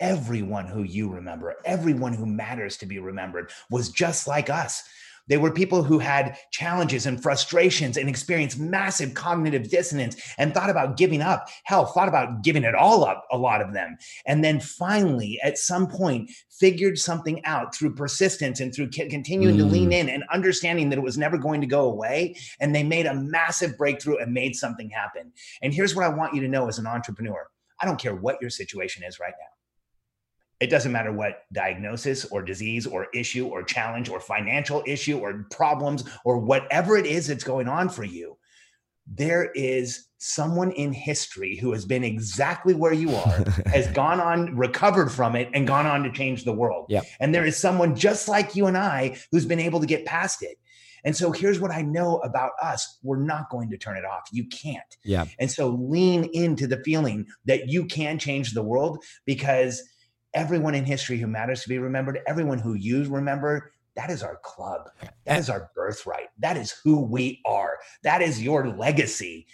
everyone 0.00 0.66
who 0.66 0.82
you 0.82 1.08
remember, 1.08 1.56
everyone 1.64 2.12
who 2.12 2.26
matters 2.26 2.76
to 2.78 2.86
be 2.86 2.98
remembered 2.98 3.50
was 3.70 3.90
just 3.90 4.26
like 4.26 4.50
us. 4.50 4.82
They 5.28 5.36
were 5.36 5.52
people 5.52 5.82
who 5.82 5.98
had 5.98 6.36
challenges 6.50 7.06
and 7.06 7.22
frustrations 7.22 7.96
and 7.96 8.08
experienced 8.08 8.58
massive 8.58 9.14
cognitive 9.14 9.70
dissonance 9.70 10.16
and 10.38 10.52
thought 10.52 10.70
about 10.70 10.96
giving 10.96 11.20
up. 11.20 11.48
Hell, 11.64 11.86
thought 11.86 12.08
about 12.08 12.42
giving 12.42 12.64
it 12.64 12.74
all 12.74 13.04
up, 13.04 13.26
a 13.30 13.38
lot 13.38 13.60
of 13.60 13.74
them. 13.74 13.98
And 14.26 14.42
then 14.42 14.58
finally, 14.58 15.38
at 15.44 15.58
some 15.58 15.86
point, 15.86 16.30
figured 16.50 16.98
something 16.98 17.44
out 17.44 17.74
through 17.74 17.94
persistence 17.94 18.60
and 18.60 18.74
through 18.74 18.88
continuing 18.88 19.56
mm. 19.56 19.58
to 19.58 19.64
lean 19.64 19.90
mm. 19.90 20.00
in 20.00 20.08
and 20.08 20.24
understanding 20.32 20.88
that 20.88 20.98
it 20.98 21.04
was 21.04 21.18
never 21.18 21.38
going 21.38 21.60
to 21.60 21.66
go 21.66 21.82
away. 21.82 22.34
And 22.58 22.74
they 22.74 22.82
made 22.82 23.06
a 23.06 23.14
massive 23.14 23.76
breakthrough 23.76 24.16
and 24.16 24.32
made 24.32 24.56
something 24.56 24.90
happen. 24.90 25.32
And 25.62 25.74
here's 25.74 25.94
what 25.94 26.06
I 26.06 26.08
want 26.08 26.34
you 26.34 26.40
to 26.40 26.48
know 26.48 26.68
as 26.68 26.78
an 26.78 26.86
entrepreneur 26.86 27.46
I 27.80 27.86
don't 27.86 28.00
care 28.00 28.16
what 28.16 28.40
your 28.40 28.50
situation 28.50 29.04
is 29.04 29.20
right 29.20 29.34
now. 29.38 29.57
It 30.60 30.70
doesn't 30.70 30.92
matter 30.92 31.12
what 31.12 31.44
diagnosis 31.52 32.24
or 32.26 32.42
disease 32.42 32.86
or 32.86 33.06
issue 33.14 33.46
or 33.46 33.62
challenge 33.62 34.08
or 34.08 34.20
financial 34.20 34.82
issue 34.86 35.18
or 35.18 35.46
problems 35.50 36.04
or 36.24 36.38
whatever 36.38 36.96
it 36.96 37.06
is 37.06 37.28
that's 37.28 37.44
going 37.44 37.68
on 37.68 37.88
for 37.88 38.04
you. 38.04 38.36
There 39.06 39.50
is 39.54 40.08
someone 40.18 40.72
in 40.72 40.92
history 40.92 41.56
who 41.56 41.72
has 41.72 41.84
been 41.84 42.02
exactly 42.02 42.74
where 42.74 42.92
you 42.92 43.14
are, 43.14 43.44
has 43.66 43.86
gone 43.88 44.20
on, 44.20 44.56
recovered 44.56 45.10
from 45.10 45.36
it, 45.36 45.48
and 45.54 45.66
gone 45.66 45.86
on 45.86 46.02
to 46.02 46.12
change 46.12 46.44
the 46.44 46.52
world. 46.52 46.86
Yep. 46.88 47.04
And 47.20 47.34
there 47.34 47.46
is 47.46 47.56
someone 47.56 47.94
just 47.94 48.28
like 48.28 48.56
you 48.56 48.66
and 48.66 48.76
I 48.76 49.16
who's 49.30 49.46
been 49.46 49.60
able 49.60 49.80
to 49.80 49.86
get 49.86 50.04
past 50.04 50.42
it. 50.42 50.58
And 51.04 51.16
so 51.16 51.30
here's 51.30 51.60
what 51.60 51.70
I 51.70 51.82
know 51.82 52.18
about 52.18 52.52
us 52.60 52.98
we're 53.02 53.22
not 53.22 53.48
going 53.50 53.70
to 53.70 53.78
turn 53.78 53.96
it 53.96 54.04
off. 54.04 54.28
You 54.32 54.46
can't. 54.48 54.96
Yeah. 55.04 55.26
And 55.38 55.50
so 55.50 55.68
lean 55.68 56.24
into 56.32 56.66
the 56.66 56.82
feeling 56.84 57.26
that 57.46 57.68
you 57.68 57.86
can 57.86 58.18
change 58.18 58.52
the 58.52 58.62
world 58.62 59.02
because 59.24 59.82
everyone 60.34 60.74
in 60.74 60.84
history 60.84 61.18
who 61.18 61.26
matters 61.26 61.62
to 61.62 61.68
be 61.68 61.78
remembered, 61.78 62.20
everyone 62.26 62.58
who 62.58 62.74
you 62.74 63.04
remember, 63.04 63.72
that 63.96 64.10
is 64.10 64.22
our 64.22 64.36
club. 64.36 64.90
That 65.24 65.38
is 65.38 65.50
our 65.50 65.70
birthright. 65.74 66.28
That 66.38 66.56
is 66.56 66.70
who 66.70 67.00
we 67.00 67.40
are. 67.44 67.78
That 68.02 68.22
is 68.22 68.42
your 68.42 68.68
legacy. 68.68 69.46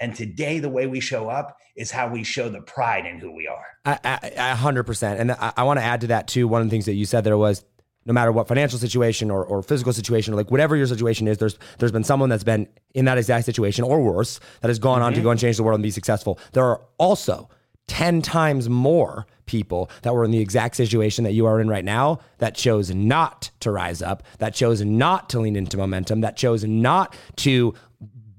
And 0.00 0.14
today, 0.14 0.58
the 0.58 0.70
way 0.70 0.86
we 0.86 1.00
show 1.00 1.28
up 1.28 1.58
is 1.76 1.90
how 1.90 2.08
we 2.08 2.24
show 2.24 2.48
the 2.48 2.62
pride 2.62 3.04
in 3.04 3.18
who 3.18 3.32
we 3.32 3.46
are. 3.46 3.66
A 3.84 4.54
hundred 4.56 4.84
percent. 4.84 5.20
And 5.20 5.32
I, 5.32 5.52
I 5.58 5.62
want 5.64 5.78
to 5.78 5.84
add 5.84 6.00
to 6.02 6.06
that 6.08 6.28
too. 6.28 6.48
One 6.48 6.62
of 6.62 6.66
the 6.68 6.70
things 6.70 6.86
that 6.86 6.94
you 6.94 7.04
said 7.04 7.24
there 7.24 7.36
was 7.36 7.62
no 8.06 8.14
matter 8.14 8.32
what 8.32 8.48
financial 8.48 8.78
situation 8.78 9.30
or, 9.30 9.44
or 9.44 9.62
physical 9.62 9.92
situation 9.92 10.32
or 10.32 10.36
like 10.36 10.50
whatever 10.50 10.74
your 10.76 10.86
situation 10.86 11.28
is 11.28 11.38
there's 11.38 11.58
there's 11.78 11.92
been 11.92 12.04
someone 12.04 12.30
that's 12.30 12.44
been 12.44 12.66
in 12.94 13.04
that 13.04 13.18
exact 13.18 13.44
situation 13.44 13.84
or 13.84 14.00
worse 14.00 14.40
that 14.62 14.68
has 14.68 14.78
gone 14.78 14.96
mm-hmm. 14.96 15.04
on 15.04 15.12
to 15.12 15.18
mm-hmm. 15.18 15.24
go 15.24 15.30
and 15.30 15.40
change 15.40 15.58
the 15.58 15.62
world 15.62 15.76
and 15.76 15.82
be 15.82 15.90
successful 15.90 16.38
there 16.52 16.64
are 16.64 16.80
also 16.96 17.50
10 17.90 18.22
times 18.22 18.68
more 18.68 19.26
people 19.46 19.90
that 20.02 20.14
were 20.14 20.24
in 20.24 20.30
the 20.30 20.38
exact 20.38 20.76
situation 20.76 21.24
that 21.24 21.32
you 21.32 21.44
are 21.44 21.60
in 21.60 21.68
right 21.68 21.84
now 21.84 22.20
that 22.38 22.54
chose 22.54 22.94
not 22.94 23.50
to 23.58 23.68
rise 23.68 24.00
up 24.00 24.22
that 24.38 24.54
chose 24.54 24.80
not 24.80 25.28
to 25.28 25.40
lean 25.40 25.56
into 25.56 25.76
momentum 25.76 26.20
that 26.20 26.36
chose 26.36 26.62
not 26.62 27.16
to 27.34 27.74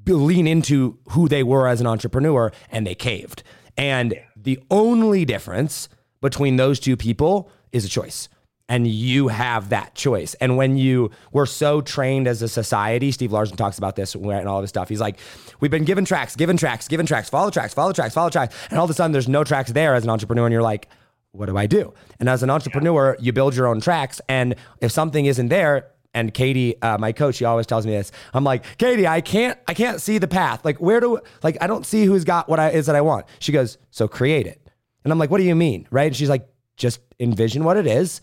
lean 0.07 0.47
into 0.47 0.97
who 1.09 1.27
they 1.27 1.43
were 1.43 1.67
as 1.67 1.81
an 1.81 1.87
entrepreneur 1.87 2.51
and 2.71 2.87
they 2.87 2.95
caved. 2.95 3.43
And 3.77 4.19
the 4.35 4.59
only 4.69 5.25
difference 5.25 5.89
between 6.21 6.57
those 6.57 6.79
two 6.79 6.97
people 6.97 7.51
is 7.71 7.85
a 7.85 7.89
choice 7.89 8.29
and 8.71 8.87
you 8.87 9.27
have 9.27 9.67
that 9.69 9.93
choice. 9.95 10.33
And 10.35 10.55
when 10.55 10.77
you 10.77 11.11
were 11.33 11.45
so 11.45 11.81
trained 11.81 12.25
as 12.25 12.41
a 12.41 12.47
society, 12.47 13.11
Steve 13.11 13.33
Larsen 13.33 13.57
talks 13.57 13.77
about 13.77 13.97
this 13.97 14.15
and 14.15 14.47
all 14.47 14.59
of 14.59 14.63
his 14.63 14.69
stuff. 14.69 14.87
He's 14.87 15.01
like, 15.01 15.19
we've 15.59 15.69
been 15.69 15.83
given 15.83 16.05
tracks, 16.05 16.37
given 16.37 16.55
tracks, 16.55 16.87
given 16.87 17.05
tracks, 17.05 17.29
follow 17.29 17.51
tracks, 17.51 17.73
follow 17.73 17.91
tracks, 17.91 18.13
follow 18.13 18.29
tracks. 18.29 18.55
And 18.69 18.79
all 18.79 18.85
of 18.85 18.89
a 18.89 18.93
sudden 18.93 19.11
there's 19.11 19.27
no 19.27 19.43
tracks 19.43 19.73
there 19.73 19.93
as 19.93 20.05
an 20.05 20.09
entrepreneur. 20.09 20.45
And 20.45 20.53
you're 20.53 20.61
like, 20.61 20.87
what 21.33 21.47
do 21.47 21.57
I 21.57 21.67
do? 21.67 21.93
And 22.21 22.29
as 22.29 22.43
an 22.43 22.49
entrepreneur, 22.49 23.17
you 23.19 23.33
build 23.33 23.57
your 23.57 23.67
own 23.67 23.81
tracks. 23.81 24.21
And 24.29 24.55
if 24.79 24.93
something 24.93 25.25
isn't 25.25 25.49
there, 25.49 25.87
and 26.13 26.33
Katie, 26.33 26.81
uh, 26.81 26.97
my 26.97 27.11
coach, 27.11 27.35
she 27.35 27.43
always 27.43 27.67
tells 27.67 27.85
me 27.85 27.91
this. 27.91 28.13
I'm 28.33 28.45
like, 28.45 28.77
Katie, 28.77 29.05
I 29.05 29.19
can't, 29.19 29.59
I 29.67 29.73
can't 29.73 29.99
see 29.99 30.17
the 30.17 30.29
path. 30.29 30.63
Like, 30.63 30.77
where 30.77 31.01
do, 31.01 31.19
like, 31.43 31.57
I 31.59 31.67
don't 31.67 31.85
see 31.85 32.05
who's 32.05 32.23
got 32.23 32.47
what 32.47 32.59
I 32.59 32.69
is 32.69 32.85
that 32.85 32.95
I 32.95 33.01
want. 33.01 33.25
She 33.39 33.51
goes, 33.51 33.77
so 33.89 34.07
create 34.07 34.47
it. 34.47 34.65
And 35.03 35.11
I'm 35.11 35.19
like, 35.19 35.29
what 35.29 35.39
do 35.39 35.43
you 35.43 35.55
mean, 35.55 35.89
right? 35.91 36.07
And 36.07 36.15
she's 36.15 36.29
like, 36.29 36.47
just 36.77 37.01
envision 37.19 37.63
what 37.65 37.77
it 37.77 37.85
is, 37.85 38.21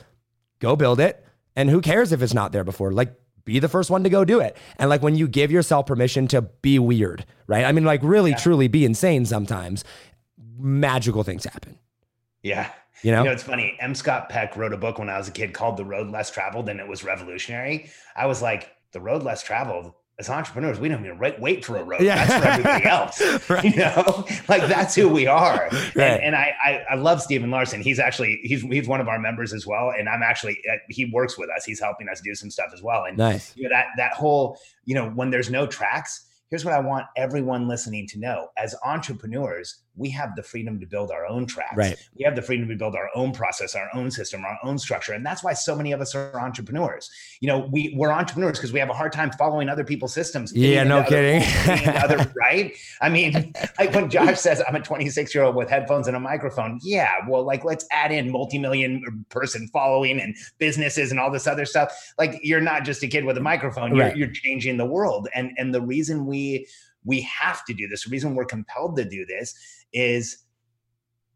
go 0.59 0.77
build 0.77 1.01
it. 1.01 1.25
And 1.57 1.69
who 1.69 1.81
cares 1.81 2.13
if 2.13 2.23
it's 2.23 2.35
not 2.35 2.53
there 2.53 2.65
before? 2.65 2.93
Like, 2.93 3.15
be 3.45 3.59
the 3.59 3.69
first 3.69 3.91
one 3.91 4.05
to 4.05 4.11
go 4.11 4.25
do 4.25 4.41
it. 4.41 4.57
And 4.79 4.91
like 4.91 5.03
when 5.03 5.17
you 5.17 5.27
give 5.27 5.51
yourself 5.51 5.87
permission 5.87 6.29
to 6.29 6.43
be 6.43 6.79
weird, 6.79 7.25
right? 7.47 7.65
I 7.65 7.73
mean, 7.73 7.85
like 7.85 8.01
really, 8.03 8.33
yeah. 8.33 8.37
truly 8.37 8.69
be 8.69 8.85
insane 8.85 9.25
sometimes, 9.25 9.85
magical 10.59 11.23
things 11.23 11.45
happen. 11.45 11.79
Yeah. 12.43 12.71
You 13.03 13.13
know? 13.13 13.19
you 13.21 13.25
know, 13.25 13.33
it's 13.33 13.43
funny. 13.43 13.77
M. 13.81 13.95
Scott 13.95 14.29
Peck 14.29 14.57
wrote 14.57 14.73
a 14.73 14.77
book 14.77 14.99
when 14.99 15.09
I 15.09 15.17
was 15.17 15.29
a 15.29 15.33
kid 15.33 15.55
called 15.55 15.77
The 15.77 15.85
Road 15.85 16.11
Less 16.11 16.31
Traveled, 16.31 16.69
and 16.69 16.79
it 16.79 16.87
was 16.87 17.05
revolutionary. 17.05 17.91
I 18.15 18.27
was 18.27 18.43
like, 18.43 18.71
The 18.93 19.01
Road 19.01 19.23
Less 19.23 19.43
Traveled? 19.43 19.93
As 20.21 20.29
entrepreneurs, 20.29 20.81
we 20.81 20.89
don't 20.89 21.05
even 21.05 21.19
wait 21.39 21.65
for 21.65 21.77
a 21.77 21.85
road. 21.85 22.01
Yeah. 22.01 22.27
That's 22.27 22.43
for 22.43 22.49
everybody 22.51 22.85
else. 22.89 23.49
right. 23.49 23.65
You 23.65 23.77
know, 23.77 24.27
like 24.49 24.67
that's 24.67 24.95
who 24.95 25.09
we 25.09 25.29
are. 25.29 25.69
Right. 25.95 25.99
And, 25.99 26.25
and 26.25 26.37
I, 26.37 26.55
I, 26.65 26.85
I, 26.91 26.95
love 26.97 27.23
Stephen 27.23 27.53
Larsen. 27.53 27.83
He's 27.83 28.01
actually 28.01 28.41
he's 28.43 28.63
he's 28.63 28.89
one 28.89 29.01
of 29.01 29.07
our 29.07 29.21
members 29.21 29.53
as 29.53 29.65
well. 29.65 29.93
And 29.97 30.09
I'm 30.09 30.23
actually 30.25 30.59
uh, 30.71 30.79
he 30.89 31.05
works 31.13 31.39
with 31.39 31.51
us. 31.51 31.65
He's 31.65 31.79
helping 31.79 32.09
us 32.09 32.21
do 32.21 32.35
some 32.35 32.51
stuff 32.51 32.71
as 32.75 32.83
well. 32.83 33.05
And 33.05 33.17
nice. 33.17 33.57
you 33.57 33.63
know, 33.63 33.69
that 33.71 33.87
that 33.97 34.13
whole 34.15 34.59
you 34.85 34.95
know 34.97 35.09
when 35.11 35.31
there's 35.31 35.51
no 35.51 35.69
tracks, 35.69 36.27
here's 36.51 36.65
what 36.65 36.75
I 36.75 36.81
want 36.81 37.07
everyone 37.17 37.69
listening 37.69 38.07
to 38.09 38.19
know. 38.19 38.49
As 38.57 38.75
entrepreneurs, 38.85 39.83
we 39.99 40.11
have 40.11 40.35
the 40.37 40.43
freedom 40.43 40.79
to 40.81 40.87
build 40.87 41.11
our 41.11 41.27
own 41.27 41.47
tracks. 41.47 41.77
Right. 41.77 41.97
We 42.17 42.25
have 42.25 42.37
the 42.37 42.43
freedom 42.43 42.69
to 42.69 42.77
build 42.77 42.95
our 42.95 43.11
own 43.15 43.33
process, 43.33 43.75
our 43.75 43.89
own 43.95 44.11
system, 44.11 44.45
our 44.45 44.59
own 44.63 44.79
structure. 44.79 45.13
And 45.13 45.27
that's 45.27 45.43
why 45.43 45.53
so 45.53 45.75
many 45.75 45.93
of 45.93 46.01
us 46.01 46.15
are 46.15 46.41
entrepreneurs. 46.41 47.11
You 47.41 47.49
know, 47.49 47.69
we, 47.71 47.95
we're 47.97 48.13
entrepreneurs 48.13 48.59
because 48.59 48.73
we 48.73 48.79
have 48.79 48.91
a 48.91 48.95
hard 48.95 49.13
time 49.13 49.31
following 49.33 49.69
other 49.69 49.85
people's 49.85 50.15
systems. 50.15 50.55
Yeah, 50.55 50.85
no 50.85 51.03
kidding. 51.03 51.43
other, 51.97 52.33
right? 52.37 52.77
I 53.01 53.09
mean, 53.09 53.53
like 53.79 53.93
when 53.95 54.09
Josh 54.09 54.41
says, 54.41 54.63
I'm 54.67 54.77
a 54.77 54.81
26 54.81 55.35
year 55.35 55.45
old 55.45 55.57
with 55.57 55.69
headphones 55.69 56.07
and 56.07 56.17
a 56.17 56.21
microphone. 56.21 56.79
Yeah, 56.83 57.13
well, 57.29 57.43
like 57.43 57.65
let's 57.65 57.85
add 57.91 58.13
in 58.13 58.31
multi-million 58.31 59.25
person 59.29 59.69
following 59.69 60.21
and 60.21 60.37
businesses 60.59 61.11
and 61.11 61.19
all 61.19 61.31
this 61.31 61.47
other 61.47 61.65
stuff. 61.65 61.93
Like 62.19 62.39
you're 62.43 62.61
not 62.61 62.85
just 62.85 63.03
a 63.03 63.09
kid 63.09 63.25
with 63.25 63.37
a 63.37 63.43
microphone, 63.43 63.95
you're, 63.97 64.15
you're 64.15 64.31
changing 64.31 64.77
the 64.77 64.87
world. 64.87 65.29
And, 65.35 65.53
and 65.57 65.75
the 65.75 65.81
reason 65.81 66.27
we, 66.27 66.67
we 67.05 67.23
have 67.23 67.65
to 67.65 67.75
do 67.75 67.89
this, 67.89 68.05
the 68.05 68.11
reason 68.11 68.35
we're 68.35 68.45
compelled 68.45 68.97
to 68.97 69.05
do 69.05 69.25
this 69.25 69.55
is 69.93 70.45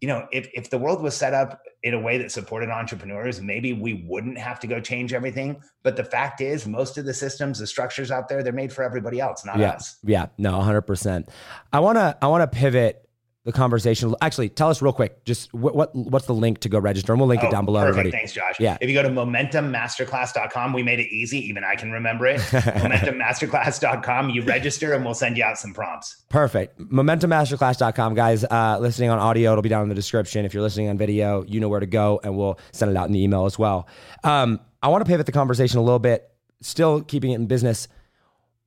you 0.01 0.09
know 0.09 0.27
if, 0.33 0.49
if 0.55 0.71
the 0.71 0.79
world 0.79 1.03
was 1.03 1.17
set 1.17 1.35
up 1.35 1.63
in 1.83 1.95
a 1.95 2.01
way 2.01 2.19
that 2.19 2.31
supported 2.31 2.71
entrepreneurs 2.71 3.41
maybe 3.41 3.73
we 3.73 4.05
wouldn't 4.07 4.39
have 4.39 4.61
to 4.61 4.67
go 4.67 4.81
change 4.81 5.13
everything. 5.13 5.61
But 5.83 5.97
the 5.97 6.05
fact 6.05 6.41
is 6.41 6.67
most 6.67 6.97
of 6.99 7.05
the 7.05 7.15
systems 7.15 7.59
the 7.59 7.67
structures 7.67 8.11
out 8.11 8.29
there 8.29 8.43
they're 8.43 8.53
made 8.53 8.73
for 8.73 8.83
everybody 8.83 9.21
else 9.21 9.45
not 9.45 9.59
yeah. 9.59 9.71
us. 9.71 9.97
Yeah. 10.05 10.27
No 10.39 10.53
100% 10.53 11.29
i 11.73 11.81
want 11.81 11.97
to 11.99 12.17
i 12.23 12.27
want 12.27 12.43
to 12.51 12.57
pivot 12.57 13.09
the 13.45 13.53
conversation. 13.53 14.15
Actually, 14.21 14.49
tell 14.49 14.69
us 14.69 14.81
real 14.81 14.93
quick, 14.93 15.25
just 15.25 15.53
what, 15.53 15.75
what 15.75 15.95
what's 15.95 16.27
the 16.27 16.35
link 16.35 16.61
to 16.61 16.69
go 16.69 16.79
register, 16.79 17.13
and 17.13 17.21
we'll 17.21 17.29
link 17.29 17.43
oh, 17.43 17.49
it 17.49 17.51
down 17.51 17.65
below. 17.65 17.81
Perfect. 17.81 17.99
Everybody. 17.99 18.17
Thanks, 18.17 18.33
Josh. 18.33 18.61
Yeah. 18.61 18.79
If 18.81 18.89
you 18.89 18.95
go 18.95 19.03
to 19.03 19.09
momentummasterclass.com, 19.09 20.73
we 20.73 20.83
made 20.83 21.01
it 21.01 21.09
easy. 21.13 21.39
Even 21.49 21.65
I 21.65 21.75
can 21.75 21.91
remember 21.91 22.27
it. 22.27 22.41
momentummasterclass.com. 22.51 24.31
You 24.31 24.43
register, 24.43 24.95
and 24.95 25.05
we'll 25.05 25.15
send 25.15 25.37
you 25.37 25.45
out 25.45 25.59
some 25.59 25.75
prompts. 25.75 26.23
Perfect. 26.29 26.79
Momentummasterclass.com, 26.79 28.15
guys. 28.15 28.45
Uh, 28.45 28.79
listening 28.81 29.11
on 29.11 29.19
audio, 29.19 29.53
it'll 29.53 29.63
be 29.63 29.69
down 29.69 29.83
in 29.83 29.89
the 29.89 29.95
description. 29.95 30.45
If 30.45 30.55
you're 30.55 30.63
listening 30.63 30.89
on 30.89 30.99
video, 30.99 31.45
you 31.45 31.59
know 31.59 31.69
where 31.69 31.81
to 31.81 31.87
go, 31.87 32.21
and 32.23 32.37
we'll 32.37 32.59
send 32.71 32.91
it 32.91 32.97
out 32.97 33.09
in 33.09 33.13
the 33.13 33.23
email 33.23 33.47
as 33.47 33.59
well. 33.59 33.89
Um, 34.23 34.61
I 34.83 34.89
want 34.89 35.05
to 35.05 35.09
pivot 35.09 35.27
the 35.27 35.33
conversation 35.33 35.79
a 35.79 35.83
little 35.83 35.99
bit, 35.99 36.31
still 36.61 37.03
keeping 37.03 37.33
it 37.33 37.37
in 37.37 37.47
business. 37.47 37.89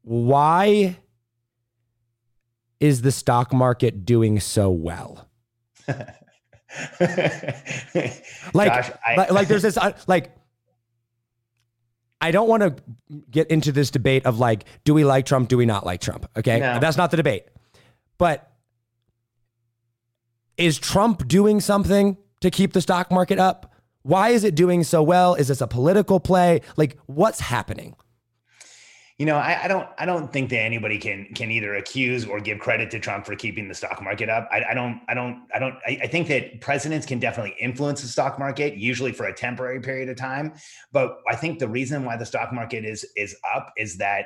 Why? 0.02 0.98
Is 2.80 3.02
the 3.02 3.12
stock 3.12 3.54
market 3.54 4.06
doing 4.06 4.40
so 4.40 4.70
well? 4.70 5.28
like, 5.88 6.10
I, 8.54 9.16
like, 9.16 9.32
like, 9.32 9.48
there's 9.48 9.62
this, 9.62 9.78
uh, 9.78 9.94
like, 10.08 10.36
I 12.22 12.32
don't 12.32 12.48
want 12.48 12.64
to 12.64 12.76
get 13.30 13.52
into 13.52 13.72
this 13.72 13.92
debate 13.92 14.26
of 14.26 14.40
like, 14.40 14.66
do 14.84 14.94
we 14.94 15.04
like 15.04 15.26
Trump? 15.26 15.50
Do 15.50 15.58
we 15.58 15.66
not 15.66 15.86
like 15.86 16.02
Trump? 16.02 16.28
Okay. 16.36 16.60
No. 16.60 16.80
That's 16.80 16.98
not 16.98 17.12
the 17.12 17.18
debate. 17.18 17.44
But 18.18 18.52
is 20.58 20.80
Trump 20.80 21.28
doing 21.28 21.60
something 21.60 22.18
to 22.42 22.50
keep 22.50 22.74
the 22.74 22.82
stock 22.82 23.12
market 23.12 23.38
up? 23.38 23.74
Why 24.04 24.30
is 24.30 24.44
it 24.44 24.56
doing 24.56 24.84
so 24.84 25.04
well? 25.04 25.36
Is 25.36 25.50
this 25.50 25.62
a 25.62 25.68
political 25.68 26.20
play? 26.20 26.62
Like, 26.78 26.98
what's 27.08 27.40
happening? 27.40 27.96
You 29.18 29.26
know, 29.26 29.38
I, 29.38 29.64
I, 29.64 29.68
don't 29.70 29.88
I 29.98 30.06
don't 30.06 30.32
think 30.34 30.50
that 30.50 30.60
anybody 30.60 30.98
can 30.98 31.26
can 31.34 31.50
either 31.50 31.76
accuse 31.76 32.26
or 32.26 32.42
give 32.42 32.60
credit 32.60 32.92
to 32.92 33.00
Trump 33.00 33.26
for 33.26 33.34
keeping 33.34 33.70
the 33.70 33.74
stock 33.74 34.02
market 34.04 34.28
up. 34.28 34.50
I, 34.52 34.64
I 34.72 34.74
don't 34.74 35.00
I 35.08 35.14
don't 35.14 35.44
I 35.54 35.60
don't 35.60 35.76
I, 35.88 36.00
I, 36.04 36.08
think 36.08 36.28
that 36.28 36.60
presidents 36.60 37.06
can 37.06 37.20
definitely 37.20 37.56
influence 37.62 38.02
the 38.02 38.10
stock 38.10 38.38
market, 38.38 38.76
usually 38.76 39.14
for 39.14 39.28
a 39.28 39.34
temporary 39.34 39.80
period 39.80 40.10
of 40.10 40.18
time. 40.18 40.54
But 40.92 41.20
I 41.32 41.36
think 41.38 41.60
the 41.60 41.68
reason 41.68 42.04
why 42.04 42.18
the 42.18 42.26
stock 42.26 42.52
market 42.52 42.84
is 42.84 43.06
is 43.16 43.38
up 43.56 43.72
is 43.78 43.96
that 43.98 44.26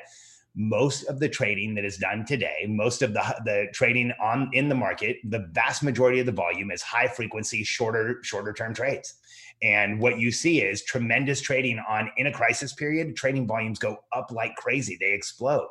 most 0.55 1.03
of 1.03 1.19
the 1.19 1.29
trading 1.29 1.75
that 1.75 1.85
is 1.85 1.97
done 1.97 2.25
today, 2.25 2.65
most 2.67 3.03
of 3.03 3.13
the 3.13 3.21
the 3.45 3.67
trading 3.71 4.11
on 4.19 4.49
in 4.53 4.69
the 4.69 4.75
market, 4.75 5.17
the 5.23 5.47
vast 5.51 5.83
majority 5.83 6.19
of 6.19 6.25
the 6.25 6.31
volume 6.31 6.71
is 6.71 6.81
high 6.81 7.07
frequency, 7.07 7.63
shorter 7.63 8.17
shorter 8.23 8.53
term 8.53 8.73
trades. 8.73 9.18
And 9.61 9.99
what 9.99 10.19
you 10.19 10.31
see 10.31 10.61
is 10.61 10.83
tremendous 10.83 11.41
trading 11.41 11.83
on 11.87 12.11
in 12.17 12.27
a 12.27 12.31
crisis 12.31 12.73
period, 12.73 13.15
trading 13.15 13.45
volumes 13.45 13.77
go 13.77 13.97
up 14.13 14.31
like 14.31 14.55
crazy. 14.55 14.97
They 14.99 15.13
explode. 15.13 15.67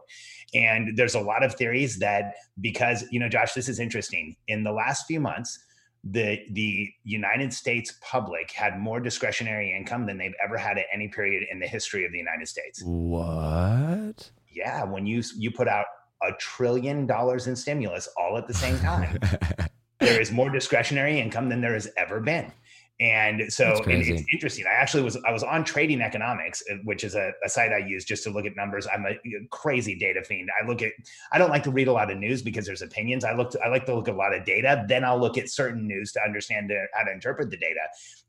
And 0.54 0.96
there's 0.96 1.14
a 1.14 1.20
lot 1.20 1.42
of 1.42 1.54
theories 1.54 1.98
that 1.98 2.34
because, 2.60 3.04
you 3.10 3.18
know, 3.18 3.28
Josh, 3.28 3.54
this 3.54 3.68
is 3.68 3.80
interesting. 3.80 4.36
In 4.46 4.62
the 4.62 4.72
last 4.72 5.06
few 5.06 5.20
months, 5.20 5.58
the 6.04 6.40
the 6.52 6.90
United 7.04 7.52
States 7.52 7.94
public 8.00 8.50
had 8.52 8.78
more 8.78 9.00
discretionary 9.00 9.74
income 9.76 10.06
than 10.06 10.16
they've 10.16 10.34
ever 10.42 10.56
had 10.56 10.78
at 10.78 10.86
any 10.92 11.08
period 11.08 11.44
in 11.50 11.58
the 11.58 11.66
history 11.66 12.04
of 12.04 12.12
the 12.12 12.18
United 12.18 12.46
States. 12.46 12.82
What? 12.84 14.30
Yeah, 14.50 14.84
when 14.84 15.06
you 15.06 15.22
you 15.36 15.50
put 15.50 15.68
out 15.68 15.86
a 16.22 16.32
trillion 16.38 17.06
dollars 17.06 17.46
in 17.46 17.56
stimulus 17.56 18.08
all 18.16 18.38
at 18.38 18.46
the 18.46 18.54
same 18.54 18.78
time, 18.78 19.18
there 20.00 20.20
is 20.20 20.30
more 20.30 20.50
discretionary 20.50 21.20
income 21.20 21.48
than 21.48 21.60
there 21.60 21.74
has 21.74 21.88
ever 21.96 22.20
been. 22.20 22.52
And 23.00 23.52
so 23.52 23.80
and 23.84 24.02
it's 24.02 24.24
interesting. 24.32 24.64
I 24.66 24.74
actually 24.74 25.04
was 25.04 25.16
I 25.24 25.30
was 25.30 25.44
on 25.44 25.62
Trading 25.62 26.00
Economics, 26.00 26.64
uh, 26.68 26.78
which 26.82 27.04
is 27.04 27.14
a, 27.14 27.30
a, 27.44 27.48
site 27.48 27.72
I 27.72 27.78
use 27.78 28.04
just 28.04 28.24
to 28.24 28.30
look 28.30 28.44
at 28.44 28.56
numbers. 28.56 28.88
I'm 28.92 29.06
a 29.06 29.14
crazy 29.50 29.96
data 29.96 30.24
fiend. 30.24 30.48
I 30.60 30.66
look 30.66 30.82
at 30.82 30.90
I 31.30 31.38
don't 31.38 31.50
like 31.50 31.62
to 31.64 31.70
read 31.70 31.86
a 31.86 31.92
lot 31.92 32.10
of 32.10 32.18
news 32.18 32.42
because 32.42 32.66
there's 32.66 32.82
opinions. 32.82 33.24
I 33.24 33.34
look 33.34 33.50
to, 33.50 33.60
I 33.60 33.68
like 33.68 33.86
to 33.86 33.94
look 33.94 34.08
at 34.08 34.14
a 34.14 34.16
lot 34.16 34.34
of 34.34 34.44
data. 34.44 34.84
Then 34.88 35.04
I'll 35.04 35.20
look 35.20 35.38
at 35.38 35.48
certain 35.48 35.86
news 35.86 36.10
to 36.12 36.22
understand 36.22 36.72
how 36.92 37.04
to 37.04 37.12
interpret 37.12 37.50
the 37.50 37.56
data. 37.56 37.80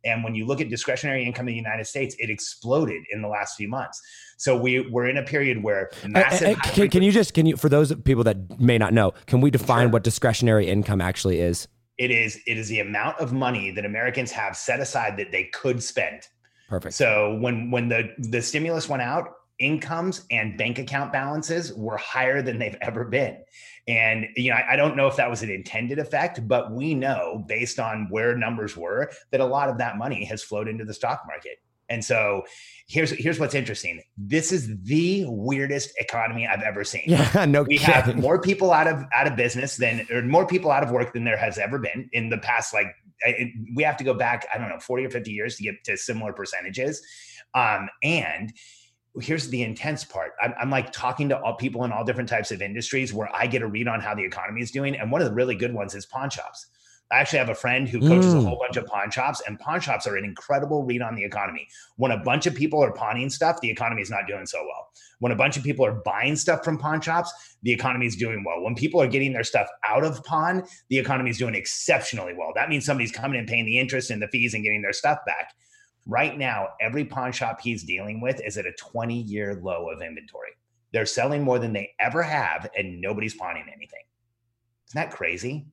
And 0.05 0.23
when 0.23 0.36
you 0.36 0.45
look 0.45 0.62
at 0.62 0.69
discretionary 0.69 1.25
income 1.25 1.47
in 1.47 1.53
the 1.53 1.58
United 1.58 1.88
States, 1.88 2.15
it 2.19 2.29
exploded 2.29 3.01
in 3.12 3.23
the 3.23 3.27
last 3.27 3.58
few 3.58 3.69
months. 3.69 3.99
So 4.38 4.55
we 4.55 4.88
we're 4.91 5.08
in 5.08 5.17
a 5.17 5.23
period 5.23 5.63
where 5.63 5.89
massive. 6.05 6.47
Uh, 6.47 6.51
uh, 6.51 6.71
can, 6.73 6.89
can 6.89 7.01
you 7.01 7.12
just 7.12 7.34
can 7.34 7.47
you 7.47 7.58
for 7.58 7.69
those 7.69 7.91
people 7.95 8.23
that 8.25 8.60
may 8.60 8.77
not 8.77 8.93
know, 8.93 9.13
can 9.25 9.41
we 9.41 9.49
define 9.49 9.86
sure. 9.86 9.93
what 9.93 10.03
discretionary 10.03 10.67
income 10.67 11.01
actually 11.01 11.39
is? 11.39 11.67
It 11.99 12.12
is 12.12 12.39
it 12.47 12.57
is 12.57 12.69
the 12.69 12.79
amount 12.79 13.19
of 13.19 13.33
money 13.33 13.71
that 13.71 13.85
Americans 13.85 14.31
have 14.31 14.57
set 14.57 14.79
aside 14.79 15.17
that 15.17 15.31
they 15.31 15.43
could 15.43 15.83
spend. 15.83 16.27
Perfect. 16.69 16.95
So 16.95 17.38
when 17.39 17.69
when 17.69 17.89
the 17.89 18.15
the 18.17 18.41
stimulus 18.41 18.89
went 18.89 19.03
out, 19.03 19.33
incomes 19.59 20.25
and 20.31 20.57
bank 20.57 20.79
account 20.79 21.12
balances 21.12 21.73
were 21.73 21.97
higher 21.97 22.41
than 22.41 22.57
they've 22.57 22.77
ever 22.81 23.03
been. 23.03 23.38
And 23.88 24.27
you 24.35 24.49
know, 24.51 24.55
I, 24.55 24.73
I, 24.73 24.75
don't 24.77 24.95
know 24.95 25.07
if 25.07 25.17
that 25.17 25.29
was 25.29 25.43
an 25.43 25.49
intended 25.49 25.99
effect, 25.99 26.47
but 26.47 26.71
we 26.71 26.93
know 26.93 27.43
based 27.47 27.79
on 27.79 28.07
where 28.09 28.38
numbers 28.38 28.77
were 28.77 29.12
that 29.31 29.41
a 29.41 29.45
lot 29.45 29.67
of 29.67 29.77
that 29.79 29.97
money 29.97 30.23
has 30.25 30.41
flowed 30.41 30.67
into 30.67 30.85
the 30.85 30.93
stock 30.93 31.23
market. 31.27 31.57
And 31.89 32.04
so 32.04 32.43
here's 32.88 33.12
here's 33.12 33.39
what's 33.39 33.56
interesting. 33.56 34.02
This 34.17 34.52
is 34.52 34.75
the 34.84 35.25
weirdest 35.28 35.91
economy 35.97 36.47
I've 36.47 36.62
ever 36.62 36.84
seen. 36.84 37.04
Yeah, 37.08 37.45
no. 37.47 37.63
We 37.63 37.78
kidding. 37.78 37.93
have 37.93 38.17
more 38.17 38.41
people 38.41 38.71
out 38.71 38.88
of 38.88 39.04
out 39.15 39.28
of 39.28 39.36
business 39.36 39.78
than 39.78 40.06
or 40.12 40.21
more 40.21 40.45
people 40.45 40.71
out 40.71 40.84
of 40.84 40.91
work 40.91 41.13
than 41.13 41.23
there 41.23 41.38
has 41.38 41.58
ever 41.58 41.80
been 41.80 42.10
in 42.13 42.30
the 42.30 42.38
past. 42.39 42.73
Like 42.73 42.88
it, 43.21 43.52
we 43.75 43.84
have 43.84 43.97
to 43.97 44.04
go 44.04 44.13
back, 44.13 44.47
I 44.54 44.58
don't 44.58 44.69
know, 44.69 44.80
forty 44.80 45.06
or 45.06 45.10
fifty 45.10 45.32
years 45.32 45.56
to 45.58 45.63
get 45.63 45.84
to 45.86 45.97
similar 45.97 46.34
percentages. 46.34 47.02
Um, 47.54 47.89
and 48.04 48.54
here's 49.19 49.49
the 49.49 49.63
intense 49.63 50.04
part. 50.04 50.34
I'm, 50.41 50.54
I'm, 50.60 50.69
like 50.69 50.91
talking 50.91 51.30
to 51.30 51.39
all 51.39 51.56
people 51.56 51.84
in 51.84 51.91
all 51.91 52.04
different 52.04 52.30
types 52.30 52.52
of 52.52 52.62
industries 52.62 53.13
where 53.13 53.28
I 53.36 53.47
get 53.47 53.63
a 53.63 53.67
read 53.67 53.88
on 53.88 53.99
how 54.02 54.13
the 54.13 54.23
economy 54.23 54.62
is 54.62 54.69
doing. 54.69 54.95
And 54.95 55.12
one 55.12 55.19
of 55.19 55.28
the 55.28 55.34
really 55.34 55.56
good 55.56 55.73
ones 55.73 55.95
is 55.95 56.06
pawn 56.06 56.30
shops. 56.30 56.67
I 57.12 57.19
actually 57.19 57.39
have 57.39 57.50
a 57.50 57.56
friend 57.56 57.89
who 57.89 58.00
coaches 58.00 58.34
mm. 58.34 58.38
a 58.38 58.41
whole 58.48 58.60
bunch 58.60 58.78
of 58.78 58.86
pawn 58.86 59.10
shops, 59.10 59.41
and 59.48 59.60
pawn 59.60 59.82
shops 59.82 60.06
are 60.06 60.15
an 60.15 60.24
incredible 60.24 60.84
read 60.84 61.02
on 61.02 61.15
the 61.15 61.24
economy. 61.24 61.67
When 61.95 62.12
a 62.12 62.17
bunch 62.17 62.45
of 62.45 62.54
people 62.54 62.84
are 62.84 62.91
pawning 62.91 63.30
stuff, 63.32 63.60
the 63.62 63.69
economy 63.69 64.02
is 64.04 64.12
not 64.12 64.28
doing 64.28 64.45
so 64.45 64.60
well. 64.60 64.89
When 65.17 65.32
a 65.32 65.36
bunch 65.36 65.58
of 65.58 65.63
people 65.63 65.86
are 65.86 66.02
buying 66.06 66.36
stuff 66.36 66.63
from 66.63 66.78
pawn 66.78 67.02
shops, 67.02 67.58
the 67.63 67.72
economy 67.72 68.06
is 68.06 68.15
doing 68.15 68.43
well. 68.45 68.62
When 68.62 68.76
people 68.76 69.02
are 69.02 69.08
getting 69.08 69.34
their 69.34 69.43
stuff 69.43 69.67
out 69.84 70.04
of 70.04 70.24
pawn, 70.24 70.63
the 70.89 71.00
economy 71.00 71.32
is 71.32 71.39
doing 71.39 71.56
exceptionally 71.56 72.34
well. 72.38 72.52
That 72.54 72.69
means 72.69 72.86
somebody's 72.86 73.12
coming 73.12 73.39
and 73.39 73.48
paying 73.48 73.65
the 73.65 73.80
interest 73.80 74.12
and 74.12 74.22
the 74.22 74.28
fees 74.28 74.54
and 74.54 74.63
getting 74.63 74.84
their 74.84 74.93
stuff 74.93 75.19
back. 75.26 75.54
Right 76.06 76.38
now, 76.38 76.69
every 76.80 77.06
pawn 77.06 77.32
shop 77.32 77.60
he's 77.62 77.84
dealing 77.84 78.22
with 78.22 78.39
is 78.45 78.58
at 78.58 78.65
a 78.65 78.72
20 78.74 79.22
year 79.24 79.60
low 79.64 79.89
of 79.89 80.01
inventory. 80.01 80.51
They're 80.91 81.05
selling 81.05 81.43
more 81.43 81.60
than 81.60 81.74
they 81.74 81.93
ever 81.99 82.24
have, 82.24 82.70
and 82.78 83.01
nobody's 83.01 83.36
pawning 83.36 83.66
anything. 83.68 84.03
Isn't 84.88 84.95
that 84.95 85.12
crazy? 85.12 85.68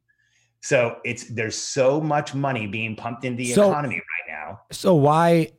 So 0.67 0.99
it's 1.05 1.29
there's 1.29 1.57
so 1.57 2.01
much 2.01 2.35
money 2.35 2.67
being 2.67 2.97
pumped 2.97 3.25
into 3.25 3.37
the 3.37 3.53
so, 3.53 3.71
economy 3.71 3.95
right 3.99 4.35
now. 4.35 4.63
So 4.73 4.97
why 4.97 5.53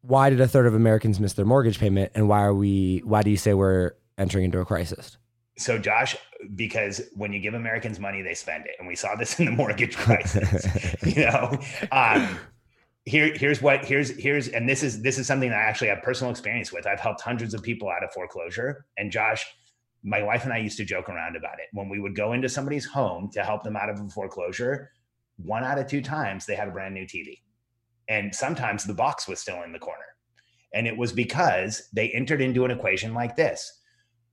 why 0.00 0.28
did 0.28 0.40
a 0.40 0.48
third 0.48 0.66
of 0.66 0.74
Americans 0.74 1.20
miss 1.20 1.34
their 1.34 1.44
mortgage 1.44 1.78
payment, 1.78 2.10
and 2.16 2.28
why 2.28 2.42
are 2.42 2.52
we? 2.52 3.00
Why 3.04 3.22
do 3.22 3.30
you 3.30 3.36
say 3.36 3.54
we're 3.54 3.92
entering 4.18 4.46
into 4.46 4.58
a 4.58 4.64
crisis? 4.64 5.18
So, 5.56 5.78
Josh, 5.78 6.16
because 6.56 7.00
when 7.14 7.32
you 7.32 7.38
give 7.38 7.54
Americans 7.54 8.00
money, 8.00 8.22
they 8.22 8.34
spend 8.34 8.66
it, 8.66 8.72
and 8.80 8.88
we 8.88 8.96
saw 8.96 9.14
this 9.14 9.38
in 9.38 9.44
the 9.44 9.52
mortgage 9.52 9.96
crisis. 9.96 10.66
you 11.06 11.26
know, 11.26 11.56
um, 11.92 12.36
here, 13.04 13.32
here's 13.36 13.62
what 13.62 13.84
here's 13.84 14.10
here's, 14.20 14.48
and 14.48 14.68
this 14.68 14.82
is 14.82 15.00
this 15.00 15.16
is 15.16 15.28
something 15.28 15.50
that 15.50 15.60
I 15.60 15.62
actually 15.62 15.90
have 15.90 16.02
personal 16.02 16.32
experience 16.32 16.72
with. 16.72 16.88
I've 16.88 16.98
helped 16.98 17.20
hundreds 17.20 17.54
of 17.54 17.62
people 17.62 17.88
out 17.88 18.02
of 18.02 18.12
foreclosure, 18.12 18.84
and 18.98 19.12
Josh, 19.12 19.46
my 20.04 20.22
wife 20.22 20.44
and 20.44 20.52
I 20.52 20.58
used 20.58 20.76
to 20.76 20.84
joke 20.84 21.08
around 21.08 21.34
about 21.34 21.54
it. 21.54 21.66
When 21.72 21.88
we 21.88 21.98
would 21.98 22.14
go 22.14 22.32
into 22.32 22.48
somebody's 22.48 22.84
home 22.84 23.30
to 23.32 23.42
help 23.42 23.64
them 23.64 23.76
out 23.76 23.88
of 23.88 24.00
a 24.00 24.08
foreclosure, 24.08 24.90
one 25.36 25.64
out 25.64 25.78
of 25.78 25.86
two 25.86 26.02
times 26.02 26.46
they 26.46 26.54
had 26.54 26.68
a 26.68 26.72
brand 26.72 26.94
new 26.94 27.06
TV. 27.06 27.40
And 28.08 28.34
sometimes 28.34 28.84
the 28.84 28.94
box 28.94 29.26
was 29.26 29.40
still 29.40 29.62
in 29.62 29.72
the 29.72 29.78
corner. 29.78 30.04
And 30.74 30.86
it 30.86 30.96
was 30.96 31.12
because 31.12 31.88
they 31.92 32.10
entered 32.10 32.42
into 32.42 32.64
an 32.64 32.70
equation 32.70 33.14
like 33.14 33.34
this 33.34 33.80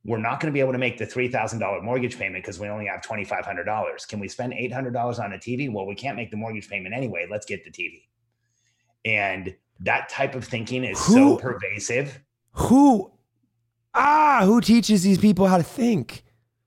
we're 0.03 0.17
not 0.17 0.39
going 0.39 0.51
to 0.51 0.53
be 0.53 0.59
able 0.59 0.71
to 0.71 0.79
make 0.79 0.97
the 0.97 1.05
$3,000 1.05 1.83
mortgage 1.83 2.17
payment 2.17 2.43
because 2.43 2.59
we 2.59 2.67
only 2.67 2.87
have 2.87 3.01
$2,500. 3.01 4.07
Can 4.07 4.19
we 4.19 4.27
spend 4.27 4.53
$800 4.53 5.19
on 5.19 5.33
a 5.33 5.37
TV? 5.37 5.71
Well, 5.71 5.85
we 5.85 5.95
can't 5.95 6.15
make 6.15 6.31
the 6.31 6.37
mortgage 6.37 6.67
payment 6.67 6.95
anyway. 6.95 7.27
Let's 7.29 7.45
get 7.45 7.63
the 7.63 7.71
TV. 7.71 8.01
And 9.05 9.55
that 9.81 10.09
type 10.09 10.33
of 10.35 10.43
thinking 10.43 10.83
is 10.83 11.03
who, 11.05 11.13
so 11.13 11.37
pervasive. 11.37 12.19
Who, 12.53 13.11
ah, 13.93 14.41
who 14.45 14.61
teaches 14.61 15.03
these 15.03 15.17
people 15.17 15.47
how 15.47 15.57
to 15.57 15.63
think? 15.63 16.23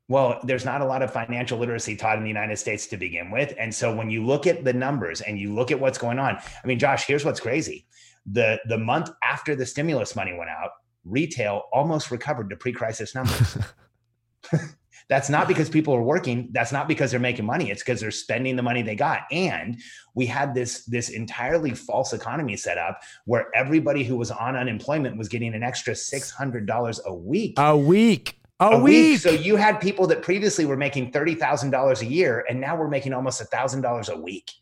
Well, 0.09 0.41
there's 0.45 0.65
not 0.65 0.83
a 0.83 0.85
lot 0.85 1.03
of 1.03 1.13
financial 1.13 1.59
literacy 1.59 1.97
taught 1.97 2.19
in 2.19 2.23
the 2.23 2.29
United 2.29 2.59
States 2.59 2.87
to 2.89 2.97
begin 2.97 3.31
with. 3.31 3.55
And 3.59 3.75
so 3.75 3.95
when 3.95 4.11
you 4.11 4.25
look 4.25 4.47
at 4.47 4.65
the 4.65 4.73
numbers 4.73 5.23
and 5.23 5.39
you 5.39 5.55
look 5.55 5.71
at 5.71 5.81
what's 5.81 5.97
going 5.97 6.19
on, 6.19 6.37
I 6.37 6.67
mean, 6.67 6.79
Josh, 6.79 7.07
here's 7.07 7.25
what's 7.25 7.41
crazy. 7.41 7.87
The 8.27 8.61
the 8.69 8.79
month 8.79 9.11
after 9.23 9.55
the 9.55 9.67
stimulus 9.67 10.15
money 10.15 10.35
went 10.37 10.51
out, 10.51 10.71
retail 11.05 11.65
almost 11.73 12.11
recovered 12.11 12.51
to 12.51 12.57
pre-crisis 12.57 13.15
numbers. 13.15 13.59
That's 15.09 15.29
not 15.29 15.49
because 15.49 15.69
people 15.69 15.95
are 15.95 16.03
working. 16.03 16.49
That's 16.53 16.73
not 16.73 16.89
because 16.89 17.11
they're 17.11 17.21
making 17.21 17.45
money. 17.45 17.71
It's 17.71 17.83
because 17.83 18.01
they're 18.01 18.11
spending 18.11 18.57
the 18.57 18.63
money 18.63 18.83
they 18.83 18.95
got. 18.95 19.23
And 19.31 19.81
we 20.15 20.27
had 20.27 20.55
this 20.55 20.85
this 20.85 21.11
entirely 21.11 21.75
false 21.75 22.13
economy 22.13 22.57
set 22.57 22.79
up 22.79 23.03
where 23.27 23.49
everybody 23.55 24.05
who 24.05 24.17
was 24.17 24.31
on 24.31 24.57
unemployment 24.57 25.17
was 25.17 25.29
getting 25.29 25.55
an 25.55 25.63
extra 25.63 25.95
six 25.95 26.31
hundred 26.31 26.67
dollars 26.67 27.01
a 27.05 27.15
week. 27.15 27.55
A 27.59 27.77
week. 27.77 28.39
A, 28.61 28.67
a 28.67 28.79
week. 28.79 28.85
week. 28.85 29.21
So 29.21 29.31
you 29.31 29.57
had 29.57 29.81
people 29.81 30.07
that 30.07 30.23
previously 30.23 30.65
were 30.65 30.77
making 30.77 31.13
thirty 31.13 31.35
thousand 31.35 31.71
dollars 31.71 32.01
a 32.01 32.07
year, 32.07 32.45
and 32.49 32.61
now 32.61 32.77
we're 32.77 32.89
making 32.89 33.13
almost 33.13 33.41
a 33.41 33.45
thousand 33.45 33.83
dollars 33.83 34.09
a 34.09 34.17
week. 34.17 34.53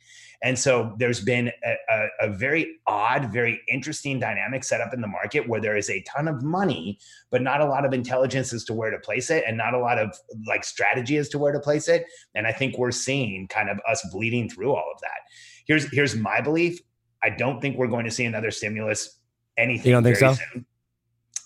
And 0.43 0.59
so 0.59 0.95
there's 0.99 1.21
been 1.21 1.53
a, 1.65 1.75
a, 1.89 2.07
a, 2.23 2.31
very 2.31 2.79
odd, 2.87 3.33
very 3.33 3.61
interesting 3.69 4.19
dynamic 4.19 4.65
set 4.65 4.81
up 4.81 4.93
in 4.93 5.01
the 5.01 5.07
market 5.07 5.49
where 5.49 5.61
there 5.61 5.77
is 5.77 5.89
a 5.89 6.03
ton 6.03 6.27
of 6.27 6.43
money, 6.43 6.99
but 7.31 7.43
not 7.43 7.61
a 7.61 7.65
lot 7.65 7.85
of 7.85 7.93
intelligence 7.93 8.53
as 8.53 8.65
to 8.65 8.75
where 8.75 8.91
to 8.91 8.99
place 8.99 9.31
it 9.31 9.45
and 9.47 9.57
not 9.57 9.73
a 9.73 9.79
lot 9.79 9.99
of 9.99 10.17
like 10.49 10.65
strategy 10.65 11.17
as 11.17 11.29
to 11.29 11.39
where 11.39 11.53
to 11.53 11.61
place 11.61 11.89
it. 11.89 12.05
And 12.35 12.47
I 12.47 12.53
think 12.53 12.77
we're 12.77 12.91
seeing 12.91 13.47
kind 13.49 13.71
of 13.71 13.79
us 13.89 14.05
bleeding 14.13 14.49
through 14.49 14.73
all 14.73 14.91
of 14.93 15.01
that. 15.01 15.21
Here's 15.67 15.89
here's 15.93 16.17
my 16.17 16.41
belief. 16.41 16.81
I 17.23 17.31
don't 17.31 17.61
think 17.61 17.77
we're 17.77 17.87
going 17.87 18.05
to 18.05 18.11
see 18.11 18.25
another 18.25 18.51
stimulus 18.51 19.21
anything. 19.57 19.91
You 19.91 19.93
don't 19.93 20.03
think 20.03 20.17
so? 20.17 20.35
Soon. 20.35 20.67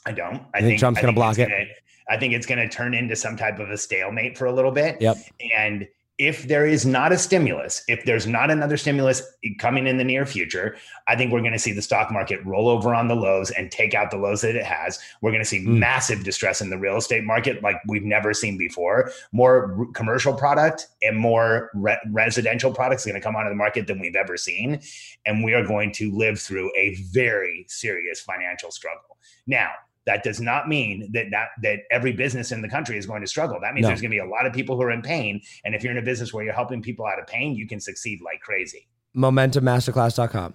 I 0.07 0.13
don't. 0.13 0.43
I 0.55 0.61
think, 0.61 0.71
think, 0.71 0.81
Trump's 0.81 1.01
going 1.01 1.15
to 1.15 1.19
block 1.19 1.39
it. 1.39 1.49
Gonna, 1.49 1.65
I 2.09 2.17
think 2.17 2.33
it's 2.33 2.47
going 2.47 2.59
to 2.59 2.69
turn 2.69 2.95
into 2.95 3.17
some 3.17 3.37
type 3.37 3.59
of 3.59 3.71
a 3.71 3.77
stalemate 3.77 4.39
for 4.39 4.47
a 4.47 4.53
little 4.53 4.71
bit. 4.71 5.01
Yep. 5.01 5.17
And 5.55 5.87
if 6.19 6.49
there 6.49 6.67
is 6.67 6.87
not 6.87 7.13
a 7.13 7.19
stimulus, 7.19 7.83
if 7.89 8.05
there's 8.07 8.27
not 8.27 8.51
another 8.51 8.79
stimulus 8.79 9.23
coming 9.59 9.87
in 9.87 9.99
the 9.99 10.05
near 10.05 10.25
future, 10.25 10.77
I 11.07 11.15
think 11.15 11.31
we're 11.31 11.41
going 11.41 11.53
to 11.53 11.59
see 11.59 11.73
the 11.73 11.83
stock 11.83 12.11
market 12.11 12.43
roll 12.45 12.69
over 12.69 12.95
on 12.95 13.09
the 13.09 13.15
lows 13.15 13.51
and 13.51 13.71
take 13.71 13.93
out 13.93 14.11
the 14.11 14.17
lows 14.17 14.41
that 14.41 14.57
it 14.57 14.65
has. 14.65 14.99
We're 15.21 15.31
going 15.31 15.43
to 15.43 15.49
see 15.49 15.61
mm. 15.61 15.79
massive 15.79 16.25
distress 16.25 16.63
in 16.63 16.71
the 16.71 16.79
real 16.79 16.97
estate 16.97 17.25
market 17.25 17.63
like 17.63 17.77
we've 17.87 18.03
never 18.03 18.33
seen 18.33 18.57
before. 18.57 19.11
More 19.33 19.87
commercial 19.93 20.33
product 20.33 20.87
and 21.03 21.19
more 21.19 21.71
re- 21.75 22.01
residential 22.11 22.73
products 22.73 23.07
are 23.07 23.11
going 23.11 23.21
to 23.21 23.25
come 23.25 23.37
onto 23.37 23.51
the 23.51 23.57
market 23.57 23.87
than 23.87 23.99
we've 24.01 24.17
ever 24.17 24.39
seen. 24.39 24.81
And 25.27 25.45
we 25.45 25.53
are 25.53 25.67
going 25.67 25.93
to 25.93 26.11
live 26.17 26.41
through 26.41 26.73
a 26.77 26.95
very 27.13 27.67
serious 27.69 28.21
financial 28.21 28.71
struggle. 28.71 29.19
Now, 29.47 29.71
that 30.07 30.23
does 30.23 30.41
not 30.41 30.69
mean 30.69 31.11
that 31.13 31.27
that, 31.31 31.49
that 31.63 31.81
every 31.91 32.13
business 32.13 32.53
in 32.53 32.63
the 32.63 32.69
country 32.69 32.97
is 32.97 33.07
going 33.07 33.21
to 33.21 33.27
struggle. 33.27 33.59
That 33.61 33.75
means 33.75 33.83
no. 33.83 33.89
there's 33.89 34.01
going 34.01 34.11
to 34.11 34.15
be 34.15 34.21
a 34.21 34.27
lot 34.27 34.47
of 34.47 34.53
people 34.53 34.77
who 34.77 34.83
are 34.83 34.91
in 34.91 35.03
pain. 35.03 35.43
And 35.65 35.75
if 35.75 35.83
you're 35.83 35.93
in 35.93 35.99
a 35.99 36.03
business 36.03 36.33
where 36.33 36.45
you're 36.45 36.55
helping 36.55 36.81
people 36.81 37.07
out 37.07 37.19
of 37.19 37.27
pain, 37.27 37.55
you 37.55 37.67
can 37.67 37.81
succeed 37.81 38.21
like 38.25 38.41
crazy. 38.41 38.89
MomentumMasterclass.com. 39.17 40.55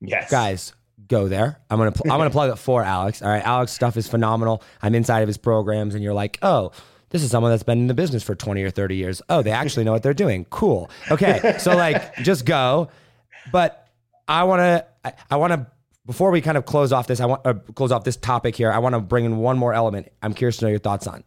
Yes. 0.00 0.30
Guys, 0.30 0.74
go 1.08 1.28
there. 1.28 1.60
I'm 1.70 1.78
gonna 1.78 1.92
pl- 1.92 2.10
I'm 2.10 2.18
gonna 2.18 2.30
plug 2.30 2.50
it 2.50 2.56
for 2.56 2.82
Alex. 2.82 3.22
All 3.22 3.28
right, 3.28 3.44
Alex 3.44 3.72
stuff 3.72 3.96
is 3.96 4.08
phenomenal. 4.08 4.62
I'm 4.82 4.94
inside 4.94 5.20
of 5.20 5.28
his 5.28 5.38
programs, 5.38 5.94
and 5.94 6.02
you're 6.02 6.12
like, 6.12 6.38
oh, 6.42 6.72
this 7.10 7.22
is 7.22 7.30
someone 7.30 7.52
that's 7.52 7.62
been 7.62 7.78
in 7.78 7.86
the 7.86 7.94
business 7.94 8.22
for 8.22 8.34
20 8.34 8.62
or 8.62 8.70
30 8.70 8.96
years. 8.96 9.22
Oh, 9.28 9.42
they 9.42 9.50
actually 9.50 9.84
know 9.84 9.92
what 9.92 10.02
they're 10.02 10.14
doing. 10.14 10.46
Cool. 10.46 10.90
Okay, 11.10 11.56
so 11.58 11.76
like, 11.76 12.16
just 12.16 12.44
go. 12.44 12.88
But 13.52 13.88
I 14.26 14.44
want 14.44 14.60
to 14.60 14.86
I, 15.04 15.12
I 15.30 15.36
want 15.36 15.52
to 15.52 15.66
before 16.06 16.30
we 16.30 16.40
kind 16.40 16.56
of 16.56 16.66
close 16.66 16.92
off 16.92 17.06
this, 17.06 17.20
I 17.20 17.26
want 17.26 17.46
uh, 17.46 17.54
close 17.74 17.92
off 17.92 18.04
this 18.04 18.16
topic 18.16 18.56
here. 18.56 18.72
I 18.72 18.78
want 18.78 18.94
to 18.94 19.00
bring 19.00 19.24
in 19.24 19.38
one 19.38 19.58
more 19.58 19.72
element. 19.72 20.08
I'm 20.22 20.34
curious 20.34 20.56
to 20.58 20.64
know 20.64 20.70
your 20.70 20.78
thoughts 20.78 21.06
on. 21.06 21.22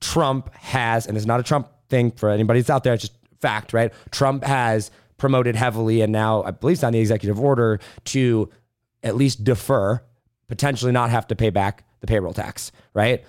Trump 0.00 0.52
has, 0.54 1.06
and 1.06 1.16
it's 1.16 1.26
not 1.26 1.40
a 1.40 1.42
Trump 1.42 1.68
thing 1.88 2.10
for 2.10 2.28
anybody 2.30 2.60
that's 2.60 2.70
out 2.70 2.84
there. 2.84 2.94
It's 2.94 3.02
just 3.02 3.18
fact, 3.40 3.72
right? 3.72 3.92
Trump 4.10 4.44
has 4.44 4.90
promoted 5.16 5.56
heavily, 5.56 6.00
and 6.00 6.12
now 6.12 6.42
I 6.42 6.50
believe 6.50 6.74
it's 6.74 6.84
on 6.84 6.92
the 6.92 7.00
executive 7.00 7.40
order 7.40 7.80
to 8.06 8.50
at 9.02 9.16
least 9.16 9.44
defer, 9.44 10.02
potentially 10.48 10.92
not 10.92 11.10
have 11.10 11.26
to 11.28 11.36
pay 11.36 11.50
back 11.50 11.84
the 12.00 12.06
payroll 12.06 12.32
tax, 12.32 12.72
right? 12.94 13.24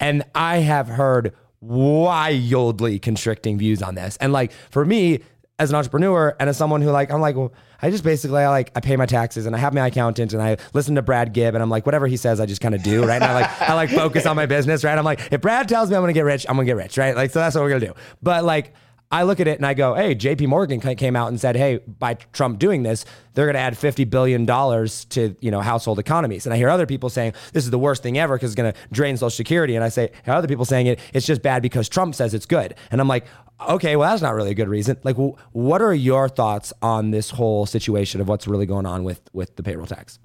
And 0.00 0.24
I 0.34 0.58
have 0.58 0.88
heard 0.88 1.34
wildly 1.60 2.98
constricting 2.98 3.58
views 3.58 3.82
on 3.82 3.94
this. 3.94 4.16
And 4.18 4.32
like 4.32 4.52
for 4.70 4.84
me, 4.84 5.20
as 5.58 5.70
an 5.70 5.76
entrepreneur 5.76 6.34
and 6.40 6.50
as 6.50 6.56
someone 6.56 6.82
who 6.82 6.90
like 6.90 7.12
I'm 7.12 7.20
like 7.20 7.36
well 7.36 7.52
I 7.80 7.90
just 7.90 8.02
basically 8.02 8.42
I 8.42 8.48
like 8.48 8.72
I 8.74 8.80
pay 8.80 8.96
my 8.96 9.06
taxes 9.06 9.46
and 9.46 9.54
I 9.54 9.58
have 9.60 9.72
my 9.72 9.86
accountant 9.86 10.32
and 10.32 10.42
I 10.42 10.56
listen 10.72 10.96
to 10.96 11.02
Brad 11.02 11.32
Gibb 11.32 11.54
and 11.54 11.62
I'm 11.62 11.70
like 11.70 11.86
whatever 11.86 12.08
he 12.08 12.16
says 12.16 12.40
I 12.40 12.46
just 12.46 12.60
kind 12.60 12.74
of 12.74 12.82
do 12.82 13.04
right 13.06 13.22
and 13.22 13.24
I 13.24 13.34
like 13.34 13.62
I 13.62 13.74
like 13.74 13.90
focus 13.90 14.26
on 14.26 14.34
my 14.34 14.46
business 14.46 14.82
right 14.82 14.98
I'm 14.98 15.04
like 15.04 15.32
if 15.32 15.40
Brad 15.40 15.68
tells 15.68 15.90
me 15.90 15.96
I'm 15.96 16.02
gonna 16.02 16.12
get 16.12 16.24
rich 16.24 16.44
I'm 16.48 16.56
gonna 16.56 16.66
get 16.66 16.76
rich 16.76 16.98
right 16.98 17.14
like 17.14 17.30
so 17.30 17.38
that's 17.38 17.54
what 17.54 17.62
we're 17.62 17.70
gonna 17.70 17.86
do 17.86 17.94
but 18.20 18.42
like 18.44 18.74
I 19.14 19.22
look 19.22 19.38
at 19.38 19.46
it 19.46 19.58
and 19.58 19.66
I 19.66 19.74
go, 19.74 19.94
hey, 19.94 20.16
JP 20.16 20.48
Morgan 20.48 20.80
came 20.80 21.14
out 21.14 21.28
and 21.28 21.40
said, 21.40 21.54
hey, 21.54 21.78
by 21.86 22.14
Trump 22.32 22.58
doing 22.58 22.82
this, 22.82 23.04
they're 23.34 23.52
to 23.52 23.56
add 23.56 23.74
$50 23.74 24.10
billion 24.10 24.44
to, 24.44 25.36
you 25.40 25.52
know, 25.52 25.60
household 25.60 26.00
economies. 26.00 26.46
And 26.46 26.52
I 26.52 26.56
hear 26.56 26.68
other 26.68 26.84
people 26.84 27.08
saying 27.08 27.34
this 27.52 27.62
is 27.64 27.70
the 27.70 27.78
worst 27.78 28.02
thing 28.02 28.18
ever 28.18 28.34
because 28.34 28.54
it's 28.54 28.60
to 28.60 28.74
drain 28.90 29.16
Social 29.16 29.30
Security. 29.30 29.76
And 29.76 29.84
I 29.84 29.88
say, 29.88 30.10
other 30.26 30.48
people 30.48 30.64
saying 30.64 30.88
it, 30.88 30.98
it's 31.12 31.26
just 31.26 31.42
bad 31.42 31.62
because 31.62 31.88
Trump 31.88 32.16
says 32.16 32.34
it's 32.34 32.46
good. 32.46 32.74
And 32.90 33.00
I'm 33.00 33.06
like, 33.06 33.26
okay, 33.68 33.96
well, 33.96 34.10
that's 34.10 34.22
not 34.22 34.34
really 34.34 34.50
a 34.50 34.54
good 34.54 34.68
reason. 34.68 34.96
Like, 35.02 35.16
what 35.16 35.82
are 35.82 35.94
your 35.94 36.28
thoughts 36.28 36.72
on 36.82 37.10
this 37.10 37.30
whole 37.30 37.66
situation 37.66 38.20
of 38.20 38.28
what's 38.28 38.46
really 38.46 38.66
going 38.66 38.86
on 38.86 39.04
with, 39.04 39.22
with 39.32 39.56
the 39.56 39.62
payroll 39.62 39.86
tax? 39.86 40.18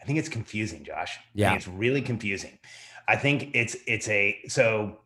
I 0.00 0.04
think 0.04 0.18
it's 0.18 0.28
confusing, 0.28 0.84
Josh. 0.84 1.18
Yeah. 1.34 1.54
it's 1.54 1.68
really 1.68 2.02
confusing. 2.02 2.58
I 3.08 3.16
think 3.16 3.50
it's, 3.54 3.76
it's 3.86 4.08
a, 4.08 4.38
so 4.48 4.98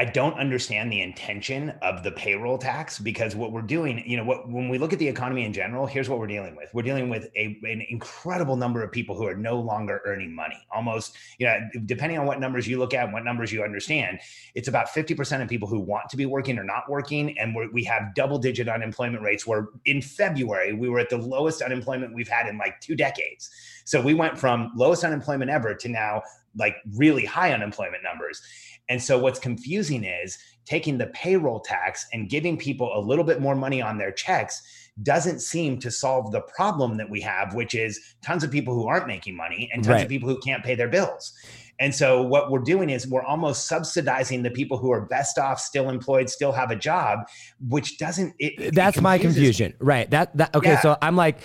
I 0.00 0.04
don't 0.04 0.38
understand 0.38 0.92
the 0.92 1.00
intention 1.00 1.70
of 1.82 2.04
the 2.04 2.12
payroll 2.12 2.56
tax 2.56 3.00
because 3.00 3.34
what 3.34 3.50
we're 3.50 3.62
doing, 3.62 4.00
you 4.06 4.16
know, 4.16 4.22
what 4.22 4.48
when 4.48 4.68
we 4.68 4.78
look 4.78 4.92
at 4.92 5.00
the 5.00 5.08
economy 5.08 5.44
in 5.44 5.52
general, 5.52 5.86
here's 5.86 6.08
what 6.08 6.20
we're 6.20 6.28
dealing 6.28 6.54
with. 6.54 6.72
We're 6.72 6.82
dealing 6.82 7.08
with 7.08 7.28
a, 7.34 7.58
an 7.64 7.84
incredible 7.88 8.54
number 8.54 8.80
of 8.80 8.92
people 8.92 9.16
who 9.16 9.26
are 9.26 9.34
no 9.34 9.58
longer 9.58 10.00
earning 10.06 10.32
money. 10.32 10.64
Almost, 10.70 11.16
you 11.38 11.46
know, 11.46 11.58
depending 11.84 12.16
on 12.16 12.26
what 12.26 12.38
numbers 12.38 12.68
you 12.68 12.78
look 12.78 12.94
at, 12.94 13.04
and 13.06 13.12
what 13.12 13.24
numbers 13.24 13.52
you 13.52 13.64
understand, 13.64 14.20
it's 14.54 14.68
about 14.68 14.86
50% 14.86 15.42
of 15.42 15.48
people 15.48 15.66
who 15.66 15.80
want 15.80 16.08
to 16.10 16.16
be 16.16 16.26
working 16.26 16.60
or 16.60 16.64
not 16.64 16.88
working. 16.88 17.36
And 17.36 17.56
we 17.72 17.82
have 17.82 18.14
double 18.14 18.38
digit 18.38 18.68
unemployment 18.68 19.24
rates 19.24 19.48
where 19.48 19.66
in 19.84 20.00
February, 20.00 20.74
we 20.74 20.88
were 20.88 21.00
at 21.00 21.10
the 21.10 21.18
lowest 21.18 21.60
unemployment 21.60 22.14
we've 22.14 22.28
had 22.28 22.46
in 22.46 22.56
like 22.56 22.80
two 22.80 22.94
decades. 22.94 23.50
So 23.84 24.00
we 24.00 24.14
went 24.14 24.38
from 24.38 24.70
lowest 24.76 25.02
unemployment 25.02 25.50
ever 25.50 25.74
to 25.74 25.88
now 25.88 26.22
like 26.56 26.76
really 26.96 27.24
high 27.24 27.52
unemployment 27.52 28.02
numbers. 28.02 28.42
And 28.88 29.02
so 29.02 29.18
what's 29.18 29.38
confusing 29.38 30.04
is 30.04 30.38
taking 30.64 30.98
the 30.98 31.06
payroll 31.08 31.60
tax 31.60 32.06
and 32.12 32.28
giving 32.28 32.56
people 32.56 32.90
a 32.94 33.00
little 33.00 33.24
bit 33.24 33.40
more 33.40 33.54
money 33.54 33.80
on 33.80 33.98
their 33.98 34.12
checks 34.12 34.62
doesn't 35.02 35.40
seem 35.40 35.78
to 35.78 35.90
solve 35.90 36.32
the 36.32 36.40
problem 36.40 36.96
that 36.96 37.08
we 37.08 37.20
have, 37.20 37.54
which 37.54 37.74
is 37.74 38.00
tons 38.22 38.42
of 38.42 38.50
people 38.50 38.74
who 38.74 38.86
aren't 38.86 39.06
making 39.06 39.36
money 39.36 39.70
and 39.72 39.84
tons 39.84 39.94
right. 39.94 40.02
of 40.02 40.08
people 40.08 40.28
who 40.28 40.38
can't 40.40 40.64
pay 40.64 40.74
their 40.74 40.88
bills. 40.88 41.32
And 41.80 41.94
so 41.94 42.22
what 42.22 42.50
we're 42.50 42.58
doing 42.58 42.90
is 42.90 43.06
we're 43.06 43.22
almost 43.22 43.68
subsidizing 43.68 44.42
the 44.42 44.50
people 44.50 44.78
who 44.78 44.90
are 44.90 45.02
best 45.02 45.38
off, 45.38 45.60
still 45.60 45.88
employed, 45.88 46.28
still 46.28 46.50
have 46.50 46.70
a 46.70 46.76
job, 46.76 47.20
which 47.68 47.98
doesn't. 47.98 48.34
It, 48.38 48.74
That's 48.74 48.98
it 48.98 49.00
my 49.00 49.18
confusion, 49.18 49.74
right? 49.78 50.10
That 50.10 50.36
that 50.36 50.54
okay. 50.56 50.72
Yeah. 50.72 50.80
So 50.80 50.96
I'm 51.00 51.14
like, 51.14 51.38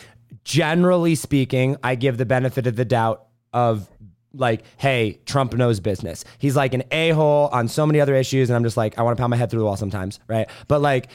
generally 0.43 1.13
speaking, 1.13 1.77
I 1.83 1.95
give 1.95 2.17
the 2.17 2.25
benefit 2.25 2.65
of 2.65 2.75
the 2.75 2.85
doubt 2.85 3.27
of 3.53 3.87
like, 4.34 4.63
hey, 4.77 5.19
Trump 5.25 5.53
knows 5.53 5.79
business. 5.79 6.25
He's 6.39 6.55
like 6.55 6.73
an 6.73 6.84
a 6.91 7.09
hole 7.11 7.49
on 7.51 7.67
so 7.67 7.86
many 7.86 7.99
other 8.01 8.15
issues. 8.15 8.49
And 8.49 8.55
I'm 8.57 8.63
just 8.63 8.77
like, 8.77 8.97
I 8.97 9.03
want 9.03 9.15
to 9.17 9.21
pound 9.21 9.31
my 9.31 9.38
head 9.38 9.49
through 9.49 9.59
the 9.59 9.65
wall 9.65 9.77
sometimes. 9.77 10.19
Right. 10.27 10.49
But 10.67 10.81
like, 10.81 11.09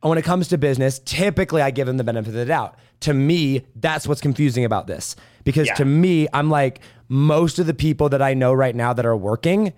when 0.00 0.18
it 0.18 0.22
comes 0.22 0.48
to 0.48 0.58
business, 0.58 0.98
typically 1.04 1.62
I 1.62 1.70
give 1.70 1.86
them 1.86 1.96
the 1.96 2.04
benefit 2.04 2.28
of 2.28 2.34
the 2.34 2.44
doubt. 2.46 2.76
To 3.00 3.14
me, 3.14 3.64
that's 3.76 4.06
what's 4.06 4.20
confusing 4.20 4.64
about 4.64 4.86
this. 4.86 5.16
Because 5.44 5.68
Yeah. 5.68 5.74
to 5.74 5.84
me, 5.84 6.26
I'm 6.32 6.50
like, 6.50 6.80
most 7.08 7.58
of 7.58 7.66
the 7.66 7.74
people 7.74 8.08
that 8.10 8.20
I 8.22 8.34
know 8.34 8.52
right 8.52 8.74
now 8.74 8.92
that 8.92 9.06
are 9.06 9.16
working 9.16 9.72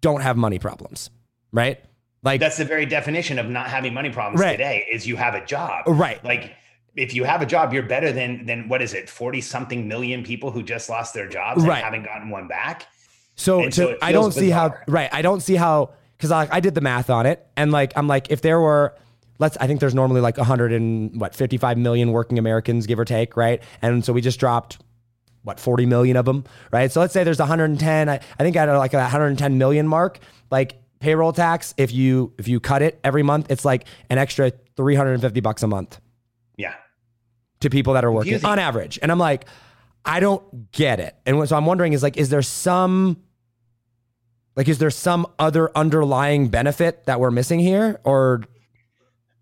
don't 0.00 0.20
have 0.20 0.36
money 0.36 0.58
problems, 0.58 1.10
right? 1.52 1.78
Like, 2.22 2.40
That's 2.40 2.56
the 2.56 2.64
very 2.64 2.84
definition 2.86 3.38
of 3.38 3.46
not 3.46 3.68
having 3.68 3.94
money 3.94 4.10
problems 4.10 4.40
Right. 4.40 4.52
today 4.52 4.86
is 4.92 5.06
you 5.06 5.16
have 5.16 5.34
a 5.34 5.44
job. 5.44 5.84
right. 5.86 6.22
Like 6.24 6.52
if 6.98 7.14
you 7.14 7.24
have 7.24 7.40
a 7.42 7.46
job, 7.46 7.72
you're 7.72 7.82
better 7.82 8.12
than 8.12 8.44
than 8.46 8.68
what 8.68 8.82
is 8.82 8.92
it, 8.94 9.08
40 9.08 9.40
something 9.40 9.88
million 9.88 10.22
people 10.24 10.50
who 10.50 10.62
just 10.62 10.90
lost 10.90 11.14
their 11.14 11.28
jobs 11.28 11.62
and 11.62 11.68
Right. 11.68 11.82
haven't 11.82 12.04
gotten 12.04 12.30
one 12.30 12.48
back. 12.48 12.86
So, 13.36 13.62
to, 13.64 13.72
so 13.72 13.96
I 14.02 14.12
don't 14.12 14.24
feels 14.32 14.34
see 14.34 14.50
how 14.50 14.74
right. 14.88 15.08
I 15.12 15.22
don't 15.22 15.40
see 15.40 15.54
how 15.54 15.90
because 16.16 16.32
I, 16.32 16.48
I 16.50 16.60
did 16.60 16.74
the 16.74 16.80
math 16.80 17.08
on 17.10 17.24
it 17.26 17.46
and 17.56 17.70
like 17.70 17.92
I'm 17.96 18.08
like 18.08 18.30
if 18.30 18.40
there 18.42 18.60
were 18.60 18.96
let's 19.38 19.56
I 19.58 19.68
think 19.68 19.78
there's 19.78 19.94
normally 19.94 20.20
like 20.20 20.36
100 20.36 20.72
and 20.72 21.20
what 21.20 21.34
55 21.36 21.78
million 21.78 22.10
working 22.10 22.38
Americans 22.38 22.86
give 22.86 22.98
or 22.98 23.04
take 23.04 23.36
right 23.36 23.62
and 23.80 24.04
so 24.04 24.12
we 24.12 24.20
just 24.20 24.40
dropped 24.40 24.78
what 25.44 25.60
40 25.60 25.86
million 25.86 26.16
of 26.16 26.24
them 26.24 26.42
right 26.72 26.90
so 26.90 26.98
let's 26.98 27.12
say 27.12 27.22
there's 27.22 27.38
110 27.38 28.08
I, 28.08 28.14
I 28.14 28.42
think 28.42 28.56
at 28.56 28.68
like 28.76 28.92
a 28.92 28.98
110 28.98 29.56
million 29.56 29.86
mark 29.86 30.18
like 30.50 30.74
payroll 30.98 31.32
tax 31.32 31.72
if 31.76 31.92
you 31.92 32.32
if 32.38 32.48
you 32.48 32.58
cut 32.58 32.82
it 32.82 32.98
every 33.04 33.22
month 33.22 33.48
it's 33.52 33.64
like 33.64 33.86
an 34.10 34.18
extra 34.18 34.50
350 34.76 35.40
bucks 35.40 35.62
a 35.62 35.68
month 35.68 36.00
Yeah. 36.56 36.74
To 37.60 37.70
people 37.70 37.94
that 37.94 38.04
are 38.04 38.12
working 38.12 38.44
on 38.44 38.58
average. 38.58 38.98
And 39.02 39.10
I'm 39.10 39.18
like, 39.18 39.46
I 40.04 40.20
don't 40.20 40.70
get 40.72 41.00
it. 41.00 41.16
And 41.26 41.48
so 41.48 41.56
I'm 41.56 41.66
wondering 41.66 41.92
is 41.92 42.02
like, 42.02 42.16
is 42.16 42.28
there 42.28 42.42
some, 42.42 43.22
like, 44.56 44.68
is 44.68 44.78
there 44.78 44.90
some 44.90 45.26
other 45.38 45.70
underlying 45.76 46.48
benefit 46.48 47.04
that 47.06 47.20
we're 47.20 47.30
missing 47.30 47.60
here? 47.60 48.00
Or, 48.04 48.42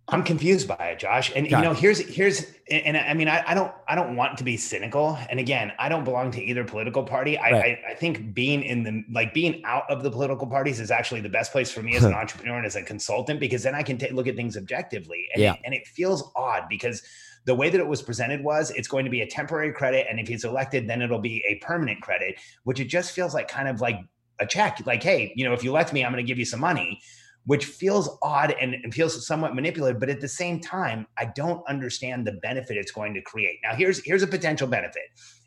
I'm 0.08 0.22
confused 0.22 0.68
by 0.68 0.76
it, 0.76 1.00
Josh. 1.00 1.32
And 1.34 1.50
Got 1.50 1.58
you 1.58 1.64
know, 1.64 1.72
it. 1.72 1.78
here's 1.78 1.98
here's 1.98 2.46
and 2.70 2.96
I 2.96 3.12
mean, 3.14 3.26
I, 3.26 3.42
I 3.44 3.54
don't 3.54 3.72
I 3.88 3.96
don't 3.96 4.14
want 4.14 4.38
to 4.38 4.44
be 4.44 4.56
cynical. 4.56 5.18
And 5.28 5.40
again, 5.40 5.72
I 5.80 5.88
don't 5.88 6.04
belong 6.04 6.30
to 6.30 6.40
either 6.42 6.62
political 6.62 7.02
party. 7.02 7.36
I, 7.36 7.50
Right. 7.50 7.78
I 7.88 7.90
I 7.90 7.94
think 7.94 8.32
being 8.32 8.62
in 8.62 8.84
the 8.84 9.04
like 9.10 9.34
being 9.34 9.64
out 9.64 9.82
of 9.90 10.04
the 10.04 10.10
political 10.12 10.46
parties 10.46 10.78
is 10.78 10.92
actually 10.92 11.22
the 11.22 11.28
best 11.28 11.50
place 11.50 11.72
for 11.72 11.82
me 11.82 11.96
as 11.96 12.04
an 12.04 12.14
entrepreneur 12.14 12.56
and 12.56 12.66
as 12.66 12.76
a 12.76 12.82
consultant 12.82 13.40
because 13.40 13.64
then 13.64 13.74
I 13.74 13.82
can 13.82 13.98
take 13.98 14.12
look 14.12 14.28
at 14.28 14.36
things 14.36 14.56
objectively. 14.56 15.26
And 15.34 15.42
Yeah. 15.42 15.54
it, 15.54 15.60
and 15.64 15.74
it 15.74 15.88
feels 15.88 16.30
odd 16.36 16.68
because 16.68 17.02
the 17.46 17.54
way 17.54 17.70
that 17.70 17.80
it 17.80 17.86
was 17.86 18.02
presented 18.02 18.44
was 18.44 18.70
it's 18.72 18.88
going 18.88 19.04
to 19.04 19.10
be 19.10 19.22
a 19.22 19.26
temporary 19.26 19.72
credit, 19.72 20.06
and 20.10 20.20
if 20.20 20.28
he's 20.28 20.44
elected, 20.44 20.88
then 20.88 21.00
it'll 21.00 21.18
be 21.18 21.42
a 21.48 21.56
permanent 21.64 22.02
credit, 22.02 22.38
which 22.64 22.78
it 22.80 22.86
just 22.86 23.12
feels 23.12 23.32
like 23.34 23.48
kind 23.48 23.68
of 23.68 23.80
like 23.80 23.98
a 24.38 24.46
check. 24.46 24.80
Like, 24.84 25.02
hey, 25.02 25.32
you 25.36 25.44
know, 25.44 25.54
if 25.54 25.64
you 25.64 25.70
elect 25.70 25.92
me, 25.92 26.04
I'm 26.04 26.12
going 26.12 26.24
to 26.24 26.28
give 26.28 26.38
you 26.38 26.44
some 26.44 26.60
money 26.60 27.00
which 27.46 27.64
feels 27.64 28.18
odd 28.22 28.54
and, 28.60 28.92
feels 28.92 29.26
somewhat 29.26 29.54
manipulative 29.54 29.98
but 29.98 30.08
at 30.08 30.20
the 30.20 30.28
same 30.28 30.60
time 30.60 31.06
i 31.16 31.24
don't 31.24 31.62
understand 31.68 32.26
the 32.26 32.32
benefit 32.32 32.76
it's 32.76 32.92
going 32.92 33.14
to 33.14 33.22
create 33.22 33.58
now 33.62 33.74
here's 33.74 34.04
here's 34.04 34.22
a 34.22 34.26
potential 34.26 34.66
benefit 34.66 35.04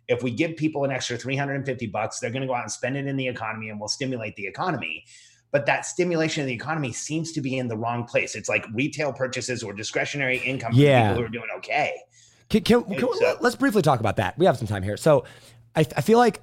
if 0.08 0.24
we 0.24 0.32
give 0.32 0.56
people 0.56 0.84
an 0.86 0.92
extra 0.92 1.18
350 1.18 1.88
bucks 1.88 2.20
they're 2.20 2.32
going 2.32 2.42
to 2.42 2.48
go 2.48 2.56
out 2.56 2.64
and 2.64 2.72
spend 2.72 2.98
it 2.98 3.06
in 3.06 3.16
the 3.16 3.28
economy 3.28 3.70
and 3.70 3.80
we'll 3.80 3.90
stimulate 3.90 4.36
the 4.36 4.48
economy 4.48 5.04
but 5.52 5.66
that 5.66 5.86
stimulation 5.86 6.42
of 6.42 6.48
the 6.48 6.54
economy 6.54 6.92
seems 6.92 7.32
to 7.32 7.42
be 7.42 7.58
in 7.58 7.68
the 7.68 7.78
wrong 7.78 8.04
place 8.06 8.36
it's 8.36 8.50
like 8.50 8.66
retail 8.74 9.12
purchases 9.14 9.64
or 9.64 9.74
discretionary 9.74 10.38
income 10.40 10.72
for 10.74 10.80
Yeah. 10.80 11.10
people 11.10 11.22
who 11.22 11.26
are 11.28 11.32
doing 11.32 11.50
okay 11.58 11.94
can, 12.50 12.62
can, 12.64 12.84
can- 12.84 13.00
So- 13.20 13.38
let's 13.42 13.56
briefly 13.56 13.82
talk 13.84 14.00
about 14.00 14.16
that. 14.18 14.36
We 14.40 14.46
have 14.48 14.58
some 14.58 14.66
time 14.68 14.82
here. 14.82 14.98
So 14.98 15.24
I, 15.76 15.82
I 15.96 16.02
feel 16.02 16.18
like, 16.18 16.42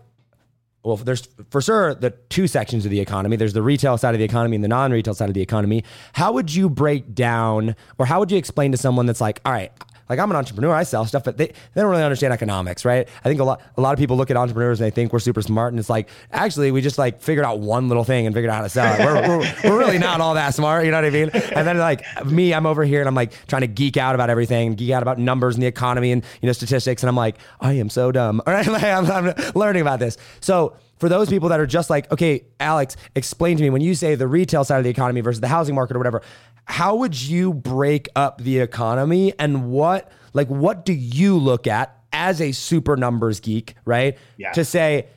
well, 0.84 0.96
there's 0.96 1.26
for 1.50 1.60
sure 1.60 1.96
the 1.96 2.10
two 2.28 2.46
sections 2.46 2.84
of 2.84 2.92
the 2.92 3.00
economy. 3.00 3.34
There's 3.34 3.54
the 3.54 3.62
retail 3.62 3.98
side 3.98 4.14
of 4.14 4.20
the 4.20 4.24
economy 4.24 4.54
and 4.54 4.62
the 4.62 4.68
non-retail 4.68 5.14
side 5.14 5.28
of 5.28 5.34
the 5.34 5.42
economy. 5.42 5.82
How 6.12 6.30
would 6.32 6.54
you 6.54 6.70
break 6.70 7.12
down, 7.12 7.74
or 7.98 8.06
how 8.06 8.20
would 8.20 8.30
you 8.30 8.38
explain 8.38 8.70
to 8.70 8.78
someone 8.78 9.06
that's 9.06 9.20
like, 9.20 9.40
all 9.44 9.52
right, 9.52 9.72
like 10.08 10.18
I'm 10.18 10.30
an 10.30 10.36
entrepreneur, 10.36 10.72
I 10.72 10.84
sell 10.84 11.04
stuff, 11.04 11.24
but 11.24 11.36
they, 11.36 11.46
they 11.46 11.80
don't 11.80 11.90
really 11.90 12.02
understand 12.02 12.32
economics, 12.32 12.84
right? 12.84 13.08
I 13.24 13.28
think 13.28 13.40
a 13.40 13.44
lot 13.44 13.60
a 13.76 13.80
lot 13.80 13.92
of 13.92 13.98
people 13.98 14.16
look 14.16 14.30
at 14.30 14.36
entrepreneurs 14.36 14.80
and 14.80 14.86
they 14.86 14.94
think 14.94 15.12
we're 15.12 15.18
super 15.18 15.42
smart, 15.42 15.72
and 15.72 15.80
it's 15.80 15.90
like 15.90 16.08
actually 16.32 16.70
we 16.70 16.80
just 16.80 16.98
like 16.98 17.20
figured 17.20 17.44
out 17.44 17.58
one 17.58 17.88
little 17.88 18.04
thing 18.04 18.26
and 18.26 18.34
figured 18.34 18.50
out 18.50 18.56
how 18.56 18.62
to 18.62 18.68
sell 18.68 18.94
it. 18.94 19.04
We're, 19.04 19.38
we're, 19.38 19.70
we're 19.70 19.78
really 19.78 19.98
not 19.98 20.20
all 20.20 20.34
that 20.34 20.54
smart, 20.54 20.84
you 20.84 20.90
know 20.90 20.98
what 20.98 21.06
I 21.06 21.10
mean? 21.10 21.30
And 21.30 21.66
then 21.66 21.78
like 21.78 22.04
me, 22.24 22.54
I'm 22.54 22.66
over 22.66 22.84
here 22.84 23.00
and 23.00 23.08
I'm 23.08 23.14
like 23.14 23.32
trying 23.46 23.62
to 23.62 23.68
geek 23.68 23.96
out 23.96 24.14
about 24.14 24.30
everything, 24.30 24.74
geek 24.74 24.90
out 24.90 25.02
about 25.02 25.18
numbers 25.18 25.54
and 25.54 25.62
the 25.62 25.66
economy 25.66 26.12
and 26.12 26.22
you 26.40 26.46
know 26.46 26.52
statistics, 26.52 27.02
and 27.02 27.08
I'm 27.08 27.16
like, 27.16 27.36
I 27.60 27.74
am 27.74 27.90
so 27.90 28.12
dumb. 28.12 28.40
All 28.46 28.52
right, 28.52 28.66
like, 28.66 28.84
I'm, 28.84 29.10
I'm 29.10 29.34
learning 29.54 29.82
about 29.82 29.98
this. 29.98 30.16
So 30.40 30.76
for 30.98 31.08
those 31.08 31.28
people 31.28 31.48
that 31.50 31.60
are 31.60 31.66
just 31.66 31.90
like, 31.90 32.10
okay, 32.12 32.44
Alex, 32.60 32.96
explain 33.14 33.56
to 33.56 33.62
me 33.62 33.70
when 33.70 33.82
you 33.82 33.94
say 33.94 34.14
the 34.14 34.26
retail 34.26 34.64
side 34.64 34.78
of 34.78 34.84
the 34.84 34.90
economy 34.90 35.20
versus 35.20 35.40
the 35.40 35.48
housing 35.48 35.74
market 35.74 35.96
or 35.96 36.00
whatever, 36.00 36.22
how 36.64 36.96
would 36.96 37.20
you 37.20 37.54
break 37.54 38.08
up 38.16 38.40
the 38.40 38.58
economy 38.58 39.32
and 39.38 39.70
what, 39.70 40.10
like, 40.32 40.48
what 40.48 40.84
do 40.84 40.92
you 40.92 41.38
look 41.38 41.66
at 41.66 41.96
as 42.12 42.40
a 42.40 42.52
super 42.52 42.96
numbers 42.96 43.40
geek, 43.40 43.74
right? 43.84 44.16
Yeah. 44.36 44.52
To 44.52 44.64
say, 44.64 45.08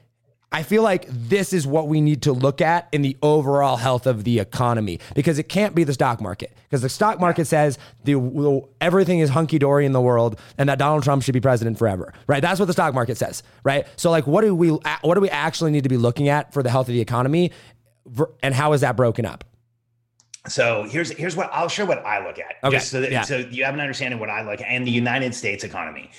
I 0.51 0.63
feel 0.63 0.81
like 0.81 1.05
this 1.09 1.53
is 1.53 1.67
what 1.67 1.87
we 1.87 2.01
need 2.01 2.23
to 2.23 2.33
look 2.33 2.59
at 2.59 2.89
in 2.91 3.03
the 3.03 3.15
overall 3.21 3.77
health 3.77 4.07
of 4.07 4.23
the 4.23 4.39
economy 4.39 4.99
because 5.13 5.37
it 5.37 5.43
can't 5.43 5.75
be 5.75 5.83
the 5.83 5.93
stock 5.93 6.19
market 6.19 6.51
because 6.63 6.81
the 6.81 6.89
stock 6.89 7.19
market 7.19 7.45
says 7.45 7.77
the, 8.03 8.13
the- 8.13 8.61
everything 8.81 9.19
is 9.19 9.29
hunky 9.29 9.59
dory 9.59 9.85
in 9.85 9.91
the 9.91 10.01
world 10.01 10.39
and 10.57 10.67
that 10.67 10.79
Donald 10.79 11.03
Trump 11.03 11.21
should 11.21 11.33
be 11.35 11.39
president 11.39 11.77
forever, 11.77 12.13
right? 12.25 12.41
That's 12.41 12.59
what 12.59 12.65
the 12.65 12.73
stock 12.73 12.95
market 12.95 13.15
says, 13.17 13.43
right? 13.63 13.85
So 13.95 14.09
like, 14.09 14.25
what 14.25 14.41
do 14.41 14.55
we 14.55 14.69
what 14.69 15.13
do 15.15 15.21
we 15.21 15.29
actually 15.29 15.69
need 15.69 15.83
to 15.83 15.89
be 15.89 15.97
looking 15.97 16.29
at 16.29 16.51
for 16.51 16.63
the 16.63 16.71
health 16.71 16.87
of 16.87 16.93
the 16.93 17.01
economy, 17.01 17.51
and 18.41 18.55
how 18.55 18.73
is 18.73 18.81
that 18.81 18.95
broken 18.95 19.27
up? 19.27 19.43
So 20.47 20.83
here's 20.89 21.11
here's 21.11 21.35
what 21.35 21.49
I'll 21.53 21.69
share 21.69 21.85
what 21.85 22.03
I 22.05 22.25
look 22.25 22.39
at, 22.39 22.55
Okay, 22.63 22.77
just 22.77 22.89
so 22.89 23.01
that 23.01 23.11
yeah. 23.11 23.21
so 23.21 23.37
you 23.37 23.65
have 23.65 23.73
an 23.75 23.81
understanding 23.81 24.15
of 24.15 24.19
what 24.19 24.29
I 24.31 24.41
look 24.41 24.61
at 24.61 24.67
and 24.67 24.87
the 24.87 24.91
United 24.91 25.35
States 25.35 25.63
economy. 25.63 26.09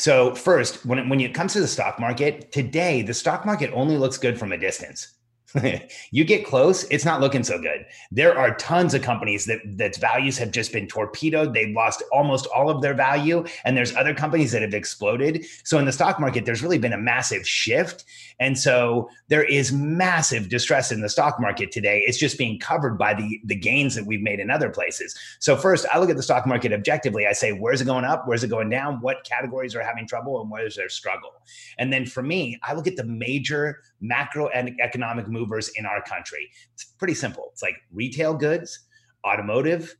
So 0.00 0.34
first, 0.34 0.86
when 0.86 0.98
it, 0.98 1.08
when 1.10 1.20
it 1.20 1.34
comes 1.34 1.52
to 1.52 1.60
the 1.60 1.68
stock 1.68 2.00
market 2.00 2.52
today, 2.52 3.02
the 3.02 3.12
stock 3.12 3.44
market 3.44 3.70
only 3.74 3.98
looks 3.98 4.16
good 4.16 4.38
from 4.38 4.50
a 4.50 4.56
distance. 4.56 5.08
you 6.10 6.24
get 6.24 6.46
close, 6.46 6.84
it's 6.84 7.04
not 7.04 7.20
looking 7.20 7.42
so 7.42 7.60
good. 7.60 7.84
There 8.10 8.38
are 8.38 8.54
tons 8.54 8.94
of 8.94 9.02
companies 9.02 9.46
that 9.46 9.60
that's 9.76 9.98
values 9.98 10.38
have 10.38 10.52
just 10.52 10.72
been 10.72 10.86
torpedoed. 10.86 11.54
They've 11.54 11.74
lost 11.74 12.02
almost 12.12 12.46
all 12.54 12.70
of 12.70 12.82
their 12.82 12.94
value, 12.94 13.44
and 13.64 13.76
there's 13.76 13.94
other 13.96 14.14
companies 14.14 14.52
that 14.52 14.62
have 14.62 14.74
exploded. 14.74 15.44
So 15.64 15.78
in 15.78 15.86
the 15.86 15.92
stock 15.92 16.20
market, 16.20 16.44
there's 16.44 16.62
really 16.62 16.78
been 16.78 16.92
a 16.92 16.98
massive 16.98 17.46
shift, 17.46 18.04
and 18.38 18.58
so 18.58 19.10
there 19.28 19.42
is 19.42 19.72
massive 19.72 20.48
distress 20.48 20.92
in 20.92 21.00
the 21.00 21.08
stock 21.08 21.40
market 21.40 21.72
today. 21.72 22.02
It's 22.06 22.18
just 22.18 22.38
being 22.38 22.58
covered 22.58 22.96
by 22.96 23.14
the 23.14 23.40
the 23.44 23.56
gains 23.56 23.94
that 23.96 24.06
we've 24.06 24.22
made 24.22 24.38
in 24.38 24.50
other 24.50 24.70
places. 24.70 25.16
So 25.40 25.56
first, 25.56 25.84
I 25.92 25.98
look 25.98 26.10
at 26.10 26.16
the 26.16 26.22
stock 26.22 26.46
market 26.46 26.72
objectively. 26.72 27.26
I 27.26 27.32
say, 27.32 27.52
where's 27.52 27.80
it 27.80 27.86
going 27.86 28.04
up? 28.04 28.26
Where's 28.26 28.44
it 28.44 28.48
going 28.50 28.70
down? 28.70 29.00
What 29.00 29.24
categories 29.24 29.74
are 29.74 29.82
having 29.82 30.06
trouble, 30.06 30.40
and 30.40 30.50
where's 30.50 30.76
their 30.76 30.88
struggle? 30.88 31.32
And 31.78 31.92
then 31.92 32.06
for 32.06 32.22
me, 32.22 32.58
I 32.62 32.74
look 32.74 32.86
at 32.86 32.96
the 32.96 33.04
major 33.04 33.82
macro 34.00 34.48
and 34.48 34.80
economic 34.80 35.28
movers 35.40 35.70
in 35.76 35.86
our 35.86 36.02
country. 36.02 36.50
It's 36.74 36.84
pretty 36.84 37.14
simple. 37.14 37.44
It's 37.52 37.62
like 37.62 37.76
retail 37.92 38.34
goods, 38.34 38.80
automotive, 39.26 39.96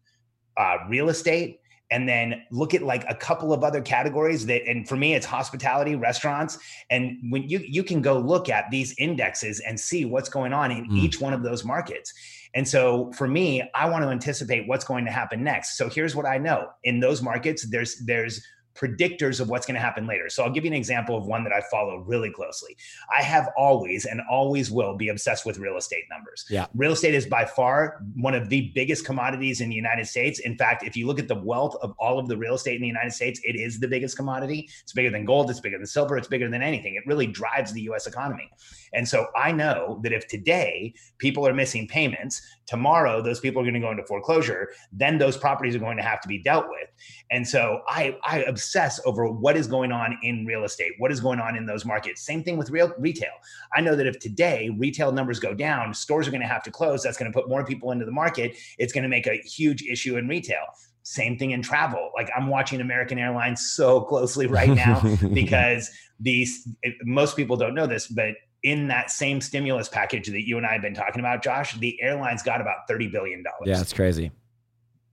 uh, 0.57 0.76
real 0.88 1.09
estate, 1.09 1.61
and 1.93 2.09
then 2.09 2.43
look 2.53 2.72
at 2.74 2.82
like 2.82 3.05
a 3.09 3.14
couple 3.14 3.53
of 3.53 3.64
other 3.64 3.80
categories 3.80 4.47
that 4.47 4.62
and 4.68 4.88
for 4.88 4.97
me 4.97 5.14
it's 5.14 5.26
hospitality 5.26 5.97
restaurants 5.97 6.59
and 6.91 7.16
when 7.30 7.49
you 7.49 7.61
you 7.66 7.82
can 7.82 8.01
go 8.01 8.16
look 8.18 8.49
at 8.49 8.64
these 8.70 8.95
indexes 8.99 9.61
and 9.66 9.78
see 9.78 10.05
what's 10.05 10.28
going 10.28 10.53
on 10.53 10.70
in 10.70 10.84
Mm. 10.84 10.99
each 10.99 11.20
one 11.20 11.32
of 11.32 11.43
those 11.43 11.64
markets 11.64 12.12
and 12.55 12.66
so 12.68 13.11
for 13.18 13.26
me 13.26 13.62
i 13.74 13.88
want 13.91 14.05
to 14.05 14.09
anticipate 14.11 14.68
what's 14.68 14.84
going 14.84 15.05
to 15.05 15.11
happen 15.11 15.43
next 15.43 15.76
so 15.76 15.88
here's 15.88 16.14
what 16.14 16.26
i 16.26 16.38
know 16.38 16.68
in 16.84 17.01
those 17.01 17.22
markets 17.22 17.68
there's 17.70 17.93
there's 18.07 18.41
predictors 18.74 19.40
of 19.40 19.48
what's 19.48 19.66
going 19.66 19.74
to 19.74 19.80
happen 19.80 20.06
later. 20.06 20.28
So 20.28 20.42
I'll 20.42 20.50
give 20.50 20.64
you 20.64 20.70
an 20.70 20.76
example 20.76 21.16
of 21.16 21.26
one 21.26 21.44
that 21.44 21.52
I 21.52 21.60
follow 21.70 21.98
really 21.98 22.30
closely. 22.30 22.76
I 23.16 23.22
have 23.22 23.48
always 23.56 24.06
and 24.06 24.20
always 24.30 24.70
will 24.70 24.96
be 24.96 25.08
obsessed 25.08 25.44
with 25.44 25.58
real 25.58 25.76
estate 25.76 26.04
numbers. 26.10 26.44
Yeah. 26.48 26.66
Real 26.74 26.92
estate 26.92 27.14
is 27.14 27.26
by 27.26 27.44
far 27.44 28.00
one 28.14 28.34
of 28.34 28.48
the 28.48 28.72
biggest 28.74 29.04
commodities 29.04 29.60
in 29.60 29.68
the 29.68 29.74
United 29.74 30.06
States. 30.06 30.40
In 30.40 30.56
fact, 30.56 30.84
if 30.84 30.96
you 30.96 31.06
look 31.06 31.18
at 31.18 31.28
the 31.28 31.34
wealth 31.34 31.76
of 31.82 31.94
all 31.98 32.18
of 32.18 32.28
the 32.28 32.36
real 32.36 32.54
estate 32.54 32.76
in 32.76 32.82
the 32.82 32.88
United 32.88 33.12
States, 33.12 33.40
it 33.44 33.56
is 33.56 33.80
the 33.80 33.88
biggest 33.88 34.16
commodity. 34.16 34.68
It's 34.82 34.92
bigger 34.92 35.10
than 35.10 35.24
gold, 35.24 35.50
it's 35.50 35.60
bigger 35.60 35.78
than 35.78 35.86
silver, 35.86 36.16
it's 36.16 36.28
bigger 36.28 36.48
than 36.48 36.62
anything. 36.62 36.94
It 36.94 37.06
really 37.06 37.26
drives 37.26 37.72
the 37.72 37.82
US 37.82 38.06
economy. 38.06 38.50
And 38.92 39.08
so 39.08 39.26
I 39.36 39.52
know 39.52 40.00
that 40.02 40.12
if 40.12 40.26
today 40.26 40.94
people 41.18 41.46
are 41.46 41.54
missing 41.54 41.86
payments, 41.86 42.40
tomorrow 42.66 43.22
those 43.22 43.40
people 43.40 43.60
are 43.60 43.64
going 43.64 43.74
to 43.74 43.80
go 43.80 43.90
into 43.90 44.04
foreclosure, 44.04 44.70
then 44.92 45.18
those 45.18 45.36
properties 45.36 45.74
are 45.74 45.80
going 45.80 45.96
to 45.96 46.02
have 46.02 46.20
to 46.20 46.28
be 46.28 46.38
dealt 46.38 46.66
with. 46.68 46.88
And 47.30 47.46
so 47.46 47.82
I 47.86 48.16
I 48.24 48.44
obsess 48.70 49.00
over 49.04 49.28
what 49.28 49.56
is 49.56 49.66
going 49.66 49.90
on 49.90 50.16
in 50.22 50.46
real 50.46 50.64
estate, 50.64 50.92
what 50.98 51.10
is 51.10 51.20
going 51.20 51.40
on 51.40 51.56
in 51.56 51.66
those 51.66 51.84
markets. 51.84 52.22
Same 52.22 52.44
thing 52.44 52.56
with 52.56 52.70
real 52.70 52.92
retail. 52.98 53.32
I 53.74 53.80
know 53.80 53.96
that 53.96 54.06
if 54.06 54.18
today 54.20 54.70
retail 54.78 55.10
numbers 55.12 55.40
go 55.40 55.54
down, 55.54 55.92
stores 55.92 56.28
are 56.28 56.30
going 56.30 56.40
to 56.42 56.46
have 56.46 56.62
to 56.64 56.70
close. 56.70 57.02
That's 57.02 57.18
going 57.18 57.30
to 57.30 57.36
put 57.36 57.48
more 57.48 57.64
people 57.64 57.90
into 57.90 58.04
the 58.04 58.12
market. 58.12 58.56
It's 58.78 58.92
going 58.92 59.02
to 59.02 59.08
make 59.08 59.26
a 59.26 59.36
huge 59.38 59.82
issue 59.82 60.16
in 60.16 60.28
retail. 60.28 60.62
Same 61.02 61.36
thing 61.36 61.50
in 61.50 61.62
travel. 61.62 62.10
Like 62.14 62.30
I'm 62.36 62.46
watching 62.46 62.80
American 62.80 63.18
Airlines 63.18 63.72
so 63.72 64.02
closely 64.02 64.46
right 64.46 64.70
now 64.70 65.02
because 65.32 65.90
these 66.20 66.68
most 67.02 67.36
people 67.36 67.56
don't 67.56 67.74
know 67.74 67.86
this, 67.86 68.06
but 68.06 68.34
in 68.62 68.88
that 68.88 69.10
same 69.10 69.40
stimulus 69.40 69.88
package 69.88 70.28
that 70.28 70.46
you 70.46 70.58
and 70.58 70.66
I 70.66 70.74
have 70.74 70.82
been 70.82 70.94
talking 70.94 71.20
about, 71.20 71.42
Josh, 71.42 71.74
the 71.78 72.00
airlines 72.02 72.42
got 72.42 72.60
about 72.60 72.86
$30 72.88 73.10
billion. 73.10 73.42
yeah, 73.64 73.80
it's 73.80 73.94
crazy. 73.94 74.30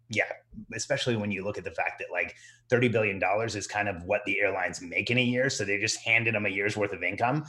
yeah, 0.10 0.26
especially 0.74 1.16
when 1.16 1.32
you 1.32 1.44
look 1.44 1.58
at 1.58 1.64
the 1.64 1.72
fact 1.72 2.00
that 2.00 2.08
like 2.12 2.36
$30 2.70 2.92
billion 2.92 3.22
is 3.46 3.68
kind 3.68 3.88
of 3.88 4.04
what 4.04 4.22
the 4.26 4.40
airlines 4.40 4.82
make 4.82 5.10
in 5.10 5.18
a 5.18 5.24
year. 5.24 5.50
So 5.50 5.66
they 5.66 5.78
just 5.78 5.98
handed 6.04 6.36
them 6.36 6.46
a 6.46 6.50
year's 6.50 6.76
worth 6.78 6.94
of 6.94 7.04
income 7.04 7.46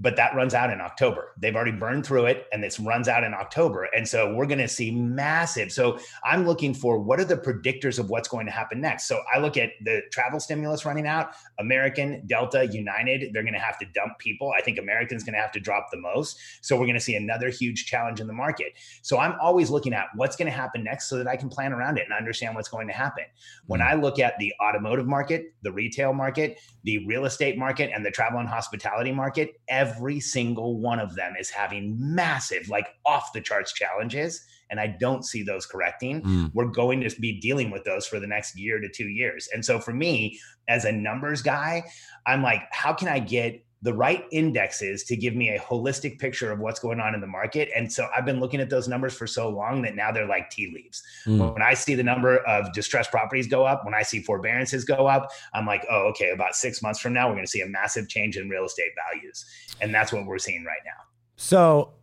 but 0.00 0.16
that 0.16 0.34
runs 0.34 0.54
out 0.54 0.70
in 0.70 0.80
October. 0.80 1.32
They've 1.36 1.54
already 1.54 1.72
burned 1.72 2.06
through 2.06 2.26
it 2.26 2.46
and 2.52 2.64
this 2.64 2.80
runs 2.80 3.06
out 3.06 3.22
in 3.22 3.34
October. 3.34 3.88
And 3.94 4.08
so 4.08 4.34
we're 4.34 4.46
going 4.46 4.58
to 4.58 4.68
see 4.68 4.90
massive. 4.90 5.70
So 5.70 5.98
I'm 6.24 6.46
looking 6.46 6.72
for 6.72 6.98
what 6.98 7.20
are 7.20 7.24
the 7.24 7.36
predictors 7.36 7.98
of 7.98 8.08
what's 8.08 8.28
going 8.28 8.46
to 8.46 8.52
happen 8.52 8.80
next. 8.80 9.06
So 9.06 9.20
I 9.32 9.38
look 9.38 9.56
at 9.56 9.70
the 9.84 10.00
travel 10.10 10.40
stimulus 10.40 10.84
running 10.84 11.06
out, 11.06 11.34
American, 11.58 12.22
Delta, 12.26 12.66
United, 12.66 13.32
they're 13.34 13.42
going 13.42 13.54
to 13.54 13.60
have 13.60 13.78
to 13.78 13.86
dump 13.94 14.18
people. 14.18 14.52
I 14.56 14.62
think 14.62 14.78
American's 14.78 15.22
going 15.22 15.34
to 15.34 15.40
have 15.40 15.52
to 15.52 15.60
drop 15.60 15.88
the 15.92 15.98
most. 15.98 16.38
So 16.62 16.76
we're 16.76 16.86
going 16.86 16.94
to 16.94 17.00
see 17.00 17.16
another 17.16 17.50
huge 17.50 17.84
challenge 17.84 18.20
in 18.20 18.26
the 18.26 18.32
market. 18.32 18.72
So 19.02 19.18
I'm 19.18 19.34
always 19.40 19.70
looking 19.70 19.92
at 19.92 20.06
what's 20.14 20.36
going 20.36 20.50
to 20.50 20.56
happen 20.56 20.82
next 20.82 21.10
so 21.10 21.18
that 21.18 21.28
I 21.28 21.36
can 21.36 21.50
plan 21.50 21.72
around 21.72 21.98
it 21.98 22.04
and 22.04 22.14
understand 22.14 22.54
what's 22.54 22.68
going 22.68 22.86
to 22.86 22.94
happen. 22.94 23.24
When 23.66 23.80
hmm. 23.80 23.86
I 23.86 23.94
look 23.94 24.18
at 24.18 24.38
the 24.38 24.54
automotive 24.62 25.06
market, 25.06 25.52
the 25.62 25.72
retail 25.72 26.14
market, 26.14 26.58
the 26.84 27.04
real 27.06 27.26
estate 27.26 27.58
market, 27.58 27.90
and 27.94 28.04
the 28.04 28.10
travel 28.10 28.40
and 28.40 28.48
hospitality 28.48 29.12
market, 29.12 29.60
every 29.68 29.89
every 29.90 30.20
single 30.20 30.78
one 30.78 30.98
of 30.98 31.14
them 31.14 31.34
is 31.38 31.50
having 31.50 31.96
massive, 31.98 32.68
like 32.68 32.86
off 33.06 33.32
the 33.32 33.40
charts 33.40 33.72
challenges. 33.72 34.44
And 34.70 34.78
I 34.78 34.86
don't 34.86 35.24
see 35.24 35.42
those 35.42 35.66
correcting. 35.66 36.22
Mm. 36.22 36.50
We're 36.54 36.66
going 36.66 37.00
to 37.00 37.20
be 37.20 37.40
dealing 37.40 37.70
with 37.70 37.84
those 37.84 38.06
for 38.06 38.20
the 38.20 38.26
next 38.26 38.56
year 38.56 38.78
to 38.80 38.88
two 38.88 39.08
years. 39.08 39.48
And 39.52 39.64
so 39.64 39.80
for 39.80 39.92
me, 39.92 40.38
as 40.68 40.84
a 40.84 40.92
numbers 40.92 41.42
guy, 41.42 41.84
I'm 42.26 42.42
like, 42.42 42.62
how 42.70 42.92
can 42.92 43.08
I 43.08 43.18
get 43.18 43.64
the 43.82 43.94
right 43.94 44.26
indexes 44.30 45.04
to 45.04 45.16
give 45.16 45.34
me 45.34 45.48
a 45.50 45.58
holistic 45.58 46.18
picture 46.18 46.52
of 46.52 46.58
what's 46.58 46.78
going 46.78 47.00
on 47.00 47.14
in 47.14 47.20
the 47.20 47.26
market. 47.26 47.70
And 47.74 47.90
so 47.90 48.08
I've 48.14 48.26
been 48.26 48.38
looking 48.38 48.60
at 48.60 48.68
those 48.68 48.88
numbers 48.88 49.14
for 49.14 49.26
so 49.26 49.48
long 49.48 49.80
that 49.82 49.96
now 49.96 50.12
they're 50.12 50.26
like 50.26 50.50
tea 50.50 50.70
leaves. 50.74 51.02
Mm. 51.26 51.54
When 51.54 51.62
I 51.62 51.72
see 51.72 51.94
the 51.94 52.02
number 52.02 52.38
of 52.38 52.70
distressed 52.74 53.10
properties 53.10 53.46
go 53.46 53.64
up, 53.64 53.86
when 53.86 53.94
I 53.94 54.02
see 54.02 54.20
forbearances 54.20 54.84
go 54.84 55.06
up, 55.06 55.30
I'm 55.54 55.66
like, 55.66 55.86
oh, 55.90 56.08
okay, 56.08 56.30
about 56.30 56.54
six 56.54 56.82
months 56.82 57.00
from 57.00 57.14
now, 57.14 57.28
we're 57.28 57.34
going 57.34 57.46
to 57.46 57.50
see 57.50 57.62
a 57.62 57.68
massive 57.68 58.08
change 58.08 58.36
in 58.36 58.50
real 58.50 58.66
estate 58.66 58.92
values. 59.10 59.46
And 59.80 59.94
that's 59.94 60.12
what 60.12 60.26
we're 60.26 60.38
seeing 60.38 60.64
right 60.64 60.82
now. 60.84 61.02
So, 61.36 61.94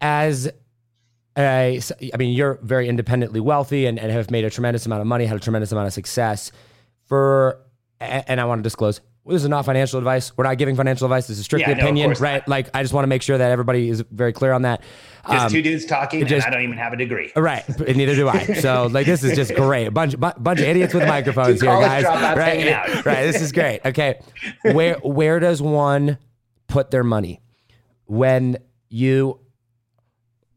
as 0.00 0.48
a, 1.36 1.80
I 2.14 2.16
mean, 2.18 2.34
you're 2.34 2.60
very 2.62 2.88
independently 2.88 3.40
wealthy 3.40 3.86
and, 3.86 3.98
and 3.98 4.12
have 4.12 4.30
made 4.30 4.44
a 4.44 4.50
tremendous 4.50 4.86
amount 4.86 5.00
of 5.00 5.08
money, 5.08 5.26
had 5.26 5.36
a 5.36 5.40
tremendous 5.40 5.72
amount 5.72 5.88
of 5.88 5.92
success. 5.92 6.52
For, 7.06 7.60
and 7.98 8.40
I 8.40 8.44
want 8.44 8.60
to 8.60 8.62
disclose, 8.62 9.00
this 9.30 9.42
is 9.42 9.48
not 9.48 9.64
financial 9.64 9.98
advice. 9.98 10.36
We're 10.36 10.44
not 10.44 10.58
giving 10.58 10.76
financial 10.76 11.06
advice. 11.06 11.26
This 11.26 11.38
is 11.38 11.44
strictly 11.44 11.72
yeah, 11.72 11.78
opinion, 11.78 12.10
no, 12.10 12.18
right? 12.18 12.42
Not. 12.42 12.48
Like, 12.48 12.70
I 12.74 12.82
just 12.82 12.92
want 12.92 13.04
to 13.04 13.08
make 13.08 13.22
sure 13.22 13.38
that 13.38 13.50
everybody 13.50 13.88
is 13.88 14.04
very 14.10 14.32
clear 14.32 14.52
on 14.52 14.62
that. 14.62 14.82
Just 15.28 15.46
um, 15.46 15.50
two 15.50 15.62
dudes 15.62 15.84
talking, 15.84 16.26
just, 16.26 16.46
I 16.46 16.50
don't 16.50 16.62
even 16.62 16.76
have 16.78 16.92
a 16.92 16.96
degree. 16.96 17.30
Right, 17.36 17.66
and 17.68 17.96
neither 17.96 18.14
do 18.14 18.28
I. 18.28 18.44
So, 18.54 18.88
like, 18.90 19.06
this 19.06 19.22
is 19.22 19.36
just 19.36 19.54
great. 19.54 19.86
A 19.86 19.90
bunch, 19.90 20.18
bunch 20.18 20.60
of 20.60 20.66
idiots 20.66 20.94
with 20.94 21.06
microphones 21.08 21.60
here, 21.60 21.70
guys. 21.70 22.04
Right, 22.04 23.04
right. 23.04 23.26
This 23.26 23.40
is 23.40 23.52
great. 23.52 23.80
Okay, 23.84 24.20
where 24.62 24.94
where 24.96 25.40
does 25.40 25.60
one 25.60 26.18
put 26.68 26.90
their 26.90 27.04
money 27.04 27.40
when 28.06 28.56
you 28.88 29.38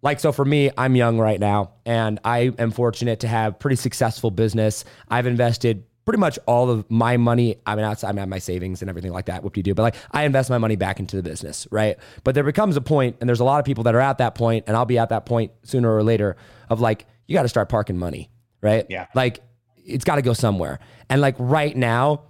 like 0.02 0.20
so 0.20 0.32
for 0.32 0.46
me 0.46 0.70
i'm 0.78 0.96
young 0.96 1.18
right 1.18 1.40
now 1.40 1.72
and 1.86 2.20
i 2.24 2.52
am 2.60 2.72
fortunate 2.72 3.20
to 3.20 3.28
have 3.28 3.58
pretty 3.58 3.76
successful 3.76 4.30
business 4.30 4.86
i've 5.10 5.26
invested 5.26 5.84
pretty 6.06 6.20
much 6.20 6.38
all 6.46 6.70
of 6.70 6.90
my 6.90 7.18
money. 7.18 7.58
I 7.66 7.76
mean, 7.76 7.86
outside, 7.86 8.16
I 8.18 8.20
have 8.20 8.30
my 8.30 8.40
savings 8.40 8.82
and 8.82 8.90
everything 8.90 9.12
like 9.12 9.26
that. 9.26 9.44
What 9.44 9.54
do 9.54 9.60
you 9.60 9.64
do? 9.64 9.74
But 9.74 9.84
like, 9.84 9.96
I 10.12 10.24
invest 10.24 10.50
my 10.50 10.58
money 10.58 10.76
back 10.76 11.00
into 11.00 11.16
the 11.16 11.24
business, 11.24 11.68
right? 11.72 11.98
But 12.24 12.36
there 12.36 12.44
becomes 12.44 12.76
a 12.78 12.82
point, 12.82 13.18
and 13.20 13.28
there's 13.28 13.40
a 13.40 13.46
lot 13.46 13.60
of 13.60 13.66
people 13.66 13.84
that 13.86 13.96
are 13.96 14.02
at 14.02 14.18
that 14.18 14.36
point, 14.36 14.66
and 14.68 14.76
I'll 14.76 14.86
be 14.86 14.98
at 14.98 15.10
that 15.10 15.26
point 15.26 15.52
sooner 15.64 15.94
or 15.94 16.04
later 16.04 16.36
of 16.70 16.82
like, 16.82 17.06
you 17.28 17.36
got 17.36 17.44
to 17.44 17.50
start 17.50 17.70
parking 17.70 17.98
money, 17.98 18.30
right? 18.62 18.86
Yeah. 18.90 19.08
Like, 19.16 19.40
it's 19.86 20.06
got 20.06 20.16
to 20.16 20.22
go 20.22 20.34
somewhere. 20.34 20.80
And 21.10 21.22
like 21.22 21.36
right 21.38 21.76
now, 21.76 22.24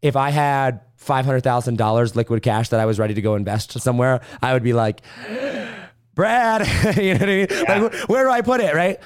if 0.00 0.16
I 0.16 0.30
had 0.30 0.80
five 0.96 1.24
hundred 1.24 1.42
thousand 1.42 1.78
dollars 1.78 2.14
liquid 2.16 2.42
cash 2.42 2.68
that 2.70 2.80
I 2.80 2.86
was 2.86 2.98
ready 2.98 3.14
to 3.14 3.22
go 3.22 3.34
invest 3.34 3.80
somewhere, 3.80 4.20
I 4.40 4.52
would 4.52 4.62
be 4.62 4.72
like, 4.72 5.02
Brad, 6.14 6.66
you 6.96 7.14
know 7.14 7.20
what 7.20 7.22
I 7.22 7.26
mean? 7.26 7.46
Yeah. 7.50 7.78
Like, 7.78 7.94
where 8.08 8.24
do 8.24 8.30
I 8.30 8.40
put 8.40 8.60
it, 8.60 8.74
right? 8.74 8.98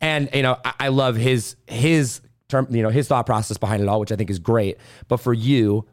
And 0.00 0.28
you 0.34 0.42
know, 0.42 0.58
I, 0.64 0.74
I 0.80 0.88
love 0.88 1.16
his 1.16 1.56
his 1.66 2.20
term, 2.52 2.68
you 2.70 2.82
know, 2.82 2.90
his 2.90 3.08
thought 3.08 3.26
process 3.26 3.56
behind 3.56 3.82
it 3.82 3.88
all, 3.88 3.98
which 3.98 4.12
I 4.12 4.16
think 4.16 4.30
is 4.30 4.38
great. 4.38 4.78
But 5.08 5.18
for 5.18 5.32
you, 5.32 5.86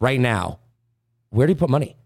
right 0.00 0.18
now, 0.18 0.58
where 1.30 1.46
do 1.46 1.52
you 1.52 1.56
put 1.56 1.70
money? 1.70 1.96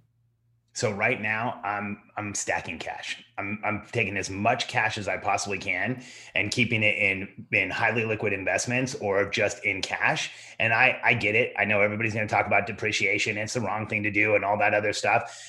So 0.74 0.90
right 0.90 1.22
now, 1.22 1.60
I'm 1.62 2.02
I'm 2.16 2.34
stacking 2.34 2.80
cash. 2.80 3.24
I'm 3.38 3.60
I'm 3.64 3.84
taking 3.92 4.16
as 4.16 4.28
much 4.28 4.66
cash 4.66 4.98
as 4.98 5.06
I 5.06 5.16
possibly 5.16 5.56
can 5.56 6.02
and 6.34 6.50
keeping 6.50 6.82
it 6.82 6.98
in 6.98 7.46
in 7.52 7.70
highly 7.70 8.04
liquid 8.04 8.32
investments 8.32 8.96
or 8.96 9.30
just 9.30 9.64
in 9.64 9.82
cash. 9.82 10.32
And 10.58 10.72
I 10.72 10.98
I 11.04 11.14
get 11.14 11.36
it. 11.36 11.54
I 11.56 11.64
know 11.64 11.80
everybody's 11.80 12.12
going 12.12 12.26
to 12.26 12.34
talk 12.34 12.48
about 12.48 12.66
depreciation. 12.66 13.38
It's 13.38 13.54
the 13.54 13.60
wrong 13.60 13.86
thing 13.86 14.02
to 14.02 14.10
do 14.10 14.34
and 14.34 14.44
all 14.44 14.58
that 14.58 14.74
other 14.74 14.92
stuff. 14.92 15.40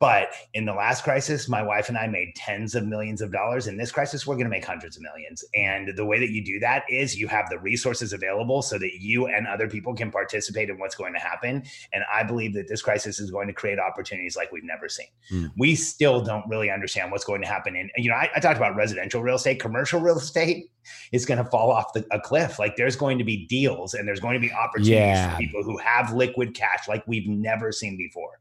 But 0.00 0.28
in 0.54 0.64
the 0.64 0.72
last 0.72 1.02
crisis, 1.02 1.48
my 1.48 1.62
wife 1.62 1.88
and 1.88 1.98
I 1.98 2.06
made 2.06 2.34
tens 2.36 2.74
of 2.74 2.86
millions 2.86 3.20
of 3.20 3.32
dollars. 3.32 3.66
In 3.66 3.76
this 3.76 3.90
crisis, 3.90 4.26
we're 4.26 4.36
going 4.36 4.46
to 4.46 4.50
make 4.50 4.64
hundreds 4.64 4.96
of 4.96 5.02
millions. 5.02 5.44
And 5.54 5.96
the 5.96 6.04
way 6.04 6.18
that 6.20 6.30
you 6.30 6.44
do 6.44 6.60
that 6.60 6.84
is 6.88 7.18
you 7.18 7.26
have 7.28 7.50
the 7.50 7.58
resources 7.58 8.12
available 8.12 8.62
so 8.62 8.78
that 8.78 9.00
you 9.00 9.26
and 9.26 9.46
other 9.46 9.68
people 9.68 9.94
can 9.94 10.10
participate 10.10 10.70
in 10.70 10.78
what's 10.78 10.94
going 10.94 11.14
to 11.14 11.18
happen. 11.18 11.64
And 11.92 12.04
I 12.12 12.22
believe 12.22 12.54
that 12.54 12.68
this 12.68 12.82
crisis 12.82 13.18
is 13.18 13.30
going 13.30 13.48
to 13.48 13.52
create 13.52 13.78
opportunities 13.78 14.36
like 14.36 14.52
we've 14.52 14.64
never 14.64 14.88
seen. 14.88 15.08
Mm. 15.32 15.52
We 15.58 15.74
still 15.74 16.20
don't 16.20 16.48
really 16.48 16.70
understand 16.70 17.10
what's 17.10 17.24
going 17.24 17.42
to 17.42 17.48
happen. 17.48 17.74
And, 17.74 17.90
you 17.96 18.10
know, 18.10 18.16
I, 18.16 18.30
I, 18.36 18.40
talked 18.40 18.56
about 18.56 18.76
residential 18.76 19.22
real 19.22 19.36
estate, 19.36 19.60
commercial 19.60 20.00
real 20.00 20.18
estate 20.18 20.70
is 21.12 21.26
going 21.26 21.42
to 21.42 21.50
fall 21.50 21.70
off 21.70 21.92
the, 21.92 22.06
a 22.12 22.20
cliff. 22.20 22.58
Like 22.58 22.76
there's 22.76 22.96
going 22.96 23.18
to 23.18 23.24
be 23.24 23.46
deals 23.46 23.94
and 23.94 24.06
there's 24.06 24.20
going 24.20 24.34
to 24.34 24.40
be 24.40 24.52
opportunities 24.52 24.94
yeah. 24.94 25.32
for 25.32 25.38
people 25.38 25.62
who 25.62 25.76
have 25.78 26.12
liquid 26.12 26.54
cash 26.54 26.88
like 26.88 27.06
we've 27.06 27.28
never 27.28 27.72
seen 27.72 27.96
before. 27.96 28.38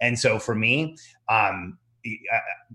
And 0.00 0.18
so 0.18 0.38
for 0.38 0.54
me, 0.54 0.96
um, 1.28 1.78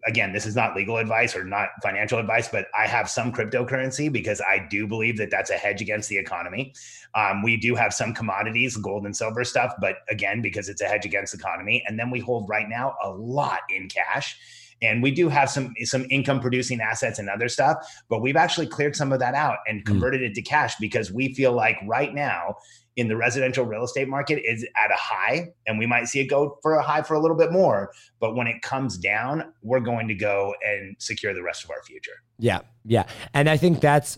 again, 0.08 0.34
this 0.34 0.46
is 0.46 0.56
not 0.56 0.76
legal 0.76 0.98
advice 0.98 1.36
or 1.36 1.44
not 1.44 1.70
financial 1.82 2.20
advice, 2.20 2.48
but 2.48 2.68
I 2.78 2.88
have 2.88 3.10
some 3.10 3.32
cryptocurrency 3.32 4.12
because 4.12 4.42
I 4.42 4.68
do 4.70 4.88
believe 4.88 5.18
that 5.18 5.32
that's 5.32 5.50
a 5.50 5.56
hedge 5.56 5.82
against 5.82 6.10
the 6.10 6.18
economy. 6.18 6.74
Um, 7.16 7.44
we 7.44 7.58
do 7.58 7.76
have 7.76 7.94
some 7.94 8.14
commodities, 8.14 8.78
gold 8.78 9.06
and 9.06 9.16
silver 9.16 9.44
stuff, 9.44 9.74
but 9.80 9.98
again, 10.10 10.42
because 10.42 10.70
it's 10.70 10.82
a 10.82 10.86
hedge 10.86 11.06
against 11.06 11.34
the 11.34 11.40
economy. 11.40 11.84
And 11.88 12.00
then 12.00 12.10
we 12.10 12.20
hold 12.20 12.50
right 12.50 12.68
now 12.68 12.96
a 13.04 13.10
lot 13.10 13.60
in 13.70 13.90
cash. 13.90 14.38
And 14.84 15.04
we 15.04 15.12
do 15.12 15.30
have 15.30 15.48
some 15.48 15.76
some 15.84 16.08
income 16.10 16.40
producing 16.40 16.82
assets 16.82 17.20
and 17.20 17.30
other 17.30 17.48
stuff, 17.50 17.78
but 18.10 18.20
we've 18.20 18.36
actually 18.36 18.66
cleared 18.66 18.96
some 18.96 19.14
of 19.14 19.20
that 19.20 19.36
out 19.36 19.60
and 19.68 19.82
hmm. 19.82 19.86
converted 19.86 20.22
mm. 20.22 20.32
it 20.32 20.34
to 20.34 20.42
cash 20.42 20.76
because 20.78 21.12
we 21.12 21.36
feel 21.36 21.52
like 21.52 21.78
right 21.86 22.16
now 22.16 22.56
in 22.98 23.08
the 23.08 23.16
residential 23.16 23.66
real 23.66 23.84
estate 23.84 24.08
market 24.08 24.42
is 24.46 24.66
at 24.76 24.92
a 24.92 24.96
high 24.96 25.48
and 25.66 25.80
we 25.80 25.86
might 25.86 26.06
see 26.08 26.20
it 26.20 26.26
go 26.26 26.58
for 26.62 26.76
a 26.76 26.82
high 26.82 27.02
for 27.02 27.14
a 27.14 27.20
little 27.20 27.38
bit 27.38 27.52
more 27.52 27.92
but 28.20 28.36
when 28.36 28.48
it 28.48 28.62
comes 28.62 28.98
down 28.98 29.54
we're 29.62 29.80
going 29.80 30.08
to 30.08 30.16
go 30.16 30.54
and 30.64 30.96
secure 31.00 31.34
the 31.34 31.44
rest 31.44 31.64
of 31.64 31.70
our 31.72 31.82
future 31.84 32.24
yeah 32.38 32.60
yeah 32.86 33.06
and 33.34 33.50
i 33.50 33.56
think 33.56 33.80
that's 33.80 34.18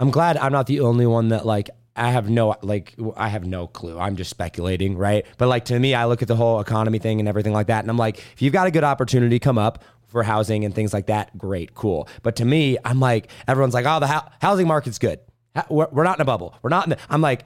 i'm 0.00 0.10
glad 0.10 0.36
i'm 0.38 0.52
not 0.52 0.66
the 0.66 0.80
only 0.80 1.06
one 1.06 1.28
that 1.28 1.44
like 1.44 1.70
I 1.94 2.10
have 2.10 2.30
no 2.30 2.56
like 2.62 2.94
I 3.16 3.28
have 3.28 3.44
no 3.44 3.66
clue. 3.66 3.98
I'm 3.98 4.16
just 4.16 4.30
speculating, 4.30 4.96
right? 4.96 5.26
But 5.36 5.48
like 5.48 5.66
to 5.66 5.78
me, 5.78 5.94
I 5.94 6.06
look 6.06 6.22
at 6.22 6.28
the 6.28 6.36
whole 6.36 6.58
economy 6.58 6.98
thing 6.98 7.20
and 7.20 7.28
everything 7.28 7.52
like 7.52 7.66
that, 7.66 7.84
and 7.84 7.90
I'm 7.90 7.98
like, 7.98 8.18
if 8.32 8.40
you've 8.40 8.54
got 8.54 8.66
a 8.66 8.70
good 8.70 8.82
opportunity 8.82 9.38
come 9.38 9.58
up 9.58 9.84
for 10.06 10.22
housing 10.22 10.64
and 10.64 10.74
things 10.74 10.92
like 10.92 11.06
that, 11.06 11.36
great, 11.36 11.74
cool. 11.74 12.08
But 12.22 12.36
to 12.36 12.44
me, 12.44 12.78
I'm 12.84 13.00
like, 13.00 13.30
everyone's 13.48 13.74
like, 13.74 13.86
oh, 13.86 14.00
the 14.00 14.06
ho- 14.06 14.28
housing 14.40 14.66
market's 14.68 14.98
good. 14.98 15.20
We're, 15.68 16.04
not 16.04 16.18
in 16.18 16.22
a 16.22 16.24
bubble. 16.24 16.54
We're 16.62 16.70
not 16.70 16.84
in. 16.84 16.90
The, 16.90 16.98
I'm 17.10 17.20
like, 17.20 17.44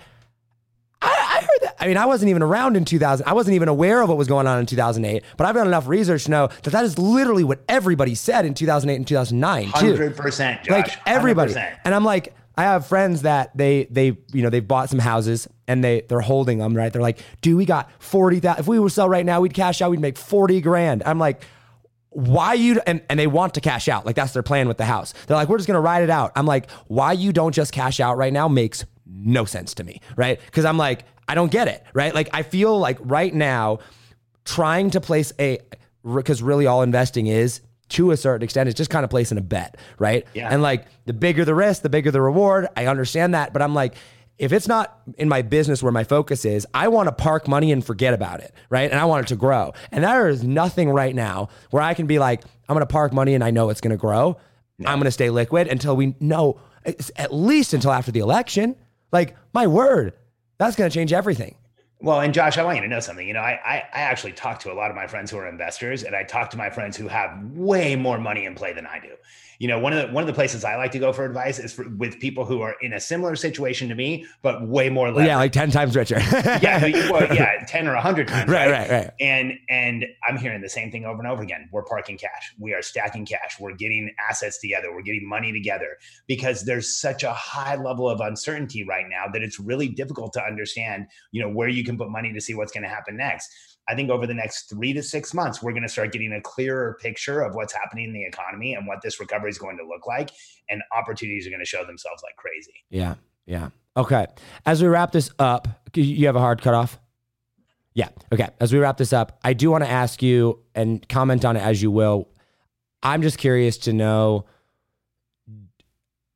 heard 1.47 1.63
that. 1.63 1.77
I 1.79 1.87
mean, 1.87 1.97
I 1.97 2.07
wasn't 2.07 2.31
even 2.31 2.43
around 2.43 2.77
in 2.77 2.85
2000. 2.85 3.27
I 3.27 3.33
wasn't 3.33 3.55
even 3.55 3.69
aware 3.69 4.03
of 4.03 4.09
what 4.09 4.19
was 4.19 4.29
going 4.29 4.47
on 4.47 4.59
in 4.59 4.67
2008. 4.67 5.23
But 5.37 5.47
I've 5.47 5.55
done 5.55 5.67
enough 5.67 5.87
research 5.89 6.25
to 6.25 6.31
know 6.31 6.49
that 6.63 6.71
that 6.71 6.85
is 6.85 6.99
literally 6.99 7.45
what 7.45 7.61
everybody 7.69 8.15
said 8.15 8.45
in 8.45 8.55
2008 8.55 8.97
and 8.97 9.07
2009 9.07 9.65
too. 9.81 10.13
100%, 10.13 10.63
Josh, 10.65 10.69
Like 10.71 10.91
everybody. 11.07 11.53
100%. 11.55 11.79
And 11.85 11.95
I'm 11.95 12.05
like, 12.05 12.35
I 12.59 12.63
have 12.65 12.87
friends 12.87 13.23
that 13.23 13.55
they 13.57 13.85
they 13.91 14.17
you 14.33 14.43
know 14.43 14.49
they've 14.49 14.67
bought 14.67 14.89
some 14.89 14.99
houses 14.99 15.47
and 15.69 15.85
they 15.85 16.03
they're 16.09 16.21
holding 16.21 16.59
them 16.59 16.75
right. 16.75 16.91
They're 16.91 17.03
like, 17.03 17.19
dude, 17.43 17.59
we 17.59 17.67
got 17.67 17.91
forty 17.99 18.41
thousand. 18.41 18.61
If 18.61 18.69
we 18.69 18.79
were 18.79 18.89
sell 18.89 19.09
right 19.09 19.27
now, 19.27 19.43
we'd 19.43 19.53
cash 19.53 19.83
out. 19.83 19.91
We'd 19.91 20.01
make 20.01 20.17
forty 20.17 20.63
grand. 20.63 21.03
I'm 21.05 21.19
like, 21.19 21.43
why 22.17 22.55
you 22.55 22.81
and, 22.87 23.03
and 23.11 23.21
they 23.21 23.27
want 23.27 23.53
to 23.55 23.61
cash 23.61 23.89
out 23.89 24.07
like 24.07 24.17
that's 24.17 24.33
their 24.33 24.43
plan 24.43 24.69
with 24.69 24.79
the 24.79 24.87
house 24.87 25.13
they're 25.27 25.37
like 25.37 25.51
we're 25.51 25.59
just 25.59 25.67
gonna 25.67 25.79
ride 25.79 26.03
it 26.03 26.09
out 26.09 26.33
i'm 26.35 26.47
like 26.47 26.71
why 26.87 27.13
you 27.13 27.31
don't 27.31 27.53
just 27.53 27.75
cash 27.75 28.01
out 28.01 28.17
right 28.17 28.33
now 28.33 28.49
makes 28.49 28.87
no 29.07 29.45
sense 29.45 29.75
to 29.75 29.85
me 29.85 30.01
right 30.17 30.41
because 30.47 30.65
i'm 30.65 30.79
like 30.79 31.05
I 31.29 31.35
don't 31.35 31.51
get 31.51 31.69
it, 31.69 31.85
right? 31.93 32.15
Like 32.15 32.31
I 32.33 32.43
feel 32.43 32.79
like 32.79 32.99
right 33.01 33.35
now 33.35 33.81
trying 34.45 34.91
to 34.91 35.01
place 35.01 35.33
a 35.39 35.59
because 36.03 36.43
really 36.43 36.67
all 36.67 36.83
investing 36.83 37.27
is 37.27 37.61
to 37.89 38.11
a 38.11 38.17
certain 38.17 38.45
extent 38.45 38.69
is 38.69 38.75
just 38.75 38.91
kind 38.91 39.05
of 39.05 39.11
placing 39.11 39.39
a 39.39 39.43
bet, 39.43 39.77
right? 39.99 40.27
Yeah. 40.35 40.49
And 40.51 40.63
like 40.63 40.87
the 41.05 41.13
bigger 41.13 41.45
the 41.45 41.55
risk, 41.55 41.83
the 41.83 41.89
bigger 41.89 42.11
the 42.11 42.21
reward. 42.21 42.69
I 42.77 42.87
understand 42.87 43.35
that, 43.35 43.53
but 43.53 43.63
I'm 43.63 43.75
like 43.75 43.95
if 44.39 44.53
it's 44.53 44.69
not 44.69 45.01
in 45.17 45.29
my 45.29 45.43
business 45.43 45.83
where 45.83 45.93
my 45.93 46.05
focus 46.05 46.45
is, 46.45 46.67
I 46.75 46.89
want 46.89 47.09
to 47.09 47.13
park 47.13 47.49
money 47.49 47.73
and 47.73 47.85
forget 47.85 48.13
about 48.13 48.41
it, 48.41 48.53
right? 48.69 48.91
And 48.91 49.01
I 49.01 49.07
want 49.07 49.27
it 49.27 49.29
to 49.29 49.37
grow. 49.37 49.73
And 49.91 50.05
there 50.05 50.29
is 50.29 50.45
nothing 50.45 50.91
right 50.91 51.15
now 51.15 51.49
where 51.71 51.83
I 51.83 51.95
can 51.95 52.07
be 52.07 52.19
like, 52.19 52.45
I'm 52.69 52.75
going 52.75 52.81
to 52.81 52.87
park 52.87 53.13
money 53.13 53.35
and 53.35 53.43
I 53.43 53.51
know 53.51 53.71
it's 53.71 53.81
going 53.81 53.93
to 53.93 53.97
grow. 53.97 54.37
No. 54.79 54.91
I'm 54.91 54.99
going 54.99 55.07
to 55.07 55.11
stay 55.11 55.31
liquid 55.31 55.69
until 55.69 55.97
we 55.97 56.15
know 56.21 56.61
at 56.85 57.33
least 57.33 57.73
until 57.73 57.93
after 57.93 58.13
the 58.13 58.21
election. 58.21 58.77
Like, 59.11 59.37
my 59.55 59.67
word, 59.67 60.13
that's 60.59 60.77
going 60.77 60.91
to 60.91 60.95
change 60.95 61.13
everything. 61.13 61.57
Well, 62.01 62.21
and 62.21 62.35
Josh, 62.35 62.59
I 62.59 62.65
want 62.65 62.77
you 62.77 62.83
to 62.83 62.89
know 62.89 63.01
something. 63.01 63.27
You 63.27 63.33
know, 63.33 63.41
I, 63.41 63.59
I, 63.65 63.77
I 63.93 64.01
actually 64.01 64.33
talk 64.33 64.61
to 64.61 64.73
a 64.73 64.75
lot 64.75 64.91
of 64.91 64.97
my 64.97 65.07
friends 65.07 65.31
who 65.31 65.39
are 65.39 65.49
investors, 65.49 66.03
and 66.03 66.15
I 66.15 66.25
talk 66.25 66.51
to 66.51 66.57
my 66.59 66.69
friends 66.69 66.97
who 66.97 67.09
have 67.09 67.43
way 67.53 67.97
more 67.97 68.19
money 68.19 68.45
in 68.45 68.55
play 68.55 68.75
than 68.75 68.87
I 68.87 68.99
do 68.99 69.15
you 69.59 69.69
know, 69.69 69.79
one 69.79 69.93
of 69.93 70.07
the 70.07 70.13
one 70.13 70.23
of 70.23 70.27
the 70.27 70.33
places 70.33 70.65
I 70.65 70.77
like 70.77 70.93
to 70.93 70.99
go 70.99 71.13
for 71.13 71.25
advice 71.25 71.59
is 71.59 71.73
for, 71.73 71.89
with 71.97 72.21
people 72.21 72.45
who 72.45 72.61
are 72.61 72.77
in 72.81 72.93
a 72.93 73.01
similar 73.01 73.37
situation 73.37 73.89
to 73.89 73.95
me, 73.95 74.27
but 74.43 74.67
way 74.67 74.91
more. 74.91 75.09
Leverage. 75.09 75.27
Yeah, 75.27 75.37
like 75.37 75.53
ten 75.53 75.71
times 75.71 75.97
richer. 75.97 76.19
yeah, 76.63 77.11
well, 77.11 77.35
yeah, 77.35 77.65
ten 77.67 77.89
or 77.89 77.95
hundred 77.97 78.29
times. 78.29 78.51
Right, 78.51 78.71
right, 78.71 78.89
right, 78.89 79.05
right. 79.05 79.11
And 79.21 79.55
and 79.69 80.05
I'm 80.29 80.37
hearing 80.37 80.61
the 80.61 80.69
same 80.69 80.91
thing 80.91 81.05
over 81.05 81.19
and 81.19 81.27
over 81.27 81.43
again. 81.43 81.69
We're 81.73 81.85
parking 81.85 82.19
cash. 82.19 82.55
We 82.59 82.75
are 82.75 82.83
stacking 82.83 83.27
cash. 83.27 83.59
We're 83.61 83.75
getting 83.75 84.13
assets 84.29 84.61
together. 84.61 84.93
We're 84.93 85.03
getting 85.03 85.29
money 85.29 85.53
together 85.53 85.97
because 86.27 86.65
there's 86.65 86.97
such 86.97 87.23
a 87.23 87.33
high 87.33 87.77
level 87.77 88.09
of 88.09 88.21
uncertainty 88.21 88.85
right 88.85 89.07
now 89.09 89.25
that 89.33 89.43
it's 89.43 89.59
really 89.59 89.89
difficult 89.89 90.33
to 90.35 90.43
understand. 90.43 91.07
You 91.33 91.43
know 91.43 91.51
where 91.51 91.69
you 91.69 91.85
can 91.85 91.97
put 91.97 92.11
money 92.11 92.33
to 92.33 92.41
see 92.41 92.55
what's 92.55 92.73
going 92.73 92.85
to 92.85 92.89
happen 92.89 93.17
next. 93.17 93.76
I 93.89 93.95
think 93.95 94.11
over 94.11 94.27
the 94.27 94.35
next 94.35 94.69
three 94.69 94.93
to 94.93 95.03
six 95.03 95.33
months, 95.33 95.63
we're 95.63 95.73
going 95.73 95.83
to 95.83 95.89
start 95.89 96.13
getting 96.13 96.33
a 96.33 96.41
clearer 96.41 96.99
picture 97.01 97.43
of 97.43 97.55
what's 97.55 97.73
happening 97.73 98.07
in 98.07 98.13
the 98.13 98.25
economy 98.25 98.75
and 98.75 98.87
what 98.87 99.01
this 99.03 99.21
recovery 99.21 99.51
is 99.51 99.59
going 99.59 99.77
to 99.79 99.87
look 99.87 100.07
like. 100.07 100.31
And 100.69 100.83
opportunities 100.97 101.47
are 101.47 101.51
going 101.51 101.61
to 101.61 101.67
show 101.67 101.85
themselves 101.85 102.23
like 102.25 102.37
crazy. 102.37 102.85
Yeah. 102.91 103.15
Yeah. 103.47 103.71
Okay. 103.97 104.27
As 104.65 104.83
we 104.83 104.89
wrap 104.89 105.13
this 105.13 105.31
up, 105.39 105.69
you 105.95 106.27
have 106.27 106.37
a 106.37 106.41
hard 106.41 106.61
cutoff? 106.63 106.99
Yeah. 107.95 108.09
Okay. 108.33 108.49
As 108.61 108.73
we 108.73 108.79
wrap 108.79 108.97
this 108.97 109.13
up, 109.13 109.39
I 109.45 109.53
do 109.53 109.71
want 109.71 109.85
to 109.85 109.91
ask 109.91 110.23
you 110.23 110.63
and 110.75 111.09
comment 111.09 111.45
on 111.45 111.57
it 111.57 111.63
as 111.63 111.81
you 111.81 111.91
will. 111.91 112.29
I'm 113.03 113.23
just 113.23 113.39
curious 113.39 113.79
to 113.79 113.93
know 113.93 114.47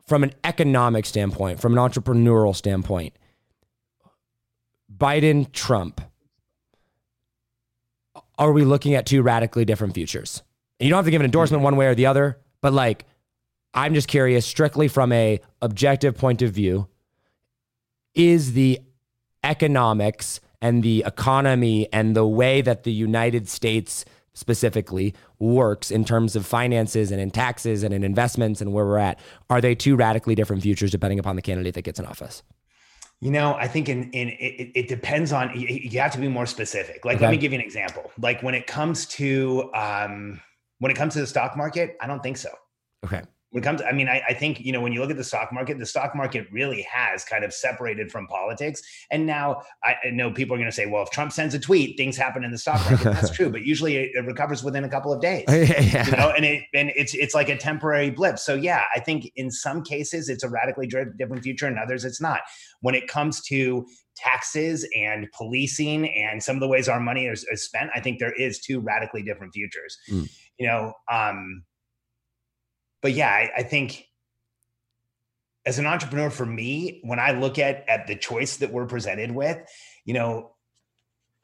from 0.06 0.22
an 0.22 0.32
economic 0.44 1.04
standpoint, 1.04 1.60
from 1.60 1.76
an 1.76 1.78
entrepreneurial 1.78 2.54
standpoint, 2.54 3.14
Biden, 4.96 5.50
Trump 5.52 6.00
are 8.40 8.52
we 8.52 8.64
looking 8.64 8.94
at 8.94 9.06
two 9.06 9.22
radically 9.22 9.64
different 9.64 9.94
futures? 9.94 10.42
And 10.80 10.86
you 10.86 10.90
don't 10.90 10.96
have 10.96 11.04
to 11.04 11.10
give 11.10 11.20
an 11.20 11.26
endorsement 11.26 11.62
one 11.62 11.76
way 11.76 11.86
or 11.86 11.94
the 11.94 12.06
other, 12.06 12.38
but 12.62 12.72
like 12.72 13.04
I'm 13.74 13.94
just 13.94 14.08
curious 14.08 14.46
strictly 14.46 14.88
from 14.88 15.12
a 15.12 15.40
objective 15.62 16.16
point 16.16 16.42
of 16.42 16.50
view 16.50 16.88
is 18.14 18.54
the 18.54 18.80
economics 19.44 20.40
and 20.60 20.82
the 20.82 21.04
economy 21.06 21.86
and 21.92 22.16
the 22.16 22.26
way 22.26 22.62
that 22.62 22.82
the 22.84 22.92
United 22.92 23.48
States 23.48 24.04
specifically 24.32 25.14
works 25.38 25.90
in 25.90 26.04
terms 26.04 26.34
of 26.34 26.46
finances 26.46 27.12
and 27.12 27.20
in 27.20 27.30
taxes 27.30 27.82
and 27.82 27.92
in 27.92 28.02
investments 28.02 28.60
and 28.60 28.72
where 28.72 28.86
we're 28.86 28.96
at 28.96 29.18
are 29.50 29.60
they 29.60 29.74
two 29.74 29.96
radically 29.96 30.34
different 30.34 30.62
futures 30.62 30.90
depending 30.90 31.18
upon 31.18 31.36
the 31.36 31.42
candidate 31.42 31.74
that 31.74 31.82
gets 31.82 31.98
in 31.98 32.06
office 32.06 32.42
you 33.20 33.30
know, 33.30 33.54
I 33.54 33.68
think 33.68 33.88
in 33.88 34.10
in 34.12 34.28
it, 34.30 34.70
it 34.74 34.88
depends 34.88 35.32
on 35.32 35.50
you 35.54 36.00
have 36.00 36.12
to 36.12 36.18
be 36.18 36.28
more 36.28 36.46
specific. 36.46 37.04
Like, 37.04 37.16
okay. 37.16 37.26
let 37.26 37.30
me 37.30 37.36
give 37.36 37.52
you 37.52 37.58
an 37.58 37.64
example. 37.64 38.10
Like 38.18 38.42
when 38.42 38.54
it 38.54 38.66
comes 38.66 39.06
to 39.06 39.70
um, 39.74 40.40
when 40.78 40.90
it 40.90 40.96
comes 40.96 41.14
to 41.14 41.20
the 41.20 41.26
stock 41.26 41.56
market, 41.56 41.96
I 42.00 42.06
don't 42.06 42.22
think 42.22 42.36
so. 42.36 42.50
Okay 43.04 43.22
when 43.50 43.62
it 43.62 43.66
comes, 43.66 43.82
I 43.82 43.92
mean, 43.92 44.08
I, 44.08 44.22
I, 44.28 44.34
think, 44.34 44.60
you 44.60 44.72
know, 44.72 44.80
when 44.80 44.92
you 44.92 45.00
look 45.00 45.10
at 45.10 45.16
the 45.16 45.24
stock 45.24 45.52
market, 45.52 45.78
the 45.78 45.86
stock 45.86 46.14
market 46.14 46.46
really 46.52 46.82
has 46.82 47.24
kind 47.24 47.44
of 47.44 47.52
separated 47.52 48.10
from 48.10 48.28
politics. 48.28 48.80
And 49.10 49.26
now 49.26 49.62
I, 49.82 49.96
I 50.04 50.10
know 50.10 50.30
people 50.30 50.54
are 50.54 50.58
going 50.58 50.70
to 50.70 50.74
say, 50.74 50.86
well, 50.86 51.02
if 51.02 51.10
Trump 51.10 51.32
sends 51.32 51.54
a 51.54 51.58
tweet, 51.58 51.96
things 51.96 52.16
happen 52.16 52.44
in 52.44 52.52
the 52.52 52.58
stock 52.58 52.80
market. 52.88 53.04
That's 53.12 53.30
true, 53.30 53.50
but 53.50 53.62
usually 53.62 53.96
it, 53.96 54.10
it, 54.14 54.24
recovers 54.24 54.62
within 54.62 54.84
a 54.84 54.88
couple 54.88 55.12
of 55.12 55.20
days, 55.20 55.44
yeah. 55.48 56.06
you 56.06 56.12
know, 56.12 56.30
and 56.30 56.44
it, 56.44 56.62
and 56.74 56.92
it's, 56.94 57.14
it's 57.14 57.34
like 57.34 57.48
a 57.48 57.56
temporary 57.56 58.10
blip. 58.10 58.38
So 58.38 58.54
yeah, 58.54 58.82
I 58.94 59.00
think 59.00 59.30
in 59.34 59.50
some 59.50 59.82
cases 59.82 60.28
it's 60.28 60.44
a 60.44 60.48
radically 60.48 60.86
different 60.86 61.42
future 61.42 61.66
and 61.66 61.78
others 61.78 62.04
it's 62.04 62.20
not. 62.20 62.40
When 62.82 62.94
it 62.94 63.08
comes 63.08 63.42
to 63.46 63.84
taxes 64.16 64.88
and 64.96 65.26
policing 65.32 66.08
and 66.08 66.42
some 66.42 66.54
of 66.54 66.60
the 66.60 66.68
ways 66.68 66.88
our 66.88 67.00
money 67.00 67.26
is, 67.26 67.44
is 67.50 67.64
spent, 67.64 67.90
I 67.94 68.00
think 68.00 68.20
there 68.20 68.32
is 68.32 68.60
two 68.60 68.80
radically 68.80 69.22
different 69.22 69.54
futures, 69.54 69.98
mm. 70.08 70.30
you 70.58 70.66
know, 70.68 70.92
um, 71.10 71.64
but 73.02 73.12
yeah, 73.12 73.28
I, 73.28 73.50
I 73.58 73.62
think 73.62 74.06
as 75.66 75.78
an 75.78 75.86
entrepreneur 75.86 76.30
for 76.30 76.46
me 76.46 77.00
when 77.04 77.18
i 77.18 77.32
look 77.32 77.58
at 77.58 77.84
at 77.88 78.06
the 78.06 78.16
choice 78.16 78.58
that 78.58 78.72
we're 78.72 78.86
presented 78.86 79.30
with 79.30 79.58
you 80.04 80.14
know 80.14 80.52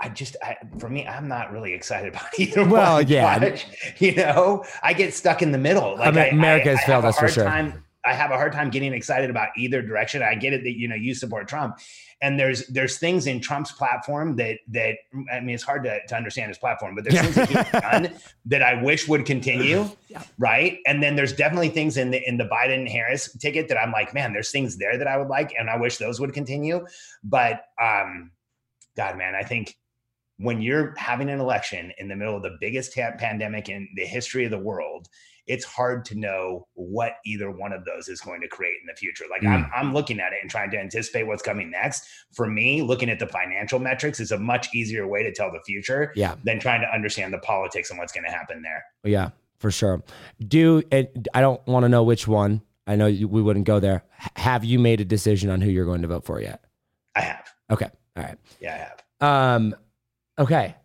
i 0.01 0.09
just 0.09 0.37
I, 0.43 0.57
for 0.79 0.89
me 0.89 1.07
i'm 1.07 1.29
not 1.29 1.53
really 1.53 1.73
excited 1.73 2.09
about 2.15 2.39
either 2.39 2.65
well 2.67 2.95
one, 2.97 3.09
yeah. 3.09 3.57
you 3.99 4.15
know? 4.15 4.65
I 4.83 4.93
get 4.93 5.15
stuck 5.15 5.43
in 5.43 5.53
the 5.53 5.59
middle. 5.59 5.97
Like 5.97 6.09
I 6.09 6.11
mean, 6.11 6.39
america 6.39 6.71
has 6.77 6.85
failed 6.85 7.05
us 7.05 7.19
for 7.19 7.29
sure. 7.29 7.45
time, 7.45 7.85
i 8.07 8.13
have 8.13 8.31
a 8.31 8.37
hard 8.37 8.53
time 8.53 8.71
getting 8.71 8.93
excited 8.93 9.31
about 9.31 9.49
either 9.57 9.83
direction 9.83 10.23
i 10.23 10.35
get 10.35 10.53
it 10.53 10.63
that 10.63 10.79
you 10.79 10.89
know 10.89 10.97
you 10.97 11.15
support 11.15 11.49
trump 11.49 11.77
and 12.23 12.41
there's 12.41 12.67
there's 12.69 12.99
things 12.99 13.27
in 13.27 13.41
Trump's 13.41 13.73
platform 13.73 14.37
that 14.37 14.59
that 14.69 14.97
I 15.31 15.41
mean 15.41 15.55
it's 15.55 15.63
hard 15.63 15.85
to, 15.85 15.99
to 16.07 16.17
understand 16.17 16.49
his 16.49 16.59
platform, 16.59 16.95
but 16.95 17.05
there's 17.05 17.21
things 17.21 17.35
that 17.35 17.49
he's 17.49 17.81
done 17.81 18.15
that 18.47 18.63
I 18.63 18.83
wish 18.83 19.07
would 19.07 19.27
continue, 19.27 19.89
yeah. 20.09 20.23
right? 20.39 20.79
And 20.87 21.03
then 21.03 21.17
there's 21.17 21.35
definitely 21.35 21.69
things 21.69 21.97
in 21.97 22.11
the 22.11 22.27
in 22.27 22.39
the 22.39 22.45
Biden 22.45 22.89
Harris 22.89 23.33
ticket 23.37 23.69
that 23.69 23.79
I'm 23.79 23.93
like, 23.93 24.15
man, 24.15 24.33
there's 24.33 24.51
things 24.51 24.79
there 24.79 24.97
that 24.97 25.07
I 25.07 25.19
would 25.19 25.29
like, 25.29 25.53
and 25.59 25.69
I 25.69 25.77
wish 25.77 25.99
those 25.99 26.19
would 26.19 26.33
continue. 26.33 26.87
But 27.23 27.65
um, 27.81 28.31
God, 28.97 29.19
man, 29.19 29.35
I 29.35 29.43
think 29.43 29.77
when 30.39 30.63
you're 30.63 30.95
having 30.97 31.29
an 31.29 31.41
election 31.41 31.93
in 31.99 32.09
the 32.09 32.17
middle 32.17 32.37
of 32.37 32.43
the 32.43 32.57
biggest 32.61 32.95
pandemic 32.95 33.69
in 33.69 33.89
the 33.95 34.05
history 34.05 34.45
of 34.45 34.51
the 34.51 34.59
world 34.59 35.09
it's 35.47 35.65
hard 35.65 36.05
to 36.07 36.19
know 36.19 36.67
what 36.75 37.15
either 37.25 37.51
one 37.51 37.73
of 37.73 37.85
those 37.85 38.09
is 38.09 38.21
going 38.21 38.41
to 38.41 38.49
create 38.49 38.75
in 38.81 38.87
the 38.87 38.95
future. 38.95 39.25
Like 39.31 39.43
mm. 39.43 39.49
I'm, 39.49 39.71
I'm 39.75 39.95
looking 39.95 40.21
at 40.21 40.33
it 40.33 40.39
and 40.43 40.51
trying 40.51 40.71
to 40.73 40.79
anticipate 40.79 41.27
what's 41.27 41.43
coming 41.43 41.71
next. 41.71 42.07
For 42.33 42.47
me, 42.47 42.83
looking 42.83 43.09
at 43.11 43.19
the 43.19 43.29
financial 43.29 43.79
metrics 43.79 44.21
is 44.21 44.33
a 44.33 44.39
much 44.39 44.75
easier 44.75 45.07
way 45.07 45.23
to 45.23 45.33
tell 45.33 45.53
the 45.53 45.61
future 45.65 46.13
yeah. 46.17 46.35
than 46.45 46.59
trying 46.59 46.81
to 46.81 46.89
understand 46.89 47.33
the 47.33 47.39
politics 47.39 47.91
and 47.91 47.99
what's 47.99 48.13
going 48.13 48.25
to 48.25 48.31
happen 48.31 48.63
there. 48.63 48.85
Yeah, 49.05 49.31
for 49.59 49.71
sure. 49.71 50.03
Do 50.47 50.83
I 50.93 51.41
don't 51.41 51.65
want 51.67 51.85
to 51.85 51.89
know 51.89 52.03
which 52.03 52.27
one. 52.27 52.63
I 52.89 52.95
know 52.95 53.07
we 53.07 53.43
wouldn't 53.43 53.67
go 53.67 53.81
there. 53.81 54.05
Have 54.37 54.65
you 54.65 54.79
made 54.79 55.01
a 55.01 55.05
decision 55.05 55.51
on 55.51 55.61
who 55.61 55.71
you're 55.71 55.87
going 55.87 56.03
to 56.03 56.09
vote 56.09 56.25
for 56.25 56.41
yet? 56.41 56.65
I 57.17 57.21
have. 57.23 57.53
Okay. 57.71 57.89
All 58.17 58.23
right. 58.23 58.39
Yeah, 58.61 58.75
I 59.21 59.27
have. 59.27 59.57
Um, 59.57 59.75
okay 60.39 60.77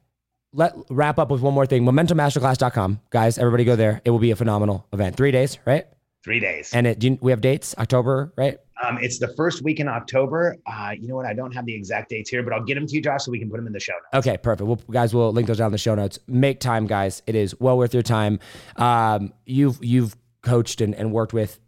let 0.54 0.76
wrap 0.89 1.20
up 1.20 1.32
with 1.32 1.41
one 1.41 1.54
more 1.54 1.66
thing. 1.66 1.84
MomentumMasterclass.com, 1.84 2.99
guys. 3.10 3.38
Everybody 3.38 3.64
go 3.64 3.76
there. 3.76 4.02
It 4.04 4.10
will 4.12 4.20
be 4.20 4.32
a 4.32 4.36
phenomenal 4.36 4.86
event. 4.93 5.16
Three 5.16 5.32
days, 5.32 5.60
right? 5.66 5.86
Three 6.24 6.39
days. 6.39 6.72
And 6.74 6.86
it, 6.86 7.04
you, 7.04 7.18
we 7.22 7.32
have 7.32 7.41
dates, 7.41 7.74
October, 7.78 8.32
right? 8.38 8.58
Um, 8.84 8.97
it's 9.02 9.20
the 9.20 9.28
first 9.30 9.64
week 9.64 9.80
in 9.80 9.88
October. 9.88 10.58
Uh, 10.66 10.91
you 10.97 11.08
know 11.08 11.16
what? 11.16 11.26
I 11.26 11.34
don't 11.34 11.52
have 11.52 11.66
the 11.66 11.74
exact 11.74 12.10
dates 12.10 12.30
here, 12.30 12.43
but 12.43 12.54
I'll 12.54 12.64
get 12.64 12.76
them 12.76 12.88
to 12.88 12.95
you, 12.95 13.02
Josh, 13.02 13.26
so 13.26 13.32
we 13.32 13.39
can 13.39 13.49
put 13.49 13.58
them 13.58 13.68
in 13.68 13.74
the 13.74 13.80
show 13.80 13.93
notes. 13.93 14.28
Okay, 14.28 14.38
perfect. 14.38 14.68
Well, 14.68 14.80
guys, 14.89 15.14
we'll 15.14 15.32
link 15.32 15.47
those 15.47 15.58
down 15.58 15.68
in 15.68 15.72
the 15.72 15.78
show 15.78 15.95
notes. 15.95 16.20
Make 16.28 16.60
time, 16.60 16.88
guys. 16.88 17.22
It 17.28 17.36
is 17.36 17.60
well 17.60 17.78
worth 17.78 17.93
your 17.93 18.04
time. 18.04 18.39
Um, 18.76 19.34
you've 19.45 19.84
you've 19.84 20.16
coached 20.41 20.82
and, 20.82 20.95
and 20.95 21.12
worked 21.12 21.34
with 21.34 21.60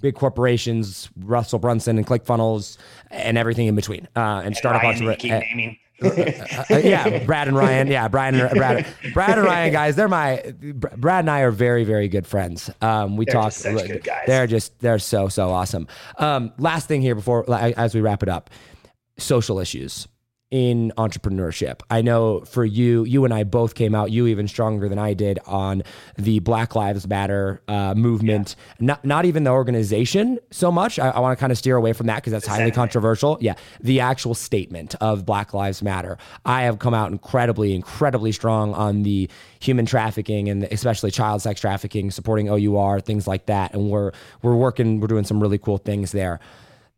big 0.00 0.14
corporations, 0.14 1.08
Russell 1.18 1.58
Brunson 1.58 1.96
and 1.96 2.06
ClickFunnels, 2.06 2.76
and 3.10 3.38
everything 3.38 3.68
in 3.68 3.74
between, 3.74 4.08
uh, 4.16 4.20
and, 4.20 4.48
and 4.48 4.56
startup 4.56 4.84
entrepreneurs. 4.84 5.76
Yeah, 6.70 7.24
Brad 7.24 7.48
and 7.48 7.56
Ryan. 7.56 7.88
Yeah, 7.88 8.08
Brian, 8.08 8.34
and, 8.34 8.50
Brad, 8.50 8.86
Brad 9.12 9.38
and 9.38 9.46
Ryan, 9.46 9.72
guys. 9.72 9.96
They're 9.96 10.08
my 10.08 10.54
Brad 10.60 11.20
and 11.20 11.30
I 11.30 11.40
are 11.40 11.50
very, 11.50 11.84
very 11.84 12.08
good 12.08 12.26
friends. 12.26 12.70
Um, 12.80 13.16
we 13.16 13.24
they're 13.24 13.34
talk. 13.34 13.52
They're 14.26 14.46
just 14.46 14.78
they're 14.80 14.98
so 14.98 15.28
so 15.28 15.50
awesome. 15.50 15.88
Um, 16.18 16.52
last 16.58 16.88
thing 16.88 17.02
here 17.02 17.14
before 17.14 17.48
as 17.50 17.94
we 17.94 18.00
wrap 18.00 18.22
it 18.22 18.28
up, 18.28 18.50
social 19.18 19.58
issues 19.58 20.08
in 20.52 20.92
entrepreneurship. 20.98 21.80
I 21.88 22.02
know 22.02 22.42
for 22.42 22.62
you, 22.62 23.04
you 23.04 23.24
and 23.24 23.32
I 23.32 23.42
both 23.42 23.74
came 23.74 23.94
out, 23.94 24.10
you 24.10 24.26
even 24.26 24.46
stronger 24.46 24.86
than 24.86 24.98
I 24.98 25.14
did 25.14 25.38
on 25.46 25.82
the 26.18 26.40
Black 26.40 26.76
Lives 26.76 27.08
Matter 27.08 27.62
uh, 27.68 27.94
movement. 27.94 28.54
Yeah. 28.58 28.86
Not 28.86 29.04
not 29.04 29.24
even 29.24 29.44
the 29.44 29.50
organization 29.50 30.38
so 30.50 30.70
much. 30.70 30.98
I, 30.98 31.08
I 31.08 31.20
want 31.20 31.36
to 31.36 31.40
kind 31.40 31.52
of 31.52 31.58
steer 31.58 31.76
away 31.76 31.94
from 31.94 32.06
that 32.08 32.16
because 32.16 32.32
that's 32.32 32.46
highly 32.46 32.70
controversial. 32.70 33.38
Yeah, 33.40 33.54
the 33.80 34.00
actual 34.00 34.34
statement 34.34 34.94
of 35.00 35.24
Black 35.24 35.54
Lives 35.54 35.82
Matter. 35.82 36.18
I 36.44 36.64
have 36.64 36.78
come 36.78 36.92
out 36.92 37.10
incredibly, 37.10 37.74
incredibly 37.74 38.30
strong 38.30 38.74
on 38.74 39.04
the 39.04 39.30
human 39.58 39.86
trafficking 39.86 40.50
and 40.50 40.64
especially 40.64 41.10
child 41.10 41.40
sex 41.40 41.62
trafficking, 41.62 42.10
supporting 42.10 42.50
OUR, 42.50 43.00
things 43.00 43.26
like 43.26 43.46
that. 43.46 43.72
And 43.72 43.88
we're 43.88 44.12
we're 44.42 44.54
working, 44.54 45.00
we're 45.00 45.06
doing 45.06 45.24
some 45.24 45.40
really 45.40 45.58
cool 45.58 45.78
things 45.78 46.12
there. 46.12 46.40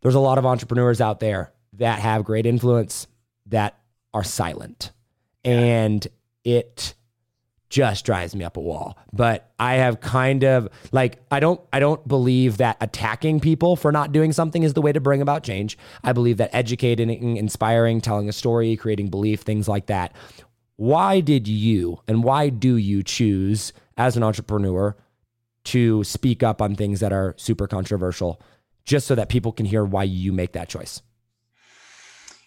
There's 0.00 0.16
a 0.16 0.20
lot 0.20 0.38
of 0.38 0.44
entrepreneurs 0.44 1.00
out 1.00 1.20
there 1.20 1.52
that 1.74 2.00
have 2.00 2.24
great 2.24 2.46
influence 2.46 3.06
that 3.46 3.78
are 4.12 4.24
silent. 4.24 4.92
And 5.44 6.06
it 6.44 6.94
just 7.74 8.04
drives 8.04 8.36
me 8.36 8.44
up 8.44 8.56
a 8.56 8.60
wall. 8.60 8.96
But 9.12 9.52
I 9.58 9.74
have 9.74 10.00
kind 10.00 10.44
of 10.44 10.68
like 10.92 11.18
I 11.32 11.40
don't 11.40 11.60
I 11.72 11.80
don't 11.80 12.06
believe 12.06 12.58
that 12.58 12.76
attacking 12.80 13.40
people 13.40 13.74
for 13.74 13.90
not 13.90 14.12
doing 14.12 14.32
something 14.32 14.62
is 14.62 14.74
the 14.74 14.80
way 14.80 14.92
to 14.92 15.00
bring 15.00 15.20
about 15.20 15.42
change. 15.42 15.76
I 16.04 16.12
believe 16.12 16.36
that 16.36 16.54
educating, 16.54 17.36
inspiring, 17.36 18.00
telling 18.00 18.28
a 18.28 18.32
story, 18.32 18.76
creating 18.76 19.08
belief, 19.08 19.40
things 19.40 19.66
like 19.66 19.86
that. 19.86 20.14
Why 20.76 21.18
did 21.18 21.48
you 21.48 22.00
and 22.06 22.22
why 22.22 22.48
do 22.48 22.76
you 22.76 23.02
choose 23.02 23.72
as 23.96 24.16
an 24.16 24.22
entrepreneur 24.22 24.96
to 25.64 26.04
speak 26.04 26.44
up 26.44 26.62
on 26.62 26.76
things 26.76 27.00
that 27.00 27.12
are 27.12 27.34
super 27.38 27.66
controversial 27.66 28.40
just 28.84 29.08
so 29.08 29.16
that 29.16 29.28
people 29.28 29.50
can 29.50 29.66
hear 29.66 29.84
why 29.84 30.04
you 30.04 30.32
make 30.32 30.52
that 30.52 30.68
choice? 30.68 31.02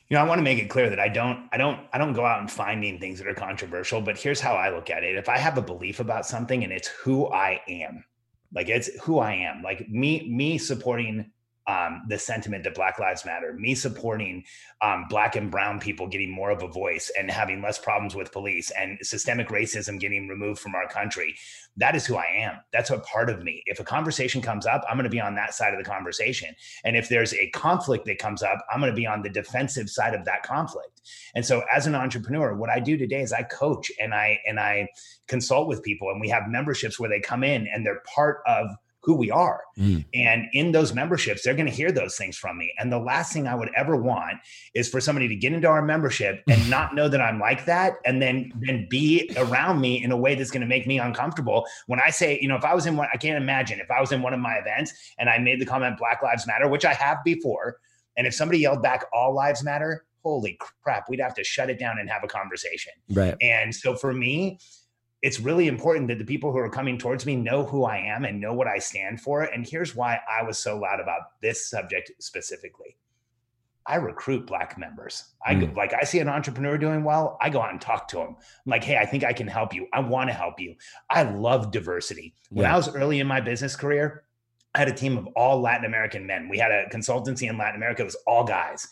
You 0.10 0.16
know, 0.16 0.24
I 0.24 0.28
want 0.28 0.39
to 0.39 0.43
make 0.43 0.60
it 0.60 0.70
clear 0.70 0.89
that 0.89 0.99
I 0.99 1.10
don't, 1.10 1.49
I 1.51 1.58
don't, 1.58 1.80
I 1.91 1.97
don't 1.97 2.14
go 2.14 2.26
out 2.26 2.39
and 2.39 2.49
finding 2.49 2.97
things 2.97 3.20
that 3.20 3.28
are 3.28 3.34
controversial. 3.34 4.01
But 4.01 4.18
here's 4.18 4.39
how 4.39 4.53
I 4.53 4.70
look 4.70 4.89
at 4.89 5.03
it: 5.03 5.18
if 5.18 5.28
I 5.28 5.38
have 5.38 5.58
a 5.58 5.62
belief 5.62 5.99
about 5.99 6.26
something 6.26 6.64
and 6.64 6.72
it's 6.72 6.88
who 6.88 7.28
I 7.28 7.62
am, 7.68 8.05
like 8.53 8.70
it's 8.70 8.89
who 9.01 9.20
I 9.20 9.34
am, 9.34 9.62
like 9.62 9.89
me, 9.89 10.30
me 10.30 10.58
supporting 10.58 11.32
um, 11.68 12.03
the 12.08 12.18
sentiment 12.18 12.64
that 12.64 12.76
Black 12.76 12.97
Lives 12.97 13.26
Matter, 13.26 13.53
me 13.53 13.76
supporting 13.76 14.45
um, 14.82 15.05
Black 15.10 15.36
and 15.36 15.51
Brown 15.51 15.80
people 15.80 16.08
getting 16.08 16.32
more 16.32 16.49
of 16.49 16.64
a 16.64 16.68
voice 16.68 17.12
and 17.20 17.30
having 17.30 17.62
less 17.62 17.78
problems 17.78 18.16
with 18.16 18.32
police 18.32 18.72
and 18.72 18.97
systemic 19.01 19.49
racism 19.49 19.99
getting 19.99 20.30
removed 20.30 20.62
from 20.62 20.76
our 20.76 20.88
country. 20.88 21.36
That 21.78 21.95
is 21.95 22.05
who 22.05 22.15
I 22.15 22.25
am. 22.39 22.55
That's 22.73 22.89
a 22.89 22.99
part 22.99 23.30
of 23.30 23.43
me. 23.43 23.63
If 23.67 23.80
a 23.80 23.84
conversation 23.84 24.41
comes 24.41 24.65
up, 24.65 24.84
I'm 24.89 24.97
going 24.97 25.03
to 25.03 25.09
be 25.09 25.21
on 25.21 25.36
that 25.36 25.53
side 25.53 25.73
of 25.73 25.80
the 25.80 25.89
conversation. 25.89 26.55
And 26.84 26.97
if 26.97 27.07
there's 27.07 27.34
a 27.34 27.49
conflict 27.51 28.05
that 28.07 28.17
comes 28.17 28.41
up, 28.41 28.57
I'm 28.71 28.80
going 28.80 28.91
to 28.91 28.95
be 28.95 29.05
on 29.05 29.21
the 29.21 29.30
defensive 29.30 29.89
side 29.89 30.13
of 30.13 30.25
that 30.25 30.43
conflict. 30.43 31.01
And 31.36 31.45
so 31.45 31.63
as 31.73 31.86
an 31.88 31.95
entrepreneur, 31.95 32.55
what 32.55 32.69
I 32.69 32.80
do 32.80 32.97
today 32.97 33.21
is 33.21 33.32
I 33.32 33.43
coach 33.43 33.91
and 33.99 34.13
I 34.13 34.39
and 34.47 34.59
I 34.59 34.88
consult 35.28 35.67
with 35.67 35.84
people 35.84 36.09
and 36.09 36.19
we 36.19 36.30
have 36.30 36.43
memberships 36.47 36.99
where 36.99 37.09
they 37.09 37.19
come 37.19 37.43
in 37.43 37.67
and 37.67 37.86
they're 37.86 38.01
part 38.13 38.39
of 38.47 38.69
who 39.08 39.16
we 39.16 39.32
are. 39.32 39.62
Mm. 39.80 40.03
And 40.14 40.47
in 40.51 40.74
those 40.74 40.93
memberships, 40.93 41.41
they're 41.41 41.53
going 41.53 41.66
to 41.66 41.72
hear 41.72 41.93
those 41.93 42.18
things 42.18 42.38
from 42.38 42.58
me. 42.58 42.74
And 42.78 42.91
the 42.91 42.99
last 42.99 43.32
thing 43.32 43.47
I 43.47 43.55
would 43.55 43.70
ever 43.74 43.95
want 43.95 44.34
is 44.74 44.89
for 44.89 44.99
somebody 44.99 45.30
to 45.30 45.36
get 45.36 45.53
into 45.53 45.70
our 45.70 45.82
membership 45.82 46.43
and 46.49 46.70
not 46.70 46.93
know 46.93 47.08
that 47.08 47.22
I'm 47.22 47.39
like 47.39 47.64
that 47.66 47.93
and 48.03 48.22
then 48.22 48.51
then 48.60 48.86
be 48.89 49.32
around 49.38 49.80
me 49.80 50.03
in 50.03 50.12
a 50.12 50.18
way 50.18 50.36
that's 50.36 50.51
going 50.51 50.62
to 50.62 50.68
make 50.68 50.86
me 50.88 50.99
uncomfortable. 50.99 51.66
When 51.86 52.01
I 52.01 52.10
say, 52.10 52.38
you 52.41 52.49
know, 52.49 52.58
if 52.58 52.66
I 52.66 52.76
was 52.76 52.86
in 52.86 52.97
one 52.97 53.08
I 53.14 53.16
can't 53.16 53.41
imagine 53.41 53.80
if 53.80 53.89
I 53.89 54.01
was 54.01 54.12
in 54.12 54.22
one 54.22 54.34
of 54.34 54.41
my 54.41 54.55
events 54.55 54.91
and 55.18 55.30
I 55.30 55.38
made 55.38 55.62
the 55.62 55.66
comment 55.66 55.97
Black 55.97 56.22
Lives 56.22 56.45
Matter, 56.45 56.68
which 56.68 56.84
I 56.84 56.93
have 56.93 57.24
before, 57.24 57.78
and 58.18 58.28
if 58.28 58.34
somebody 58.34 58.60
yelled 58.60 58.84
back 58.84 59.05
all 59.14 59.34
lives 59.34 59.64
matter, 59.64 60.03
holy 60.22 60.60
crap, 60.84 61.10
we'd 61.10 61.22
have 61.22 61.34
to 61.36 61.45
shut 61.45 61.70
it 61.70 61.80
down 61.80 61.97
and 61.97 62.10
have 62.10 62.26
a 62.26 62.28
conversation. 62.28 62.91
Right. 63.10 63.36
And 63.39 63.74
so 63.74 63.95
for 63.95 64.12
me, 64.12 64.60
it's 65.22 65.39
really 65.39 65.68
important 65.68 66.07
that 66.09 66.20
the 66.20 66.26
people 66.26 66.51
who 66.51 66.59
are 66.59 66.70
coming 66.70 66.97
towards 66.97 67.26
me 67.26 67.36
know 67.36 67.65
who 67.65 67.86
I 67.86 67.97
am 67.97 68.24
and 68.24 68.39
know 68.39 68.53
what 68.53 68.68
I 68.68 68.78
stand 68.78 69.20
for. 69.22 69.43
And 69.43 69.68
here's 69.68 69.95
why 69.95 70.20
I 70.30 70.43
was 70.43 70.57
so 70.57 70.78
loud 70.78 70.99
about 70.99 71.41
this 71.41 71.68
subject 71.68 72.11
specifically. 72.20 72.97
I 73.89 73.95
recruit 73.95 74.45
black 74.45 74.78
members. 74.78 75.24
I 75.45 75.55
mm. 75.55 75.76
like 75.76 75.93
I 75.93 76.03
see 76.03 76.20
an 76.20 76.28
entrepreneur 76.28 76.78
doing 76.78 77.05
well, 77.05 77.38
I 77.41 77.49
go 77.49 77.61
out 77.61 77.72
and 77.72 77.80
talk 77.80 78.09
to 78.09 78.18
them. 78.18 78.36
I'm 78.38 78.70
like, 78.70 78.84
"Hey, 78.84 78.97
I 78.97 79.05
think 79.05 79.24
I 79.24 79.32
can 79.32 79.47
help 79.47 79.74
you. 79.74 79.88
I 79.93 80.01
want 80.01 80.30
to 80.30 80.34
help 80.34 80.59
you." 80.59 80.76
I 81.09 81.24
love 81.24 81.72
diversity. 81.72 82.36
When 82.49 82.65
yeah. 82.65 82.74
I 82.74 82.76
was 82.76 82.93
early 82.93 83.22
in 83.22 83.28
my 83.28 83.39
business 83.39 83.78
career, 83.78 84.26
I 84.76 84.80
had 84.80 84.89
a 84.89 84.93
team 84.93 85.18
of 85.18 85.28
all 85.38 85.61
Latin 85.61 85.86
American 85.86 86.28
men. 86.28 86.49
We 86.49 86.57
had 86.57 86.72
a 86.72 86.89
consultancy 86.89 87.49
in 87.49 87.57
Latin 87.57 87.78
America. 87.78 88.01
It 88.01 88.05
was 88.05 88.18
all 88.28 88.43
guys 88.43 88.89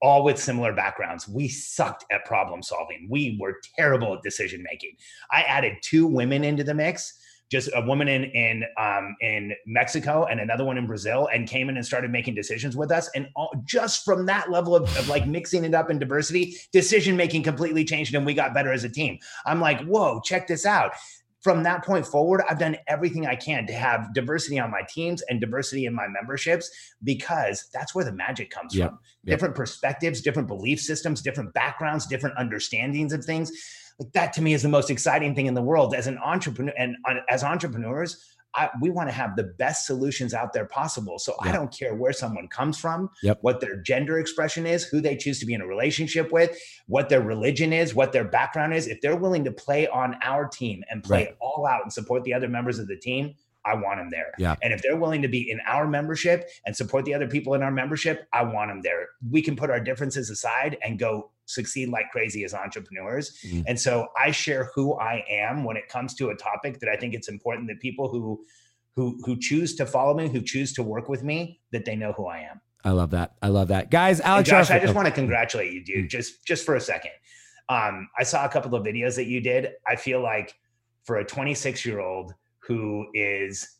all 0.00 0.24
with 0.24 0.38
similar 0.38 0.72
backgrounds. 0.72 1.28
We 1.28 1.48
sucked 1.48 2.04
at 2.10 2.24
problem 2.24 2.62
solving. 2.62 3.08
We 3.10 3.38
were 3.40 3.56
terrible 3.76 4.14
at 4.14 4.22
decision 4.22 4.62
making. 4.62 4.96
I 5.30 5.42
added 5.42 5.74
two 5.82 6.06
women 6.06 6.44
into 6.44 6.64
the 6.64 6.74
mix, 6.74 7.14
just 7.50 7.70
a 7.74 7.80
woman 7.80 8.08
in 8.08 8.24
in 8.24 8.64
um, 8.78 9.16
in 9.20 9.54
Mexico 9.66 10.26
and 10.26 10.38
another 10.38 10.64
one 10.64 10.78
in 10.78 10.86
Brazil, 10.86 11.28
and 11.32 11.48
came 11.48 11.68
in 11.68 11.76
and 11.76 11.84
started 11.84 12.10
making 12.10 12.34
decisions 12.34 12.76
with 12.76 12.92
us. 12.92 13.10
And 13.14 13.28
all, 13.34 13.50
just 13.64 14.04
from 14.04 14.26
that 14.26 14.50
level 14.50 14.76
of, 14.76 14.82
of 14.98 15.08
like 15.08 15.26
mixing 15.26 15.64
it 15.64 15.74
up 15.74 15.90
in 15.90 15.98
diversity, 15.98 16.56
decision 16.72 17.16
making 17.16 17.42
completely 17.42 17.84
changed, 17.84 18.14
and 18.14 18.26
we 18.26 18.34
got 18.34 18.54
better 18.54 18.72
as 18.72 18.84
a 18.84 18.88
team. 18.88 19.18
I'm 19.46 19.60
like, 19.60 19.80
whoa, 19.84 20.20
check 20.24 20.46
this 20.46 20.66
out 20.66 20.92
from 21.40 21.62
that 21.62 21.84
point 21.84 22.06
forward, 22.06 22.42
I've 22.48 22.58
done 22.58 22.76
everything 22.88 23.26
I 23.26 23.36
can 23.36 23.66
to 23.66 23.72
have 23.72 24.12
diversity 24.12 24.58
on 24.58 24.70
my 24.70 24.82
teams 24.88 25.22
and 25.28 25.40
diversity 25.40 25.86
in 25.86 25.94
my 25.94 26.06
memberships 26.08 26.70
because 27.04 27.68
that's 27.72 27.94
where 27.94 28.04
the 28.04 28.12
magic 28.12 28.50
comes 28.50 28.74
yep. 28.74 28.90
from. 28.90 28.98
Yep. 29.24 29.34
Different 29.34 29.54
perspectives, 29.54 30.20
different 30.20 30.48
belief 30.48 30.80
systems, 30.80 31.22
different 31.22 31.54
backgrounds, 31.54 32.06
different 32.06 32.36
understandings 32.38 33.12
of 33.12 33.24
things. 33.24 33.52
Like 33.98 34.12
that 34.12 34.32
to 34.34 34.42
me 34.42 34.52
is 34.52 34.62
the 34.62 34.68
most 34.68 34.90
exciting 34.90 35.34
thing 35.34 35.46
in 35.46 35.54
the 35.54 35.62
world 35.62 35.94
as 35.94 36.06
an 36.06 36.18
entrepreneur 36.18 36.72
and 36.76 36.96
as 37.28 37.44
entrepreneurs. 37.44 38.22
I, 38.58 38.70
we 38.80 38.90
want 38.90 39.08
to 39.08 39.14
have 39.14 39.36
the 39.36 39.44
best 39.44 39.86
solutions 39.86 40.34
out 40.34 40.52
there 40.52 40.64
possible. 40.64 41.20
So 41.20 41.36
yep. 41.44 41.54
I 41.54 41.56
don't 41.56 41.72
care 41.72 41.94
where 41.94 42.12
someone 42.12 42.48
comes 42.48 42.76
from, 42.78 43.08
yep. 43.22 43.38
what 43.40 43.60
their 43.60 43.76
gender 43.76 44.18
expression 44.18 44.66
is, 44.66 44.84
who 44.84 45.00
they 45.00 45.16
choose 45.16 45.38
to 45.38 45.46
be 45.46 45.54
in 45.54 45.60
a 45.60 45.66
relationship 45.66 46.32
with, 46.32 46.58
what 46.86 47.08
their 47.08 47.20
religion 47.20 47.72
is, 47.72 47.94
what 47.94 48.12
their 48.12 48.24
background 48.24 48.74
is. 48.74 48.88
If 48.88 49.00
they're 49.00 49.16
willing 49.16 49.44
to 49.44 49.52
play 49.52 49.86
on 49.86 50.16
our 50.22 50.48
team 50.48 50.82
and 50.90 51.04
play 51.04 51.26
right. 51.26 51.36
all 51.40 51.66
out 51.66 51.82
and 51.84 51.92
support 51.92 52.24
the 52.24 52.34
other 52.34 52.48
members 52.48 52.80
of 52.80 52.88
the 52.88 52.96
team, 52.96 53.36
I 53.64 53.74
want 53.74 53.98
them 54.00 54.08
there. 54.10 54.32
Yeah. 54.38 54.56
And 54.62 54.72
if 54.72 54.82
they're 54.82 54.96
willing 54.96 55.22
to 55.22 55.28
be 55.28 55.48
in 55.48 55.60
our 55.66 55.86
membership 55.86 56.48
and 56.66 56.74
support 56.74 57.04
the 57.04 57.14
other 57.14 57.28
people 57.28 57.54
in 57.54 57.62
our 57.62 57.70
membership, 57.70 58.26
I 58.32 58.42
want 58.42 58.70
them 58.70 58.80
there. 58.82 59.08
We 59.30 59.42
can 59.42 59.56
put 59.56 59.70
our 59.70 59.80
differences 59.80 60.30
aside 60.30 60.78
and 60.82 60.98
go 60.98 61.30
succeed 61.48 61.88
like 61.88 62.10
crazy 62.12 62.44
as 62.44 62.54
entrepreneurs. 62.54 63.38
Mm-hmm. 63.44 63.62
And 63.66 63.80
so 63.80 64.08
I 64.16 64.30
share 64.30 64.70
who 64.74 64.94
I 64.98 65.24
am 65.28 65.64
when 65.64 65.76
it 65.76 65.88
comes 65.88 66.14
to 66.16 66.28
a 66.28 66.36
topic 66.36 66.78
that 66.80 66.88
I 66.88 66.96
think 66.96 67.14
it's 67.14 67.28
important 67.28 67.68
that 67.68 67.80
people 67.80 68.08
who 68.08 68.44
who 68.94 69.18
who 69.24 69.38
choose 69.38 69.74
to 69.76 69.86
follow 69.86 70.14
me, 70.14 70.28
who 70.28 70.40
choose 70.42 70.72
to 70.74 70.82
work 70.82 71.08
with 71.08 71.22
me, 71.22 71.60
that 71.72 71.84
they 71.84 71.96
know 71.96 72.12
who 72.12 72.26
I 72.26 72.40
am. 72.40 72.60
I 72.84 72.90
love 72.90 73.10
that. 73.10 73.34
I 73.42 73.48
love 73.48 73.68
that. 73.68 73.90
Guys, 73.90 74.20
Alex 74.20 74.48
Josh, 74.48 74.70
I 74.70 74.78
just 74.78 74.94
want 74.94 75.06
to 75.06 75.12
congratulate 75.12 75.72
you, 75.72 75.84
dude. 75.84 75.96
Mm-hmm. 75.96 76.08
Just 76.08 76.44
just 76.46 76.64
for 76.64 76.76
a 76.76 76.80
second. 76.80 77.12
Um, 77.68 78.08
I 78.18 78.22
saw 78.22 78.44
a 78.44 78.48
couple 78.48 78.74
of 78.74 78.84
videos 78.84 79.16
that 79.16 79.26
you 79.26 79.40
did. 79.40 79.72
I 79.86 79.96
feel 79.96 80.22
like 80.22 80.54
for 81.04 81.16
a 81.16 81.24
26 81.24 81.84
year 81.84 82.00
old 82.00 82.34
who 82.60 83.06
is 83.14 83.76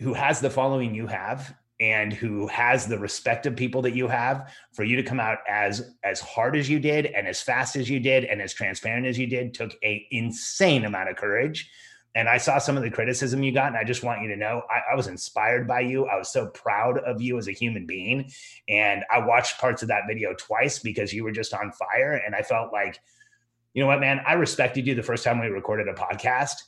who 0.00 0.14
has 0.14 0.40
the 0.40 0.50
following 0.50 0.94
you 0.94 1.06
have 1.06 1.54
and 1.80 2.12
who 2.12 2.46
has 2.46 2.86
the 2.86 2.98
respect 2.98 3.46
of 3.46 3.56
people 3.56 3.82
that 3.82 3.94
you 3.94 4.06
have 4.06 4.52
for 4.72 4.84
you 4.84 4.96
to 4.96 5.02
come 5.02 5.18
out 5.18 5.38
as 5.48 5.94
as 6.04 6.20
hard 6.20 6.56
as 6.56 6.68
you 6.68 6.78
did 6.78 7.06
and 7.06 7.26
as 7.26 7.40
fast 7.40 7.76
as 7.76 7.90
you 7.90 7.98
did 7.98 8.24
and 8.24 8.40
as 8.40 8.54
transparent 8.54 9.06
as 9.06 9.18
you 9.18 9.26
did 9.26 9.52
took 9.54 9.74
a 9.82 10.06
insane 10.10 10.84
amount 10.84 11.08
of 11.08 11.16
courage. 11.16 11.70
And 12.16 12.28
i 12.28 12.38
saw 12.38 12.58
some 12.58 12.76
of 12.76 12.84
the 12.84 12.90
criticism 12.90 13.42
you 13.42 13.50
got 13.50 13.68
and 13.68 13.76
i 13.76 13.82
just 13.82 14.04
want 14.04 14.22
you 14.22 14.28
to 14.28 14.36
know 14.36 14.62
I, 14.70 14.92
I 14.92 14.94
was 14.94 15.08
inspired 15.08 15.66
by 15.66 15.80
you. 15.80 16.06
I 16.06 16.16
was 16.16 16.32
so 16.32 16.46
proud 16.46 16.98
of 16.98 17.20
you 17.20 17.38
as 17.38 17.48
a 17.48 17.52
human 17.52 17.86
being. 17.86 18.30
And 18.68 19.02
i 19.12 19.18
watched 19.18 19.60
parts 19.60 19.82
of 19.82 19.88
that 19.88 20.04
video 20.08 20.32
twice 20.34 20.78
because 20.78 21.12
you 21.12 21.24
were 21.24 21.32
just 21.32 21.52
on 21.54 21.72
fire. 21.72 22.22
And 22.24 22.34
i 22.34 22.42
felt 22.42 22.72
like 22.72 23.00
you 23.72 23.82
know 23.82 23.88
what 23.88 23.98
man? 23.98 24.20
I 24.24 24.34
respected 24.34 24.86
you 24.86 24.94
the 24.94 25.02
first 25.02 25.24
time 25.24 25.40
we 25.40 25.48
recorded 25.48 25.88
a 25.88 25.94
podcast 25.94 26.62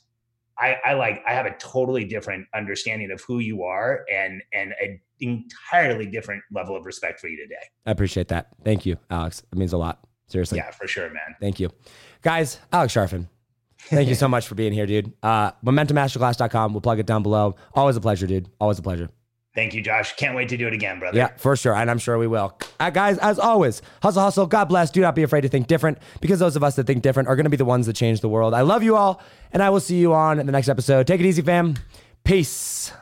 I, 0.59 0.75
I 0.85 0.93
like 0.93 1.23
I 1.27 1.33
have 1.33 1.45
a 1.45 1.55
totally 1.57 2.05
different 2.05 2.47
understanding 2.53 3.11
of 3.11 3.21
who 3.21 3.39
you 3.39 3.63
are 3.63 4.05
and 4.11 4.41
and 4.53 4.73
an 4.81 4.99
entirely 5.19 6.05
different 6.05 6.43
level 6.51 6.75
of 6.75 6.85
respect 6.85 7.19
for 7.19 7.27
you 7.27 7.37
today. 7.37 7.61
I 7.85 7.91
appreciate 7.91 8.27
that. 8.29 8.49
Thank 8.63 8.85
you, 8.85 8.97
Alex. 9.09 9.43
It 9.51 9.57
means 9.57 9.73
a 9.73 9.77
lot. 9.77 9.99
Seriously. 10.27 10.57
Yeah, 10.57 10.71
for 10.71 10.87
sure, 10.87 11.07
man. 11.09 11.35
Thank 11.39 11.59
you. 11.59 11.69
Guys, 12.21 12.59
Alex 12.73 12.93
Charfen. 12.93 13.27
Thank 13.79 14.09
you 14.09 14.15
so 14.23 14.27
much 14.27 14.47
for 14.47 14.55
being 14.55 14.73
here, 14.73 14.85
dude. 14.85 15.13
Uh, 15.23 15.51
MomentumMasterclass.com. 15.63 16.73
We'll 16.73 16.81
plug 16.81 16.99
it 16.99 17.05
down 17.05 17.23
below. 17.23 17.55
Always 17.73 17.95
a 17.95 18.01
pleasure, 18.01 18.27
dude. 18.27 18.49
Always 18.59 18.79
a 18.79 18.81
pleasure. 18.81 19.09
Thank 19.57 19.73
you, 19.73 19.81
Josh. 19.81 20.15
Can't 20.17 20.35
wait 20.35 20.49
to 20.49 20.57
do 20.57 20.67
it 20.67 20.73
again, 20.73 20.99
brother. 20.99 21.17
Yeah, 21.17 21.29
for 21.35 21.55
sure. 21.55 21.73
And 21.73 21.89
I'm 21.89 21.97
sure 21.97 22.19
we 22.19 22.27
will. 22.27 22.55
Uh, 22.79 22.91
guys, 22.91 23.17
as 23.17 23.39
always, 23.39 23.81
hustle, 24.03 24.21
hustle. 24.21 24.45
God 24.45 24.65
bless. 24.65 24.91
Do 24.91 25.01
not 25.01 25.15
be 25.15 25.23
afraid 25.23 25.41
to 25.41 25.49
think 25.49 25.65
different 25.65 25.97
because 26.21 26.37
those 26.37 26.55
of 26.55 26.63
us 26.63 26.75
that 26.75 26.85
think 26.85 27.01
different 27.01 27.27
are 27.27 27.35
going 27.35 27.45
to 27.45 27.49
be 27.49 27.57
the 27.57 27.65
ones 27.65 27.87
that 27.87 27.95
change 27.95 28.21
the 28.21 28.29
world. 28.29 28.53
I 28.53 28.61
love 28.61 28.83
you 28.83 28.95
all, 28.95 29.19
and 29.51 29.63
I 29.63 29.71
will 29.71 29.79
see 29.79 29.97
you 29.97 30.13
on 30.13 30.37
the 30.37 30.43
next 30.43 30.69
episode. 30.69 31.07
Take 31.07 31.21
it 31.21 31.25
easy, 31.25 31.41
fam. 31.41 31.73
Peace. 32.23 32.93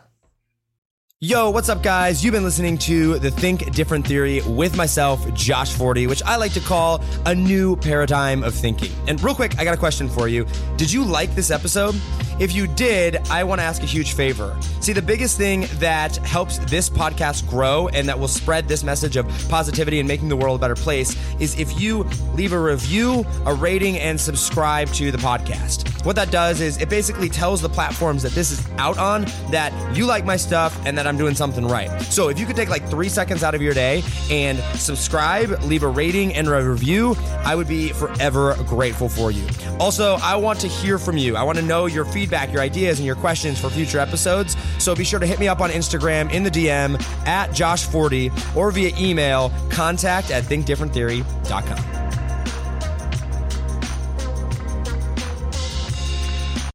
Yo, 1.19 1.49
what's 1.49 1.69
up, 1.69 1.81
guys? 1.81 2.23
You've 2.23 2.33
been 2.33 2.43
listening 2.43 2.77
to 2.77 3.19
the 3.19 3.31
Think 3.31 3.73
Different 3.73 4.05
Theory 4.05 4.41
with 4.47 4.77
myself, 4.77 5.33
Josh 5.33 5.73
Forti, 5.73 6.07
which 6.07 6.21
I 6.23 6.35
like 6.35 6.53
to 6.53 6.59
call 6.59 7.01
a 7.25 7.33
new 7.33 7.75
paradigm 7.77 8.43
of 8.43 8.53
thinking. 8.53 8.91
And 9.07 9.21
real 9.23 9.33
quick, 9.33 9.57
I 9.57 9.63
got 9.63 9.73
a 9.73 9.77
question 9.77 10.07
for 10.07 10.27
you. 10.27 10.45
Did 10.77 10.91
you 10.91 11.03
like 11.03 11.33
this 11.33 11.51
episode? 11.51 11.95
If 12.37 12.53
you 12.53 12.67
did, 12.67 13.15
I 13.29 13.45
want 13.45 13.61
to 13.61 13.63
ask 13.63 13.81
a 13.81 13.85
huge 13.85 14.13
favor. 14.13 14.57
See, 14.81 14.91
the 14.91 15.01
biggest 15.01 15.37
thing 15.37 15.67
that 15.75 16.17
helps 16.17 16.57
this 16.57 16.89
podcast 16.89 17.47
grow 17.47 17.87
and 17.87 18.09
that 18.09 18.19
will 18.19 18.27
spread 18.27 18.67
this 18.67 18.83
message 18.83 19.15
of 19.15 19.25
positivity 19.47 19.99
and 19.99 20.07
making 20.07 20.27
the 20.27 20.35
world 20.35 20.59
a 20.59 20.61
better 20.61 20.75
place 20.75 21.15
is 21.39 21.57
if 21.57 21.79
you 21.79 22.03
leave 22.33 22.51
a 22.51 22.59
review, 22.59 23.25
a 23.45 23.53
rating, 23.53 23.97
and 23.97 24.19
subscribe 24.19 24.89
to 24.89 25.11
the 25.11 25.17
podcast. 25.17 26.05
What 26.05 26.17
that 26.17 26.29
does 26.29 26.59
is 26.59 26.79
it 26.81 26.89
basically 26.89 27.29
tells 27.29 27.61
the 27.61 27.69
platforms 27.69 28.21
that 28.23 28.33
this 28.33 28.51
is 28.51 28.67
out 28.77 28.97
on 28.97 29.23
that 29.49 29.71
you 29.95 30.05
like 30.05 30.25
my 30.25 30.35
stuff 30.35 30.77
and 30.85 30.97
that 30.97 31.07
I'm 31.07 31.17
doing 31.17 31.35
something 31.35 31.65
right. 31.65 31.89
So 32.01 32.27
if 32.27 32.37
you 32.37 32.45
could 32.45 32.57
take 32.57 32.69
like 32.69 32.87
three 32.89 33.09
seconds 33.09 33.43
out 33.43 33.55
of 33.55 33.61
your 33.61 33.73
day 33.73 34.03
and 34.29 34.59
subscribe, 34.77 35.63
leave 35.63 35.83
a 35.83 35.87
rating 35.87 36.33
and 36.33 36.49
a 36.49 36.69
review, 36.69 37.15
I 37.45 37.55
would 37.55 37.67
be 37.67 37.93
forever 37.93 38.55
grateful 38.65 39.07
for 39.07 39.31
you. 39.31 39.47
Also, 39.79 40.17
I 40.21 40.35
want 40.35 40.59
to 40.59 40.67
hear 40.67 40.99
from 40.99 41.17
you. 41.17 41.37
I 41.37 41.43
want 41.43 41.57
to 41.57 41.63
know 41.63 41.85
your 41.85 42.03
feedback 42.05 42.24
feedback, 42.25 42.51
your 42.51 42.61
ideas, 42.61 42.97
and 42.97 43.05
your 43.05 43.15
questions 43.15 43.59
for 43.59 43.69
future 43.69 43.99
episodes. 43.99 44.57
So 44.79 44.95
be 44.95 45.03
sure 45.03 45.19
to 45.19 45.27
hit 45.27 45.39
me 45.39 45.47
up 45.47 45.61
on 45.61 45.69
Instagram 45.69 46.31
in 46.33 46.41
the 46.43 46.49
DM 46.49 46.99
at 47.27 47.53
Josh 47.53 47.85
Forti 47.85 48.31
or 48.55 48.71
via 48.71 48.91
email 48.97 49.51
contact 49.69 50.31
at 50.31 50.43
thinkdifferenttheory.com. 50.43 52.24